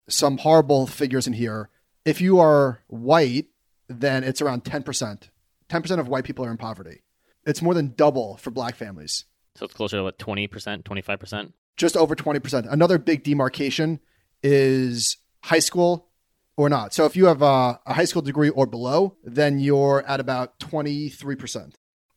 Some 0.07 0.37
horrible 0.37 0.87
figures 0.87 1.27
in 1.27 1.33
here. 1.33 1.69
If 2.05 2.21
you 2.21 2.39
are 2.39 2.81
white, 2.87 3.47
then 3.87 4.23
it's 4.23 4.41
around 4.41 4.63
10%. 4.63 5.29
10% 5.71 5.99
of 5.99 6.07
white 6.09 6.25
people 6.25 6.45
are 6.45 6.51
in 6.51 6.57
poverty. 6.57 7.01
It's 7.45 7.61
more 7.61 7.73
than 7.73 7.93
double 7.95 8.37
for 8.37 8.51
black 8.51 8.75
families. 8.75 9.25
So 9.55 9.65
it's 9.65 9.73
closer 9.73 9.97
to 9.97 10.03
what, 10.03 10.19
20%, 10.19 10.83
25%? 10.83 11.53
Just 11.77 11.95
over 11.95 12.15
20%. 12.15 12.71
Another 12.71 12.97
big 12.97 13.23
demarcation 13.23 13.99
is 14.43 15.17
high 15.43 15.59
school 15.59 16.09
or 16.57 16.67
not. 16.67 16.93
So 16.93 17.05
if 17.05 17.15
you 17.15 17.25
have 17.25 17.41
a, 17.41 17.79
a 17.85 17.93
high 17.93 18.05
school 18.05 18.21
degree 18.21 18.49
or 18.49 18.65
below, 18.65 19.15
then 19.23 19.59
you're 19.59 20.03
at 20.05 20.19
about 20.19 20.59
23%. 20.59 21.73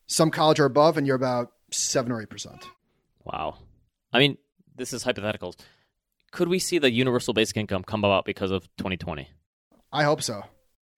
Some 0.07 0.31
college 0.31 0.59
are 0.59 0.65
above, 0.65 0.97
and 0.97 1.07
you're 1.07 1.15
about 1.15 1.51
7 1.71 2.11
or 2.11 2.23
8%. 2.23 2.63
Wow. 3.23 3.57
I 4.13 4.19
mean, 4.19 4.37
this 4.75 4.93
is 4.93 5.03
hypotheticals. 5.03 5.55
Could 6.31 6.47
we 6.47 6.59
see 6.59 6.77
the 6.77 6.91
universal 6.91 7.33
basic 7.33 7.57
income 7.57 7.83
come 7.83 8.03
about 8.03 8.25
because 8.25 8.51
of 8.51 8.63
2020? 8.77 9.27
I 9.91 10.03
hope 10.03 10.21
so. 10.21 10.43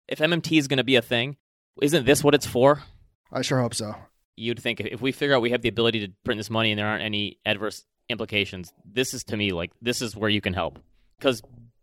If 0.08 0.20
MMT 0.20 0.58
is 0.58 0.68
going 0.68 0.78
to 0.78 0.84
be 0.84 0.96
a 0.96 1.02
thing, 1.02 1.38
isn't 1.82 2.06
this 2.06 2.24
what 2.24 2.36
it's 2.36 2.48
for? 2.48 2.84
I 3.32 3.42
sure 3.42 3.60
hope 3.60 3.76
so. 3.76 3.96
You'd 4.36 4.60
think 4.60 4.80
if 4.80 5.02
we 5.02 5.12
figure 5.12 5.36
out 5.36 5.42
we 5.42 5.52
have 5.52 5.62
the 5.62 5.70
ability 5.70 6.06
to 6.06 6.14
print 6.24 6.40
this 6.40 6.50
money 6.50 6.72
and 6.72 6.80
there 6.80 6.88
aren't 6.88 7.04
any 7.04 7.40
adverse 7.46 7.84
implications, 8.10 8.72
this 8.86 9.14
is 9.14 9.24
to 9.26 9.38
me 9.38 9.52
like 9.52 9.72
this 9.82 10.02
is 10.02 10.16
where 10.16 10.30
you 10.30 10.42
can 10.42 10.54
help. 10.54 10.80
Because 11.18 11.42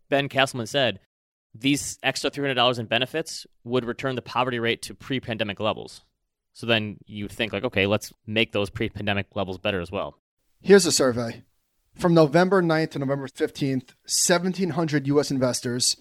Ben 0.09 0.29
Casselman 0.29 0.69
said 0.69 1.01
these 1.55 1.99
extra 2.03 2.31
$300 2.31 2.79
in 2.79 2.87
benefits 2.87 3.47
would 3.65 3.85
return 3.85 4.17
the 4.17 4.23
poverty 4.23 4.59
rate 4.59 4.83
to 4.83 4.95
pre 4.95 5.21
pandemic 5.21 5.61
levels. 5.61 6.03
So 6.53 6.67
then 6.67 6.99
you 7.07 7.29
think, 7.29 7.53
like, 7.53 7.65
okay, 7.65 7.87
let's 7.87 8.13
make 8.27 8.53
those 8.53 8.71
pre 8.71 8.89
pandemic 8.89 9.27
levels 9.35 9.59
better 9.59 9.81
as 9.81 9.91
well. 9.91 10.19
Here's 10.61 10.87
a 10.87 10.93
survey. 10.93 11.43
From 11.95 12.15
November 12.15 12.63
9th 12.63 12.93
to 12.93 12.99
November 12.99 13.29
15th, 13.29 13.95
1,700 14.05 15.07
U.S. 15.09 15.31
investors, 15.31 15.97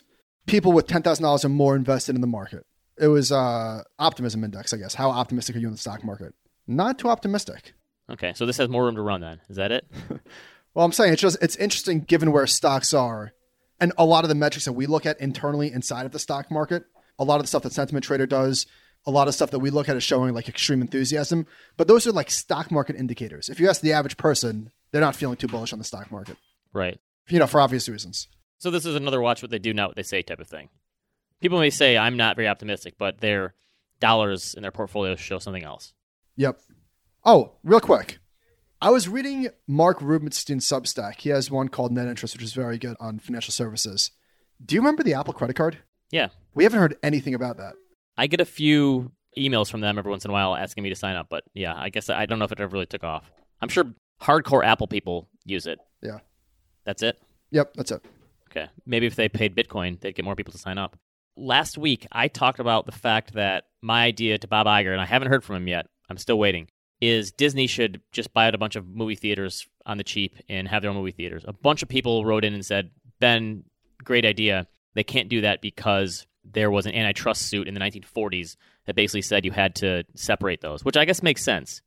people 0.47 0.72
with 0.72 0.88
$10,000 0.88 1.45
or 1.45 1.49
more 1.49 1.76
invested 1.76 2.15
in 2.15 2.22
the 2.22 2.28
market. 2.28 2.65
It 3.00 3.08
was 3.08 3.32
uh, 3.32 3.84
optimism 3.98 4.44
index, 4.44 4.74
I 4.74 4.78
guess. 4.78 4.94
How 4.94 5.10
optimistic 5.10 5.56
are 5.56 5.60
you 5.60 5.68
in 5.68 5.74
the 5.74 5.80
stock 5.80 6.04
market? 6.04 6.34
Not 6.68 7.00
too 7.00 7.10
optimistic. 7.10 7.74
Okay, 8.10 8.34
so 8.36 8.46
this 8.46 8.58
has 8.58 8.70
more 8.70 8.86
room 8.86 8.96
to 8.96 9.02
run 9.02 9.22
then. 9.22 9.41
Is 9.50 9.56
that 9.56 9.72
it? 9.72 9.86
well, 10.74 10.86
I'm 10.86 10.91
saying 10.91 11.14
it's 11.14 11.22
just 11.22 11.41
it's 11.41 11.56
interesting 11.56 12.02
given 12.02 12.32
where 12.32 12.46
stocks 12.46 12.94
are 12.94 13.34
and 13.80 13.91
a 13.98 14.06
lot 14.06 14.24
of 14.24 14.30
the 14.30 14.36
metrics 14.36 14.66
that 14.66 14.74
we 14.74 14.86
look 14.86 15.06
at 15.06 15.20
internally 15.20 15.72
inside 15.72 16.06
of 16.06 16.12
the 16.12 16.20
stock 16.20 16.52
market, 16.52 16.86
a 17.20 17.24
lot 17.24 17.36
of 17.36 17.44
the 17.44 17.48
stuff 17.48 17.64
that 17.64 17.74
Sentiment 17.74 18.06
Trader 18.06 18.26
does, 18.26 18.66
a 19.06 19.12
lot 19.12 19.28
of 19.28 19.34
stuff 19.34 19.52
that 19.52 19.60
we 19.60 19.70
look 19.70 19.89
at 19.89 19.98
is 19.98 20.04
showing 20.04 20.34
like 20.34 20.48
extreme 20.48 20.82
enthusiasm, 20.82 21.46
but 21.76 21.88
those 21.88 22.08
are 22.08 22.12
like 22.12 22.32
stock 22.32 22.72
market 22.72 22.96
indicators. 22.96 23.50
If 23.50 23.60
you 23.60 23.70
ask 23.70 23.82
the 23.82 23.94
average 23.94 24.18
person, 24.18 24.72
they're 24.91 25.02
not 25.02 25.16
feeling 25.16 25.36
too 25.36 25.48
bullish 25.48 25.74
on 25.74 25.80
the 25.80 25.86
stock 25.86 26.12
market. 26.12 26.38
Right. 26.72 27.00
You 27.28 27.39
know, 27.39 27.48
for 27.48 27.60
obvious 27.60 27.89
reasons. 27.89 28.28
So 28.60 28.72
this 28.72 28.86
is 28.86 28.96
another 28.96 29.20
watch 29.20 29.41
what 29.41 29.52
they 29.52 29.60
do, 29.60 29.74
not 29.74 29.89
what 29.89 29.96
they 29.98 30.04
say 30.04 30.22
type 30.22 30.39
of 30.39 30.48
thing. 30.48 30.70
People 31.44 31.60
may 31.60 31.72
say 31.72 31.98
I'm 31.98 32.16
not 32.16 32.38
very 32.38 32.48
optimistic, 32.48 32.94
but 32.98 33.20
their 33.20 33.54
dollars 34.00 34.54
in 34.54 34.62
their 34.62 34.72
portfolio 34.72 35.18
show 35.18 35.39
something 35.39 35.66
else. 35.66 35.91
Yep. 36.38 36.58
Oh, 37.26 37.58
real 37.66 37.82
quick. 37.82 38.20
I 38.82 38.91
was 38.91 39.10
reading 39.10 39.50
Marc 39.68 40.02
Rubinstein's 40.02 40.66
Substack. 40.66 41.20
He 41.20 41.32
has 41.32 41.52
one 41.52 41.68
called 41.68 41.91
Net 41.91 42.08
Interest, 42.08 42.34
which 42.34 42.44
is 42.46 42.54
very 42.54 42.78
good 42.78 42.96
on 42.98 43.20
financial 43.20 43.52
services. 43.52 44.12
Do 44.66 44.74
you 44.74 44.80
remember 44.80 45.04
the 45.04 45.16
Apple 45.16 45.34
credit 45.34 45.58
card? 45.58 45.80
Yeah. 46.12 46.30
We 46.54 46.64
haven't 46.64 46.80
heard 46.80 46.96
anything 47.04 47.34
about 47.34 47.58
that. 47.58 47.74
I 48.18 48.28
get 48.28 48.39
a 48.39 48.46
few 48.46 49.12
emails 49.38 49.70
from 49.70 49.82
them 49.82 49.98
every 49.98 50.12
once 50.12 50.24
in 50.24 50.32
a 50.32 50.34
while 50.34 50.56
asking 50.56 50.86
me 50.86 50.91
to 50.91 50.96
sign 50.96 51.18
up, 51.18 51.28
but 51.30 51.44
yeah, 51.54 51.74
I 51.76 51.89
guess 51.89 52.10
I 52.10 52.26
don't 52.26 52.39
know 52.39 52.46
if 52.46 52.54
it 52.54 52.62
ever 52.62 52.72
really 52.72 52.86
took 52.86 53.04
off. 53.04 53.30
I'm 53.62 53.68
sure 53.68 53.94
hardcore 54.22 54.64
Apple 54.64 54.88
people 54.88 55.28
use 55.44 55.68
it. 55.68 55.80
Yeah. 56.02 56.20
That's 56.86 57.04
it? 57.04 57.22
Yep, 57.52 57.74
that's 57.74 57.91
it. 57.91 58.06
Okay. 58.50 58.70
Maybe 58.86 59.08
if 59.08 59.18
they 59.18 59.28
paid 59.28 59.58
Bitcoin, 59.58 60.00
they'd 60.00 60.16
get 60.16 60.24
more 60.24 60.38
people 60.38 60.54
to 60.54 60.58
sign 60.58 60.78
up. 60.78 60.98
Last 61.36 61.77
week, 61.77 62.07
I 62.11 62.27
talked 62.27 62.59
about 62.59 62.86
the 62.86 62.91
fact 62.91 63.34
that 63.34 63.65
my 63.81 64.03
idea 64.03 64.38
to 64.38 64.47
Bob 64.47 64.67
Iger, 64.67 64.91
and 64.91 65.01
I 65.01 65.05
haven't 65.05 65.29
heard 65.29 65.43
from 65.43 65.55
him 65.55 65.67
yet, 65.67 65.88
I'm 66.09 66.17
still 66.17 66.38
waiting, 66.38 66.67
is 67.01 67.31
Disney 67.31 67.67
should 67.67 68.01
just 68.11 68.34
buy 68.34 68.47
out 68.47 68.55
a 68.55 68.59
bunch 68.59 68.75
of 68.75 68.88
movie 68.88 69.15
theaters 69.15 69.67
on 69.86 69.97
the 69.97 70.03
cheap 70.03 70.38
and 70.47 70.67
have 70.67 70.81
their 70.81 70.91
own 70.91 70.97
movie 70.97 71.11
theaters. 71.11 71.43
A 71.47 71.53
bunch 71.53 71.81
of 71.81 71.89
people 71.89 72.23
wrote 72.23 72.45
in 72.45 72.53
and 72.53 72.65
said, 72.65 72.91
Ben, 73.19 73.63
great 74.03 74.25
idea. 74.25 74.67
They 74.93 75.03
can't 75.03 75.29
do 75.29 75.41
that 75.41 75.61
because 75.61 76.27
there 76.43 76.69
was 76.69 76.86
an 76.86 76.93
antitrust 76.93 77.43
suit 77.43 77.67
in 77.67 77.73
the 77.73 77.79
1940s 77.79 78.55
that 78.86 78.95
basically 78.95 79.21
said 79.21 79.45
you 79.45 79.51
had 79.51 79.75
to 79.75 80.03
separate 80.15 80.61
those, 80.61 80.86
which 80.86 80.97
I 80.97 81.05
guess 81.05 81.23
makes 81.23 81.43
sense. 81.43 81.81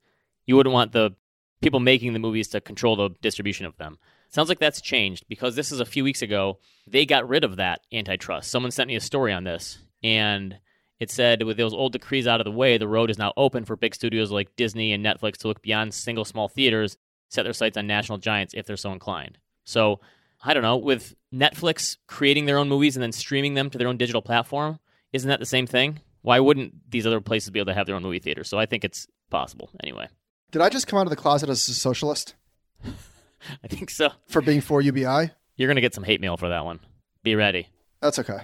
You 0.46 0.56
wouldn't 0.56 0.72
want 0.72 0.92
the 0.92 1.14
people 1.62 1.80
making 1.80 2.12
the 2.12 2.18
movies 2.18 2.48
to 2.48 2.60
control 2.60 2.96
the 2.96 3.10
distribution 3.20 3.66
of 3.66 3.76
them. 3.76 3.98
Sounds 4.28 4.48
like 4.48 4.58
that's 4.58 4.80
changed 4.80 5.24
because 5.28 5.56
this 5.56 5.72
is 5.72 5.80
a 5.80 5.84
few 5.84 6.04
weeks 6.04 6.22
ago. 6.22 6.58
They 6.86 7.06
got 7.06 7.28
rid 7.28 7.44
of 7.44 7.56
that 7.56 7.80
antitrust. 7.92 8.50
Someone 8.50 8.70
sent 8.70 8.88
me 8.88 8.96
a 8.96 9.00
story 9.00 9.32
on 9.32 9.44
this, 9.44 9.78
and 10.02 10.58
it 10.98 11.10
said 11.10 11.42
with 11.42 11.56
those 11.56 11.74
old 11.74 11.92
decrees 11.92 12.26
out 12.26 12.40
of 12.40 12.44
the 12.44 12.50
way, 12.50 12.78
the 12.78 12.88
road 12.88 13.10
is 13.10 13.18
now 13.18 13.32
open 13.36 13.64
for 13.64 13.76
big 13.76 13.94
studios 13.94 14.30
like 14.30 14.56
Disney 14.56 14.92
and 14.92 15.04
Netflix 15.04 15.38
to 15.38 15.48
look 15.48 15.62
beyond 15.62 15.94
single 15.94 16.24
small 16.24 16.48
theaters, 16.48 16.96
set 17.28 17.42
their 17.42 17.52
sights 17.52 17.76
on 17.76 17.86
national 17.86 18.18
giants 18.18 18.54
if 18.54 18.66
they're 18.66 18.76
so 18.76 18.92
inclined. 18.92 19.38
So, 19.64 20.00
I 20.42 20.54
don't 20.54 20.62
know, 20.62 20.76
with 20.76 21.14
Netflix 21.32 21.96
creating 22.06 22.46
their 22.46 22.58
own 22.58 22.68
movies 22.68 22.96
and 22.96 23.02
then 23.02 23.12
streaming 23.12 23.54
them 23.54 23.68
to 23.70 23.78
their 23.78 23.88
own 23.88 23.96
digital 23.96 24.22
platform, 24.22 24.78
isn't 25.12 25.28
that 25.28 25.40
the 25.40 25.46
same 25.46 25.66
thing? 25.66 26.00
Why 26.22 26.40
wouldn't 26.40 26.90
these 26.90 27.06
other 27.06 27.20
places 27.20 27.50
be 27.50 27.58
able 27.58 27.66
to 27.66 27.74
have 27.74 27.86
their 27.86 27.96
own 27.96 28.02
movie 28.02 28.18
theaters? 28.18 28.48
So 28.48 28.58
I 28.58 28.66
think 28.66 28.84
it's 28.84 29.06
possible 29.30 29.70
anyway. 29.82 30.08
Did 30.50 30.62
I 30.62 30.68
just 30.68 30.86
come 30.86 30.98
out 30.98 31.06
of 31.06 31.10
the 31.10 31.16
closet 31.16 31.48
as 31.50 31.68
a 31.68 31.74
socialist 31.74 32.34
I 33.64 33.68
think 33.68 33.90
so. 33.90 34.10
for 34.28 34.40
being 34.40 34.60
for 34.60 34.80
UBI? 34.80 35.30
You're 35.56 35.68
going 35.68 35.76
to 35.76 35.80
get 35.80 35.94
some 35.94 36.04
hate 36.04 36.20
mail 36.20 36.36
for 36.36 36.48
that 36.48 36.64
one. 36.64 36.80
Be 37.22 37.34
ready. 37.34 37.68
That's 38.00 38.18
okay. 38.18 38.38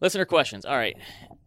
Listener 0.00 0.26
questions. 0.26 0.64
All 0.64 0.76
right. 0.76 0.96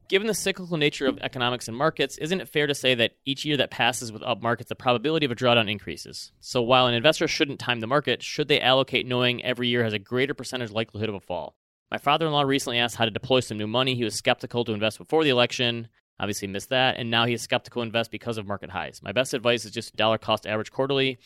Given 0.10 0.26
the 0.26 0.34
cyclical 0.34 0.78
nature 0.78 1.06
of 1.06 1.20
economics 1.20 1.68
and 1.68 1.78
markets, 1.78 2.18
isn't 2.18 2.42
it 2.42 2.50
fair 2.50 2.66
to 2.66 2.74
say 2.74 2.96
that 2.96 3.12
each 3.26 3.46
year 3.46 3.58
that 3.58 3.70
passes 3.70 4.12
with 4.12 4.24
up 4.24 4.42
markets, 4.42 4.70
the 4.70 4.76
probability 4.76 5.28
of 5.28 5.32
a 5.32 5.36
drawdown 5.36 5.70
increases? 5.70 6.32
So 6.40 6.64
while 6.64 6.88
an 6.88 6.96
investor 6.96 7.28
shouldn't 7.28 7.60
time 7.60 7.80
the 7.80 7.86
market, 7.86 8.24
should 8.24 8.48
they 8.48 8.60
allocate 8.60 9.06
knowing 9.06 9.46
every 9.46 9.68
year 9.68 9.84
has 9.84 9.94
a 9.94 10.00
greater 10.00 10.34
percentage 10.34 10.72
likelihood 10.72 11.10
of 11.10 11.16
a 11.16 11.20
fall? 11.20 11.56
My 11.92 12.00
father 12.00 12.26
in 12.26 12.32
law 12.32 12.42
recently 12.42 12.80
asked 12.80 12.96
how 12.96 13.06
to 13.06 13.12
deploy 13.12 13.40
some 13.40 13.60
new 13.60 13.68
money. 13.68 13.94
He 13.94 14.04
was 14.04 14.16
skeptical 14.16 14.66
to 14.66 14.74
invest 14.74 14.98
before 14.98 15.24
the 15.24 15.30
election, 15.30 15.88
obviously 16.20 16.48
missed 16.48 16.70
that, 16.70 16.98
and 16.98 17.12
now 17.12 17.26
he 17.26 17.34
is 17.34 17.44
skeptical 17.44 17.84
to 17.84 17.86
invest 17.86 18.10
because 18.10 18.40
of 18.40 18.48
market 18.48 18.72
highs. 18.72 19.02
My 19.04 19.12
best 19.12 19.36
advice 19.36 19.64
is 19.64 19.72
just 19.72 19.96
dollar 19.96 20.18
cost 20.18 20.48
average 20.48 20.72
quarterly 20.72 21.20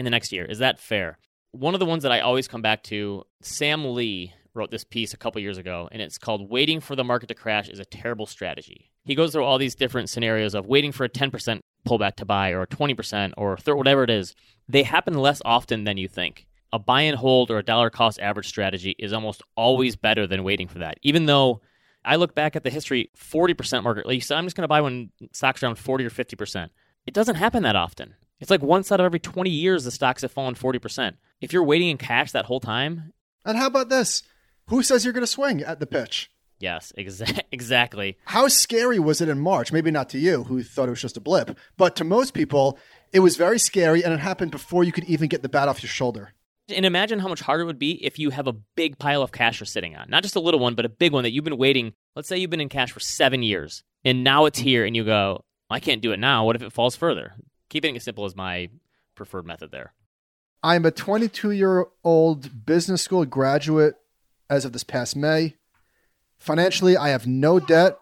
in 0.00 0.04
the 0.04 0.10
next 0.10 0.32
year. 0.32 0.44
Is 0.46 0.58
that 0.58 0.80
fair? 0.80 1.18
One 1.52 1.74
of 1.74 1.80
the 1.80 1.86
ones 1.86 2.02
that 2.02 2.12
I 2.12 2.20
always 2.20 2.48
come 2.48 2.62
back 2.62 2.82
to, 2.84 3.24
Sam 3.42 3.94
Lee 3.94 4.32
wrote 4.54 4.70
this 4.70 4.82
piece 4.82 5.12
a 5.12 5.16
couple 5.16 5.40
years 5.42 5.58
ago, 5.58 5.88
and 5.92 6.00
it's 6.00 6.18
called 6.18 6.50
Waiting 6.50 6.80
for 6.80 6.96
the 6.96 7.04
Market 7.04 7.28
to 7.28 7.34
Crash 7.34 7.68
is 7.68 7.78
a 7.78 7.84
Terrible 7.84 8.26
Strategy. 8.26 8.90
He 9.04 9.14
goes 9.14 9.32
through 9.32 9.44
all 9.44 9.58
these 9.58 9.74
different 9.74 10.08
scenarios 10.08 10.54
of 10.54 10.66
waiting 10.66 10.90
for 10.90 11.04
a 11.04 11.08
10% 11.08 11.60
pullback 11.86 12.16
to 12.16 12.24
buy 12.24 12.50
or 12.50 12.62
a 12.62 12.66
20% 12.66 13.34
or 13.36 13.58
whatever 13.76 14.02
it 14.02 14.10
is. 14.10 14.34
They 14.68 14.82
happen 14.82 15.14
less 15.14 15.42
often 15.44 15.84
than 15.84 15.98
you 15.98 16.08
think. 16.08 16.46
A 16.72 16.78
buy 16.78 17.02
and 17.02 17.18
hold 17.18 17.50
or 17.50 17.58
a 17.58 17.62
dollar 17.62 17.90
cost 17.90 18.18
average 18.20 18.48
strategy 18.48 18.96
is 18.98 19.12
almost 19.12 19.42
always 19.56 19.96
better 19.96 20.26
than 20.26 20.44
waiting 20.44 20.66
for 20.66 20.78
that. 20.78 20.98
Even 21.02 21.26
though 21.26 21.60
I 22.04 22.16
look 22.16 22.34
back 22.34 22.56
at 22.56 22.64
the 22.64 22.70
history, 22.70 23.10
40% 23.18 23.82
market, 23.82 24.06
like 24.06 24.14
you 24.14 24.20
said, 24.20 24.38
I'm 24.38 24.46
just 24.46 24.56
going 24.56 24.62
to 24.62 24.68
buy 24.68 24.80
when 24.80 25.10
stocks 25.32 25.62
are 25.62 25.66
around 25.66 25.76
40 25.76 26.06
or 26.06 26.10
50%. 26.10 26.70
It 27.06 27.14
doesn't 27.14 27.36
happen 27.36 27.64
that 27.64 27.76
often. 27.76 28.14
It's 28.40 28.50
like 28.50 28.62
once 28.62 28.90
out 28.90 29.00
of 29.00 29.06
every 29.06 29.20
20 29.20 29.50
years, 29.50 29.84
the 29.84 29.90
stocks 29.90 30.22
have 30.22 30.32
fallen 30.32 30.54
40%. 30.54 31.14
If 31.40 31.52
you're 31.52 31.64
waiting 31.64 31.88
in 31.88 31.98
cash 31.98 32.32
that 32.32 32.46
whole 32.46 32.60
time, 32.60 33.12
And 33.44 33.56
how 33.58 33.66
about 33.66 33.88
this? 33.88 34.22
Who 34.68 34.82
says 34.82 35.04
you're 35.04 35.12
going 35.14 35.22
to 35.22 35.26
swing 35.26 35.62
at 35.62 35.80
the 35.80 35.86
pitch? 35.86 36.30
yes, 36.58 36.92
exa- 36.98 37.40
exactly. 37.52 38.18
How 38.26 38.46
scary 38.48 38.98
was 38.98 39.20
it 39.22 39.28
in 39.30 39.40
March? 39.40 39.72
Maybe 39.72 39.90
not 39.90 40.08
to 40.10 40.18
you, 40.18 40.44
who 40.44 40.62
thought 40.62 40.88
it 40.88 40.90
was 40.90 41.00
just 41.00 41.16
a 41.16 41.20
blip, 41.20 41.56
but 41.78 41.96
to 41.96 42.04
most 42.04 42.34
people, 42.34 42.78
it 43.14 43.20
was 43.20 43.36
very 43.36 43.58
scary, 43.58 44.04
and 44.04 44.12
it 44.12 44.20
happened 44.20 44.50
before 44.50 44.84
you 44.84 44.92
could 44.92 45.04
even 45.04 45.28
get 45.28 45.42
the 45.42 45.48
bat 45.48 45.68
off 45.68 45.82
your 45.82 45.88
shoulder. 45.88 46.34
And 46.68 46.84
imagine 46.84 47.18
how 47.18 47.28
much 47.28 47.40
harder 47.40 47.62
it 47.62 47.66
would 47.66 47.78
be 47.78 47.92
if 48.04 48.18
you 48.18 48.30
have 48.30 48.46
a 48.46 48.52
big 48.52 48.98
pile 48.98 49.22
of 49.22 49.32
cash 49.32 49.58
you're 49.58 49.66
sitting 49.66 49.96
on. 49.96 50.08
Not 50.10 50.22
just 50.22 50.36
a 50.36 50.40
little 50.40 50.60
one, 50.60 50.74
but 50.74 50.84
a 50.84 50.90
big 50.90 51.12
one 51.12 51.24
that 51.24 51.32
you've 51.32 51.44
been 51.44 51.56
waiting. 51.56 51.94
Let's 52.14 52.28
say 52.28 52.36
you've 52.36 52.50
been 52.50 52.60
in 52.60 52.68
cash 52.68 52.92
for 52.92 53.00
seven 53.00 53.42
years, 53.42 53.82
and 54.04 54.22
now 54.22 54.44
it's 54.44 54.58
here, 54.58 54.84
and 54.84 54.94
you 54.94 55.02
go, 55.04 55.44
I 55.70 55.80
can't 55.80 56.02
do 56.02 56.12
it 56.12 56.18
now. 56.20 56.44
What 56.44 56.56
if 56.56 56.62
it 56.62 56.72
falls 56.74 56.94
further? 56.94 57.32
Keeping 57.70 57.94
it 57.94 58.02
simple 58.02 58.26
is 58.26 58.34
my 58.34 58.68
preferred 59.14 59.46
method 59.46 59.70
there. 59.70 59.94
I'm 60.62 60.84
a 60.84 60.90
22 60.90 61.52
year 61.52 61.86
old 62.04 62.66
business 62.66 63.00
school 63.00 63.24
graduate 63.24 63.94
as 64.50 64.64
of 64.64 64.72
this 64.72 64.84
past 64.84 65.16
May. 65.16 65.54
Financially, 66.38 66.96
I 66.96 67.10
have 67.10 67.26
no 67.26 67.60
debt, 67.60 67.96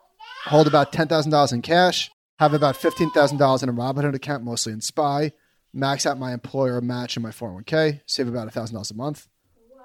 hold 0.46 0.66
about 0.66 0.92
$10,000 0.92 1.52
in 1.52 1.62
cash, 1.62 2.10
have 2.38 2.54
about 2.54 2.76
$15,000 2.76 3.62
in 3.62 3.68
a 3.68 3.72
Robinhood 3.72 4.14
account, 4.14 4.42
mostly 4.42 4.72
in 4.72 4.80
SPY, 4.80 5.32
max 5.74 6.06
out 6.06 6.18
my 6.18 6.32
employer 6.32 6.80
match 6.80 7.16
in 7.16 7.22
my 7.22 7.30
401k, 7.30 8.00
save 8.06 8.28
about 8.28 8.50
$1,000 8.50 8.90
a 8.90 8.94
month. 8.94 9.28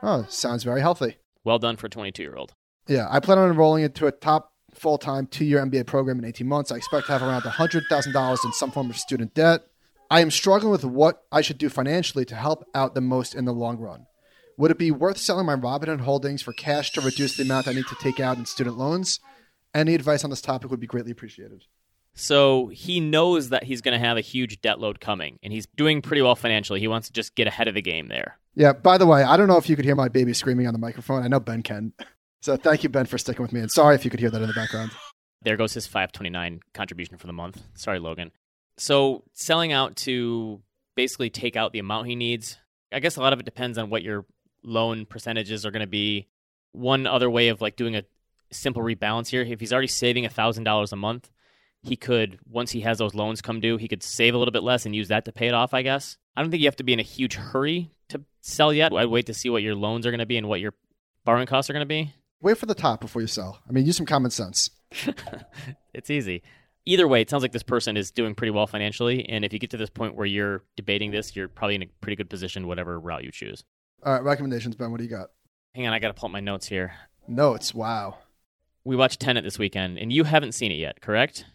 Oh, 0.01 0.25
sounds 0.29 0.63
very 0.63 0.79
healthy. 0.79 1.17
Well 1.43 1.59
done 1.59 1.75
for 1.75 1.87
a 1.87 1.89
22 1.89 2.23
year 2.23 2.35
old. 2.35 2.53
Yeah, 2.87 3.07
I 3.09 3.19
plan 3.19 3.37
on 3.37 3.49
enrolling 3.49 3.83
into 3.83 4.07
a 4.07 4.11
top 4.11 4.53
full 4.73 4.97
time 4.97 5.27
two 5.27 5.45
year 5.45 5.59
MBA 5.59 5.87
program 5.87 6.19
in 6.19 6.25
18 6.25 6.47
months. 6.47 6.71
I 6.71 6.77
expect 6.77 7.07
to 7.07 7.11
have 7.11 7.21
around 7.21 7.41
$100,000 7.41 8.45
in 8.45 8.53
some 8.53 8.71
form 8.71 8.89
of 8.89 8.97
student 8.97 9.33
debt. 9.33 9.67
I 10.13 10.19
am 10.19 10.29
struggling 10.29 10.71
with 10.71 10.85
what 10.85 11.23
I 11.31 11.41
should 11.41 11.57
do 11.57 11.69
financially 11.69 12.23
to 12.25 12.35
help 12.35 12.69
out 12.75 12.93
the 12.93 13.01
most 13.01 13.33
in 13.33 13.45
the 13.45 13.51
long 13.51 13.79
run. 13.79 14.05
Would 14.59 14.69
it 14.69 14.77
be 14.77 14.91
worth 14.91 15.17
selling 15.17 15.47
my 15.47 15.55
Robinhood 15.55 16.01
holdings 16.01 16.43
for 16.43 16.53
cash 16.53 16.91
to 16.91 17.01
reduce 17.01 17.35
the 17.35 17.41
amount 17.41 17.67
I 17.67 17.73
need 17.73 17.87
to 17.87 17.95
take 17.95 18.19
out 18.19 18.37
in 18.37 18.45
student 18.45 18.77
loans? 18.77 19.19
Any 19.73 19.95
advice 19.95 20.23
on 20.23 20.29
this 20.29 20.39
topic 20.39 20.69
would 20.69 20.79
be 20.79 20.85
greatly 20.85 21.11
appreciated. 21.11 21.63
So 22.13 22.67
he 22.67 22.99
knows 22.99 23.49
that 23.49 23.63
he's 23.63 23.81
going 23.81 23.99
to 23.99 24.07
have 24.07 24.15
a 24.17 24.21
huge 24.21 24.61
debt 24.61 24.79
load 24.79 24.99
coming, 24.99 25.39
and 25.41 25.51
he's 25.51 25.65
doing 25.75 26.03
pretty 26.03 26.21
well 26.21 26.35
financially. 26.35 26.79
He 26.79 26.87
wants 26.87 27.07
to 27.07 27.13
just 27.13 27.33
get 27.33 27.47
ahead 27.47 27.67
of 27.67 27.73
the 27.73 27.81
game 27.81 28.07
there. 28.09 28.37
Yeah, 28.53 28.73
by 28.73 28.99
the 28.99 29.07
way, 29.07 29.23
I 29.23 29.35
don't 29.35 29.47
know 29.47 29.57
if 29.57 29.67
you 29.67 29.75
could 29.75 29.83
hear 29.85 29.95
my 29.95 30.09
baby 30.09 30.35
screaming 30.35 30.67
on 30.67 30.73
the 30.73 30.79
microphone. 30.79 31.23
I 31.23 31.27
know 31.27 31.39
Ben 31.39 31.63
can. 31.63 31.91
So 32.43 32.55
thank 32.55 32.83
you, 32.83 32.89
Ben, 32.89 33.07
for 33.07 33.17
sticking 33.17 33.41
with 33.41 33.51
me. 33.51 33.61
And 33.61 33.71
sorry 33.71 33.95
if 33.95 34.05
you 34.05 34.11
could 34.11 34.19
hear 34.19 34.29
that 34.29 34.43
in 34.43 34.47
the 34.47 34.53
background. 34.53 34.91
There 35.41 35.57
goes 35.57 35.73
his 35.73 35.87
529 35.87 36.59
contribution 36.75 37.17
for 37.17 37.25
the 37.25 37.33
month. 37.33 37.63
Sorry, 37.73 37.97
Logan. 37.97 38.31
So 38.77 39.23
selling 39.33 39.71
out 39.71 39.95
to 39.97 40.61
basically 40.95 41.29
take 41.29 41.55
out 41.55 41.73
the 41.73 41.79
amount 41.79 42.07
he 42.07 42.15
needs. 42.15 42.57
I 42.91 42.99
guess 42.99 43.17
a 43.17 43.21
lot 43.21 43.33
of 43.33 43.39
it 43.39 43.45
depends 43.45 43.77
on 43.77 43.89
what 43.89 44.03
your 44.03 44.25
loan 44.63 45.05
percentages 45.05 45.65
are 45.65 45.71
going 45.71 45.81
to 45.81 45.87
be. 45.87 46.27
One 46.71 47.05
other 47.05 47.29
way 47.29 47.49
of 47.49 47.61
like 47.61 47.75
doing 47.75 47.95
a 47.95 48.03
simple 48.51 48.81
rebalance 48.81 49.27
here, 49.27 49.41
if 49.41 49.59
he's 49.59 49.73
already 49.73 49.87
saving 49.87 50.25
$1,000 50.25 50.91
a 50.91 50.95
month, 50.95 51.29
he 51.81 51.95
could 51.95 52.39
once 52.49 52.71
he 52.71 52.81
has 52.81 52.97
those 52.97 53.13
loans 53.13 53.41
come 53.41 53.59
due, 53.59 53.77
he 53.77 53.87
could 53.87 54.01
save 54.01 54.33
a 54.33 54.37
little 54.37 54.51
bit 54.51 54.63
less 54.63 54.85
and 54.85 54.95
use 54.95 55.09
that 55.09 55.25
to 55.25 55.31
pay 55.31 55.47
it 55.47 55.53
off, 55.53 55.73
I 55.73 55.81
guess. 55.81 56.17
I 56.35 56.41
don't 56.41 56.49
think 56.49 56.61
you 56.61 56.67
have 56.67 56.77
to 56.77 56.83
be 56.83 56.93
in 56.93 56.99
a 56.99 57.03
huge 57.03 57.35
hurry 57.35 57.91
to 58.09 58.21
sell 58.41 58.73
yet. 58.73 58.93
I'd 58.93 59.07
wait 59.07 59.25
to 59.27 59.33
see 59.33 59.49
what 59.49 59.63
your 59.63 59.75
loans 59.75 60.07
are 60.07 60.11
going 60.11 60.19
to 60.19 60.25
be 60.25 60.37
and 60.37 60.47
what 60.47 60.61
your 60.61 60.73
borrowing 61.25 61.45
costs 61.45 61.69
are 61.69 61.73
going 61.73 61.81
to 61.81 61.85
be. 61.85 62.13
Wait 62.41 62.57
for 62.57 62.65
the 62.65 62.75
top 62.75 63.01
before 63.01 63.21
you 63.21 63.27
sell. 63.27 63.59
I 63.67 63.71
mean, 63.71 63.85
use 63.85 63.97
some 63.97 64.05
common 64.05 64.31
sense. 64.31 64.69
it's 65.93 66.09
easy. 66.09 66.41
Either 66.85 67.07
way, 67.07 67.21
it 67.21 67.29
sounds 67.29 67.43
like 67.43 67.53
this 67.53 67.63
person 67.63 67.95
is 67.95 68.11
doing 68.11 68.35
pretty 68.35 68.51
well 68.51 68.67
financially. 68.67 69.27
And 69.29 69.45
if 69.45 69.53
you 69.53 69.59
get 69.59 69.69
to 69.69 69.77
this 69.77 69.89
point 69.89 70.15
where 70.15 70.25
you're 70.25 70.63
debating 70.75 71.11
this, 71.11 71.35
you're 71.35 71.47
probably 71.47 71.75
in 71.75 71.83
a 71.83 71.87
pretty 72.01 72.17
good 72.17 72.29
position, 72.29 72.67
whatever 72.67 72.99
route 72.99 73.23
you 73.23 73.31
choose. 73.31 73.63
All 74.05 74.13
right, 74.13 74.23
recommendations, 74.23 74.75
Ben. 74.75 74.91
What 74.91 74.97
do 74.97 75.05
you 75.05 75.09
got? 75.09 75.29
Hang 75.73 75.87
on, 75.87 75.93
I 75.93 75.99
got 75.99 76.09
to 76.09 76.13
pull 76.13 76.27
up 76.27 76.33
my 76.33 76.41
notes 76.41 76.67
here. 76.67 76.93
Notes. 77.27 77.73
Wow. 77.73 78.17
We 78.83 78.97
watched 78.97 79.21
Tenet 79.21 79.45
this 79.45 79.57
weekend, 79.57 79.97
and 79.97 80.11
you 80.11 80.25
haven't 80.25 80.51
seen 80.51 80.71
it 80.71 80.75
yet, 80.75 80.99
correct? 80.99 81.45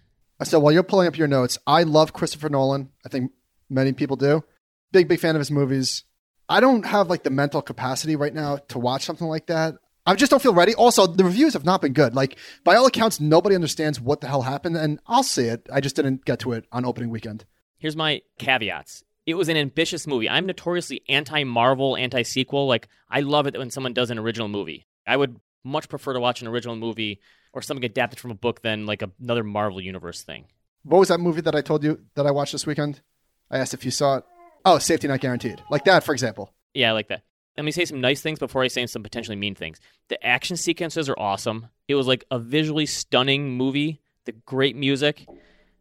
I 0.41 0.45
So 0.45 0.59
while 0.59 0.73
you're 0.73 0.83
pulling 0.83 1.09
up 1.09 1.19
your 1.19 1.29
notes, 1.29 1.59
I 1.67 1.83
love 1.83 2.15
Christopher 2.15 2.49
Nolan. 2.49 2.91
I 3.05 3.11
think 3.11 3.33
many 3.69 3.93
people 3.93 4.17
do. 4.17 4.45
Big, 4.93 5.09
big 5.09 5.21
fan 5.21 5.37
of 5.37 5.41
his 5.41 5.51
movies. 5.51 6.05
I 6.49 6.61
don't 6.61 6.87
have 6.87 7.11
like 7.11 7.23
the 7.23 7.31
mental 7.31 7.61
capacity 7.61 8.17
right 8.17 8.33
now 8.33 8.57
to 8.69 8.79
watch 8.79 9.05
something 9.05 9.27
like 9.27 9.49
that. 9.49 9.75
I 10.09 10.15
just 10.15 10.31
don't 10.31 10.41
feel 10.41 10.55
ready. 10.55 10.75
Also, 10.75 11.07
the 11.07 11.23
reviews 11.23 11.53
have 11.53 11.67
not 11.67 11.83
been 11.83 11.93
good. 11.93 12.15
Like 12.15 12.39
by 12.65 12.77
all 12.77 12.87
accounts, 12.87 13.21
nobody 13.21 13.55
understands 13.55 14.01
what 14.01 14.23
the 14.23 14.27
hell 14.27 14.41
happened, 14.41 14.79
and 14.79 14.99
I'll 15.07 15.23
see 15.23 15.45
it. 15.45 15.69
I 15.71 15.83
just 15.83 15.97
didn't 15.97 16.25
get 16.25 16.39
to 16.41 16.53
it 16.53 16.65
on 16.73 16.87
opening 16.87 17.11
weekend. 17.11 17.45
Here's 17.77 17.95
my 17.95 18.23
caveats. 18.39 19.05
It 19.27 19.35
was 19.35 19.51
an 19.51 19.59
ambitious 19.59 20.07
movie. 20.07 20.27
I'm 20.27 20.47
notoriously 20.47 21.03
anti 21.11 21.45
Marvel, 21.45 21.95
anti 21.95 22.23
sequel. 22.23 22.67
Like, 22.67 22.89
I 23.11 23.21
love 23.21 23.47
it 23.47 23.59
when 23.59 23.71
someone 23.71 23.93
does 23.93 24.11
an 24.11 24.19
original 24.19 24.49
movie. 24.49 24.87
I 25.07 25.19
would 25.19 25.39
much 25.63 25.91
prefer 25.91 26.15
to 26.15 26.21
watch 26.21 26.41
an 26.41 26.49
original 26.49 26.75
movie 26.75 27.21
or 27.53 27.61
something 27.61 27.85
adapted 27.85 28.19
from 28.19 28.31
a 28.31 28.35
book 28.35 28.63
than 28.63 28.87
like 28.87 29.03
another 29.21 29.45
Marvel 29.45 29.83
Universe 29.83 30.23
thing. 30.23 30.47
What 30.85 31.01
was 31.01 31.09
that 31.09 31.21
movie 31.21 31.43
that 31.43 31.55
I 31.55 31.61
told 31.61 31.85
you 31.85 32.01
that 32.15 32.27
I 32.27 32.31
watched 32.31 32.53
this 32.53 32.67
weekend? 32.67 33.03
I 33.51 33.59
asked 33.59 33.75
if 33.75 33.85
you 33.85 33.91
saw 33.91 34.17
it. 34.17 34.25
Oh, 34.65 34.79
Safety 34.79 35.07
Not 35.07 35.21
Guaranteed. 35.21 35.63
Like 35.69 35.85
that, 35.85 36.03
for 36.03 36.15
example. 36.15 36.55
Yeah, 36.73 36.89
I 36.89 36.93
like 36.93 37.09
that. 37.09 37.25
Let 37.59 37.65
me 37.65 37.73
say 37.73 37.85
some 37.85 38.01
nice 38.01 38.23
things 38.23 38.39
before 38.39 38.63
I 38.63 38.69
say 38.69 38.87
some 38.87 39.03
potentially 39.03 39.37
mean 39.37 39.57
things. 39.57 39.81
The 40.09 40.25
action 40.25 40.57
sequences 40.57 41.09
are 41.09 41.19
awesome. 41.19 41.67
It 41.89 41.97
was 41.97 42.07
like 42.07 42.25
a 42.31 42.39
visually 42.39 42.87
stunning 42.87 43.51
movie, 43.51 44.01
the 44.27 44.33
great 44.33 44.77
music. 44.77 45.27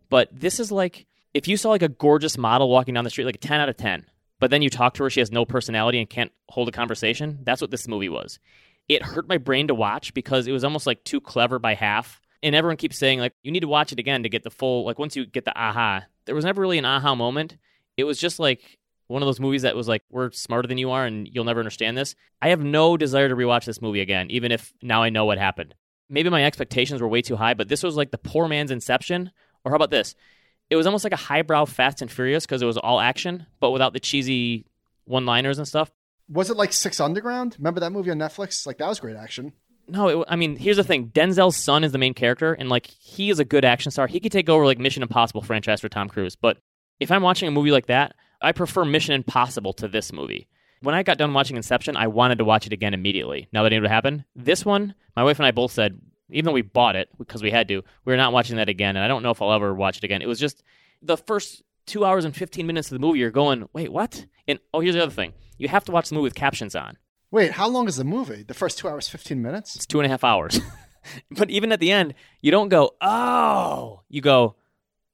But 0.10 0.28
this 0.32 0.60
is 0.60 0.72
like 0.72 1.06
if 1.36 1.48
you 1.48 1.56
saw 1.56 1.70
like 1.70 1.84
a 1.84 1.88
gorgeous 1.88 2.36
model 2.36 2.68
walking 2.68 2.96
down 2.96 3.04
the 3.04 3.12
street, 3.12 3.26
like 3.26 3.36
a 3.36 3.38
10 3.38 3.60
out 3.60 3.70
of 3.70 3.78
10, 3.78 4.08
but 4.40 4.50
then 4.50 4.64
you 4.64 4.72
talk 4.72 4.96
to 4.96 5.04
her, 5.04 5.12
she 5.12 5.20
has 5.20 5.32
no 5.32 5.46
personality 5.46 6.00
and 6.00 6.10
can't 6.10 6.32
hold 6.50 6.68
a 6.68 6.72
conversation. 6.72 7.42
That's 7.44 7.62
what 7.62 7.70
this 7.70 7.88
movie 7.88 8.10
was. 8.10 8.40
It 8.90 9.04
hurt 9.04 9.30
my 9.30 9.38
brain 9.38 9.68
to 9.68 9.76
watch 9.76 10.16
because 10.16 10.48
it 10.48 10.54
was 10.54 10.64
almost 10.64 10.88
like 10.88 11.04
too 11.04 11.22
clever 11.22 11.60
by 11.60 11.76
half. 11.76 12.20
And 12.42 12.56
everyone 12.56 12.78
keeps 12.78 12.98
saying, 12.98 13.20
like, 13.20 13.34
you 13.44 13.52
need 13.52 13.60
to 13.60 13.68
watch 13.68 13.92
it 13.92 14.00
again 14.00 14.24
to 14.24 14.30
get 14.30 14.42
the 14.42 14.50
full, 14.50 14.84
like, 14.84 14.98
once 14.98 15.16
you 15.16 15.28
get 15.28 15.46
the 15.46 15.56
aha. 15.56 16.06
There 16.26 16.36
was 16.36 16.46
never 16.46 16.62
really 16.62 16.80
an 16.80 16.86
aha 16.86 17.14
moment. 17.14 17.58
It 17.98 18.04
was 18.04 18.20
just 18.20 18.40
like 18.40 18.77
one 19.08 19.22
of 19.22 19.28
those 19.28 19.40
movies 19.40 19.62
that 19.62 19.76
was 19.76 19.88
like, 19.88 20.04
we're 20.10 20.32
smarter 20.32 20.68
than 20.68 20.78
you 20.78 20.92
are 20.92 21.06
and 21.06 21.28
you'll 21.32 21.46
never 21.46 21.60
understand 21.60 21.98
this. 21.98 22.16
I 22.42 22.50
have 22.50 22.62
no 22.62 22.98
desire 22.98 23.30
to 23.30 23.36
rewatch 23.36 23.66
this 23.66 23.82
movie 23.82 24.02
again, 24.02 24.28
even 24.30 24.52
if 24.52 24.74
now 24.82 25.02
I 25.04 25.10
know 25.10 25.26
what 25.26 25.38
happened. 25.38 25.76
Maybe 26.10 26.30
my 26.30 26.46
expectations 26.46 27.02
were 27.02 27.08
way 27.08 27.22
too 27.22 27.36
high, 27.36 27.54
but 27.54 27.68
this 27.68 27.84
was 27.84 27.96
like 27.96 28.12
the 28.12 28.18
poor 28.18 28.48
man's 28.48 28.72
Inception. 28.72 29.32
Or 29.64 29.72
how 29.72 29.76
about 29.76 29.92
this? 29.92 30.16
It 30.70 30.76
was 30.76 30.86
almost 30.86 31.04
like 31.04 31.14
a 31.14 31.18
highbrow 31.18 31.66
Fast 31.66 32.02
and 32.02 32.12
Furious 32.12 32.46
because 32.46 32.62
it 32.62 32.66
was 32.66 32.78
all 32.78 33.00
action, 33.00 33.46
but 33.60 33.72
without 33.72 33.94
the 33.94 34.00
cheesy 34.00 34.66
one 35.06 35.26
liners 35.26 35.58
and 35.58 35.68
stuff. 35.68 35.92
Was 36.30 36.50
it 36.50 36.58
like 36.58 36.74
Six 36.74 37.00
Underground? 37.00 37.56
Remember 37.58 37.80
that 37.80 37.92
movie 37.92 38.12
on 38.12 38.18
Netflix? 38.18 38.68
Like 38.68 38.78
that 38.78 38.88
was 38.88 39.00
great 39.00 39.16
action. 39.16 39.54
No, 39.88 40.08
it, 40.10 40.26
I 40.28 40.36
mean, 40.36 40.58
here's 40.58 40.76
the 40.76 40.84
thing: 40.84 41.10
Denzel's 41.10 41.56
son 41.56 41.86
is 41.86 41.94
the 41.94 41.98
main 41.98 42.14
character, 42.14 42.54
and 42.54 42.68
like 42.68 42.88
he 42.88 43.30
is 43.30 43.40
a 43.40 43.46
good 43.46 43.64
action 43.64 43.92
star. 43.92 44.08
He 44.08 44.20
could 44.20 44.34
take 44.34 44.50
over 44.50 44.66
like 44.66 44.80
Mission 44.80 45.04
Impossible 45.04 45.42
franchise 45.42 45.80
for 45.80 45.88
Tom 45.88 46.10
Cruise. 46.10 46.36
But 46.36 46.58
if 47.00 47.12
I'm 47.12 47.22
watching 47.22 47.48
a 47.48 47.52
movie 47.52 47.72
like 47.72 47.88
that, 47.88 48.16
I 48.42 48.52
prefer 48.52 48.86
Mission 48.86 49.16
Impossible 49.16 49.74
to 49.74 49.88
this 49.88 50.14
movie. 50.14 50.48
When 50.82 50.94
I 50.94 51.04
got 51.04 51.18
done 51.18 51.34
watching 51.34 51.58
Inception, 51.58 51.98
I 51.98 52.08
wanted 52.08 52.38
to 52.38 52.46
watch 52.46 52.68
it 52.68 52.74
again 52.74 52.94
immediately. 52.94 53.48
Now 53.52 53.64
that 53.64 53.74
it 53.74 53.80
would 53.80 53.90
happen, 53.90 54.26
this 54.36 54.64
one, 54.64 54.94
my 55.16 55.24
wife 55.24 55.40
and 55.40 55.48
I 55.48 55.52
both 55.52 55.72
said, 55.72 56.00
even 56.30 56.46
though 56.46 56.54
we 56.54 56.62
bought 56.62 56.96
it 56.96 57.10
because 57.18 57.42
we 57.42 57.52
had 57.52 57.68
to, 57.70 57.84
we 58.06 58.14
are 58.14 58.18
not 58.18 58.34
watching 58.34 58.58
that 58.58 58.70
again. 58.70 58.96
And 58.96 59.04
I 59.04 59.08
don't 59.08 59.24
know 59.24 59.32
if 59.32 59.42
I'll 59.42 59.54
ever 59.54 59.74
watch 59.74 59.98
it 59.98 60.04
again. 60.04 60.22
It 60.22 60.28
was 60.28 60.40
just 60.40 60.62
the 61.02 61.18
first 61.18 61.64
two 61.88 62.06
hours 62.06 62.26
and 62.26 62.36
15 62.36 62.68
minutes 62.68 62.92
of 62.92 62.96
the 62.96 63.06
movie, 63.06 63.20
you're 63.20 63.32
going, 63.32 63.68
wait, 63.74 63.92
what? 63.92 64.26
And 64.48 64.60
oh, 64.74 64.82
here's 64.82 64.96
the 64.96 65.02
other 65.02 65.12
thing 65.12 65.34
you 65.58 65.68
have 65.68 65.86
to 65.86 65.92
watch 65.92 66.10
the 66.10 66.16
movie 66.16 66.26
with 66.26 66.36
captions 66.36 66.76
on. 66.76 66.98
Wait, 67.32 67.52
how 67.52 67.68
long 67.68 67.88
is 67.88 67.98
the 67.98 68.04
movie? 68.04 68.44
The 68.44 68.54
first 68.54 68.78
two 68.78 68.88
hours, 68.88 69.10
15 69.10 69.42
minutes? 69.42 69.76
It's 69.76 69.86
two 69.86 70.00
and 70.00 70.06
a 70.06 70.10
half 70.10 70.24
hours. 70.24 70.60
but 71.32 71.50
even 71.50 71.72
at 71.72 71.80
the 71.80 71.92
end, 71.92 72.14
you 72.42 72.52
don't 72.52 72.70
go, 72.70 72.92
oh, 73.02 74.02
you 74.10 74.22
go, 74.22 74.56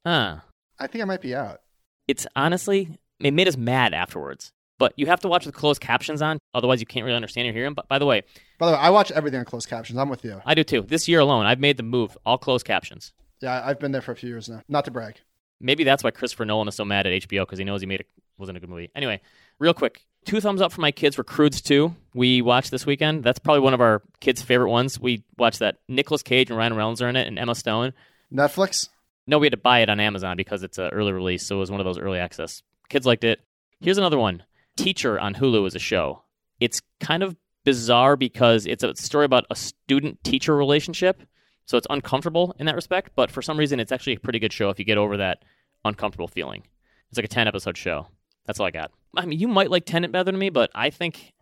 huh. 0.06 0.38
I 0.78 0.88
think 0.88 1.02
I 1.02 1.06
might 1.06 1.22
be 1.22 1.34
out. 1.34 1.62
It's 2.08 2.28
honestly, 2.36 3.00
it 3.26 3.34
made 3.34 3.48
us 3.48 3.58
mad 3.58 3.94
afterwards. 3.94 4.52
But 4.80 4.94
you 4.98 5.06
have 5.06 5.22
to 5.22 5.28
watch 5.28 5.46
with 5.46 5.56
closed 5.56 5.80
captions 5.82 6.22
on, 6.22 6.40
otherwise 6.54 6.80
you 6.80 6.86
can't 6.86 7.06
really 7.06 7.16
understand 7.16 7.48
or 7.48 7.54
hear 7.54 7.64
them. 7.64 7.74
But 7.74 7.88
by 7.88 8.00
the 8.00 8.06
way, 8.06 8.24
by 8.58 8.68
the 8.68 8.74
way, 8.74 8.80
I 8.80 8.90
watch 8.90 9.12
everything 9.12 9.40
on 9.40 9.46
closed 9.46 9.70
captions. 9.70 9.98
I'm 9.98 10.10
with 10.10 10.26
you. 10.26 10.42
I 10.46 10.56
do 10.56 10.64
too. 10.64 10.82
This 10.82 11.08
year 11.08 11.20
alone, 11.20 11.46
I've 11.46 11.60
made 11.60 11.78
the 11.78 11.84
move 11.84 12.18
all 12.26 12.38
closed 12.38 12.66
captions. 12.66 13.14
Yeah, 13.40 13.62
I've 13.64 13.80
been 13.80 13.92
there 13.92 14.02
for 14.02 14.12
a 14.12 14.16
few 14.16 14.30
years 14.30 14.50
now. 14.50 14.62
Not 14.68 14.86
to 14.86 14.92
brag. 14.92 15.20
Maybe 15.62 15.84
that's 15.84 16.04
why 16.04 16.12
Christopher 16.12 16.46
Nolan 16.46 16.68
is 16.68 16.76
so 16.76 16.86
mad 16.86 17.08
at 17.08 17.14
HBO 17.24 17.44
because 17.44 17.60
he 17.60 17.66
knows 17.66 17.82
he 17.82 17.88
made 17.88 18.02
it 18.02 18.08
wasn't 18.38 18.58
a 18.58 18.60
good 18.60 18.70
movie. 18.70 18.90
Anyway, 18.96 19.22
real 19.60 19.74
quick, 19.74 20.06
two 20.26 20.42
thumbs 20.42 20.62
up 20.62 20.72
for 20.72 20.82
my 20.82 20.92
kids 20.92 21.16
for 21.16 21.24
Croods 21.24 21.62
2. 21.62 21.94
We 22.14 22.42
watched 22.42 22.72
this 22.72 22.86
weekend. 22.86 23.24
That's 23.24 23.40
probably 23.40 23.62
one 23.62 23.74
of 23.74 23.82
our 23.82 24.02
kids' 24.20 24.42
favorite 24.42 24.70
ones. 24.70 25.00
We 25.00 25.24
watched 25.38 25.60
that. 25.60 25.78
Nicolas 25.88 26.24
Cage 26.24 26.50
and 26.50 26.58
Ryan 26.58 26.76
Reynolds 26.76 27.02
are 27.02 27.10
in 27.10 27.16
it, 27.16 27.28
and 27.28 27.40
Emma 27.40 27.56
Stone. 27.56 27.94
Netflix? 28.34 28.90
No, 29.28 29.40
we 29.40 29.46
had 29.46 29.52
to 29.52 29.58
buy 29.58 29.80
it 29.80 29.90
on 29.90 30.00
Amazon 30.00 30.36
because 30.36 30.64
it's 30.64 30.78
an 30.78 30.90
early 30.90 31.14
release, 31.14 31.46
so 31.46 31.56
it 31.56 31.60
was 31.60 31.72
one 31.72 31.80
of 31.80 31.86
those 31.86 31.98
early 31.98 32.20
access. 32.20 32.62
Kids 32.90 33.06
liked 33.06 33.24
it. 33.24 33.40
Here's 33.82 33.98
another 33.98 34.20
one. 34.20 34.44
Teacher 34.78 35.20
on 35.20 35.36
Hulu 35.36 35.68
is 35.68 35.76
a 35.76 35.80
show. 35.80 36.24
It's 36.60 36.82
kind 37.00 37.24
of 37.24 37.36
bizarre 37.64 38.16
because 38.16 38.66
it's 38.66 38.84
a 38.84 38.96
story 38.96 39.26
about 39.26 39.46
a 39.50 39.56
student-teacher 39.56 40.56
relationship, 40.56 41.22
so 41.66 41.78
it's 41.78 41.88
uncomfortable 41.90 42.56
in 42.60 42.66
that 42.66 42.76
respect. 42.76 43.12
But 43.16 43.32
for 43.32 43.42
some 43.42 43.58
reason, 43.58 43.80
it's 43.80 43.92
actually 43.92 44.14
a 44.16 44.20
pretty 44.20 44.40
good 44.40 44.54
show 44.54 44.70
if 44.70 44.80
you 44.80 44.86
get 44.86 44.98
over 44.98 45.18
that 45.18 45.44
uncomfortable 45.86 46.28
feeling. 46.28 46.64
It's 47.10 47.18
like 47.18 47.26
a 47.26 47.30
ten 47.30 47.48
episode 47.48 47.78
show. 47.78 48.08
That's 48.46 48.60
all 48.60 48.66
I 48.66 48.72
got. 48.72 48.92
I 49.16 49.26
mean, 49.26 49.40
you 49.40 49.48
might 49.48 49.70
like 49.72 49.86
Tenet 49.86 50.12
better 50.12 50.26
than 50.26 50.38
me, 50.38 50.50
but 50.50 50.72
I 50.76 50.90
think, 50.90 51.34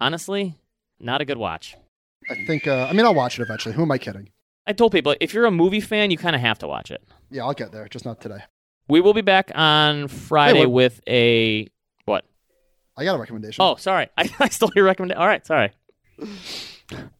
honestly, 0.00 0.56
not 1.00 1.20
a 1.20 1.24
good 1.24 1.38
watch. 1.38 1.76
I 2.30 2.34
think. 2.46 2.66
Uh, 2.66 2.86
I 2.88 2.92
mean, 2.92 3.06
I'll 3.06 3.14
watch 3.14 3.38
it 3.38 3.42
eventually. 3.42 3.74
Who 3.74 3.82
am 3.82 3.90
I 3.90 3.98
kidding? 3.98 4.30
I 4.66 4.72
told 4.72 4.92
people 4.92 5.14
if 5.20 5.34
you're 5.34 5.46
a 5.46 5.50
movie 5.50 5.80
fan, 5.80 6.10
you 6.10 6.16
kind 6.18 6.36
of 6.36 6.42
have 6.42 6.58
to 6.60 6.68
watch 6.68 6.90
it. 6.90 7.02
Yeah, 7.30 7.44
I'll 7.44 7.54
get 7.54 7.72
there, 7.72 7.88
just 7.88 8.04
not 8.04 8.20
today. 8.20 8.40
We 8.88 9.00
will 9.00 9.14
be 9.14 9.22
back 9.22 9.50
on 9.54 10.08
Friday 10.08 10.60
hey, 10.60 10.66
with 10.66 11.00
a 11.08 11.68
what? 12.04 12.24
I 12.96 13.04
got 13.04 13.16
a 13.16 13.18
recommendation. 13.18 13.62
Oh, 13.62 13.76
sorry. 13.76 14.08
I, 14.16 14.30
I 14.40 14.48
stole 14.48 14.70
your 14.74 14.84
recommendation. 14.84 15.20
All 15.20 15.26
right, 15.26 15.46
sorry. 15.46 15.72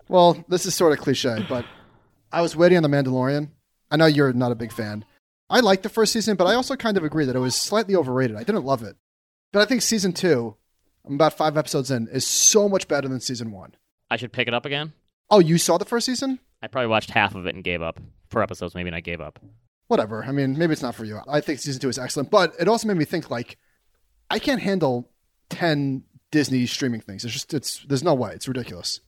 Well, 0.08 0.44
this 0.48 0.66
is 0.66 0.74
sort 0.74 0.92
of 0.92 0.98
cliche, 0.98 1.44
but 1.48 1.64
I 2.30 2.42
was 2.42 2.54
waiting 2.56 2.76
on 2.76 2.82
The 2.82 2.88
Mandalorian. 2.88 3.48
I 3.90 3.96
know 3.96 4.06
you're 4.06 4.32
not 4.32 4.52
a 4.52 4.56
big 4.56 4.72
fan. 4.72 5.04
I 5.48 5.60
liked 5.60 5.82
the 5.82 5.88
first 5.88 6.12
season, 6.12 6.36
but 6.36 6.46
I 6.46 6.54
also 6.54 6.76
kind 6.76 6.96
of 6.96 7.04
agree 7.04 7.26
that 7.26 7.36
it 7.36 7.40
was 7.40 7.54
slightly 7.54 7.94
overrated. 7.94 8.36
I 8.36 8.42
didn't 8.42 8.64
love 8.64 8.82
it. 8.82 8.96
But 9.52 9.60
I 9.60 9.64
think 9.66 9.82
season 9.82 10.12
two, 10.12 10.56
I'm 11.06 11.14
about 11.14 11.36
five 11.36 11.56
episodes 11.56 11.90
in, 11.90 12.08
is 12.08 12.26
so 12.26 12.68
much 12.68 12.88
better 12.88 13.08
than 13.08 13.20
season 13.20 13.52
one. 13.52 13.74
I 14.10 14.16
should 14.16 14.32
pick 14.32 14.48
it 14.48 14.54
up 14.54 14.64
again? 14.64 14.94
Oh, 15.30 15.40
you 15.40 15.58
saw 15.58 15.78
the 15.78 15.84
first 15.84 16.06
season? 16.06 16.38
I 16.62 16.68
probably 16.68 16.88
watched 16.88 17.10
half 17.10 17.34
of 17.34 17.46
it 17.46 17.54
and 17.54 17.64
gave 17.64 17.82
up. 17.82 18.00
Four 18.30 18.42
episodes, 18.42 18.74
maybe, 18.74 18.88
and 18.88 18.96
I 18.96 19.00
gave 19.00 19.20
up. 19.20 19.38
Whatever. 19.92 20.24
I 20.24 20.32
mean, 20.32 20.56
maybe 20.56 20.72
it's 20.72 20.80
not 20.80 20.94
for 20.94 21.04
you. 21.04 21.20
I 21.28 21.42
think 21.42 21.60
season 21.60 21.78
two 21.78 21.90
is 21.90 21.98
excellent, 21.98 22.30
but 22.30 22.54
it 22.58 22.66
also 22.66 22.88
made 22.88 22.96
me 22.96 23.04
think 23.04 23.30
like, 23.30 23.58
I 24.30 24.38
can't 24.38 24.62
handle 24.62 25.10
10 25.50 26.02
Disney 26.30 26.64
streaming 26.64 27.02
things. 27.02 27.26
It's 27.26 27.34
just, 27.34 27.52
it's, 27.52 27.84
there's 27.86 28.02
no 28.02 28.14
way. 28.14 28.32
It's 28.32 28.48
ridiculous. 28.48 29.00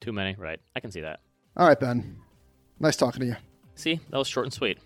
Too 0.00 0.12
many, 0.12 0.34
right. 0.36 0.58
I 0.74 0.80
can 0.80 0.90
see 0.90 1.02
that. 1.02 1.20
All 1.56 1.68
right, 1.68 1.78
Ben. 1.78 2.16
Nice 2.80 2.96
talking 2.96 3.20
to 3.20 3.26
you. 3.26 3.36
See, 3.76 4.00
that 4.10 4.18
was 4.18 4.26
short 4.26 4.46
and 4.46 4.52
sweet. 4.52 4.78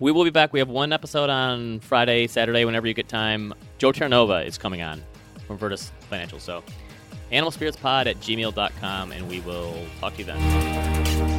We 0.00 0.10
will 0.10 0.24
be 0.24 0.30
back. 0.30 0.52
We 0.52 0.58
have 0.58 0.68
one 0.68 0.92
episode 0.92 1.30
on 1.30 1.78
Friday, 1.78 2.26
Saturday, 2.26 2.64
whenever 2.64 2.88
you 2.88 2.94
get 2.94 3.06
time. 3.06 3.54
Joe 3.78 3.92
Terranova 3.92 4.44
is 4.44 4.58
coming 4.58 4.82
on 4.82 5.00
from 5.46 5.58
Virtus 5.58 5.92
Financial. 6.10 6.40
So, 6.40 6.64
animalspiritspod 7.30 8.06
at 8.06 8.16
gmail.com, 8.16 9.12
and 9.12 9.28
we 9.28 9.38
will 9.42 9.76
talk 10.00 10.14
to 10.14 10.18
you 10.18 10.24
then. 10.24 11.33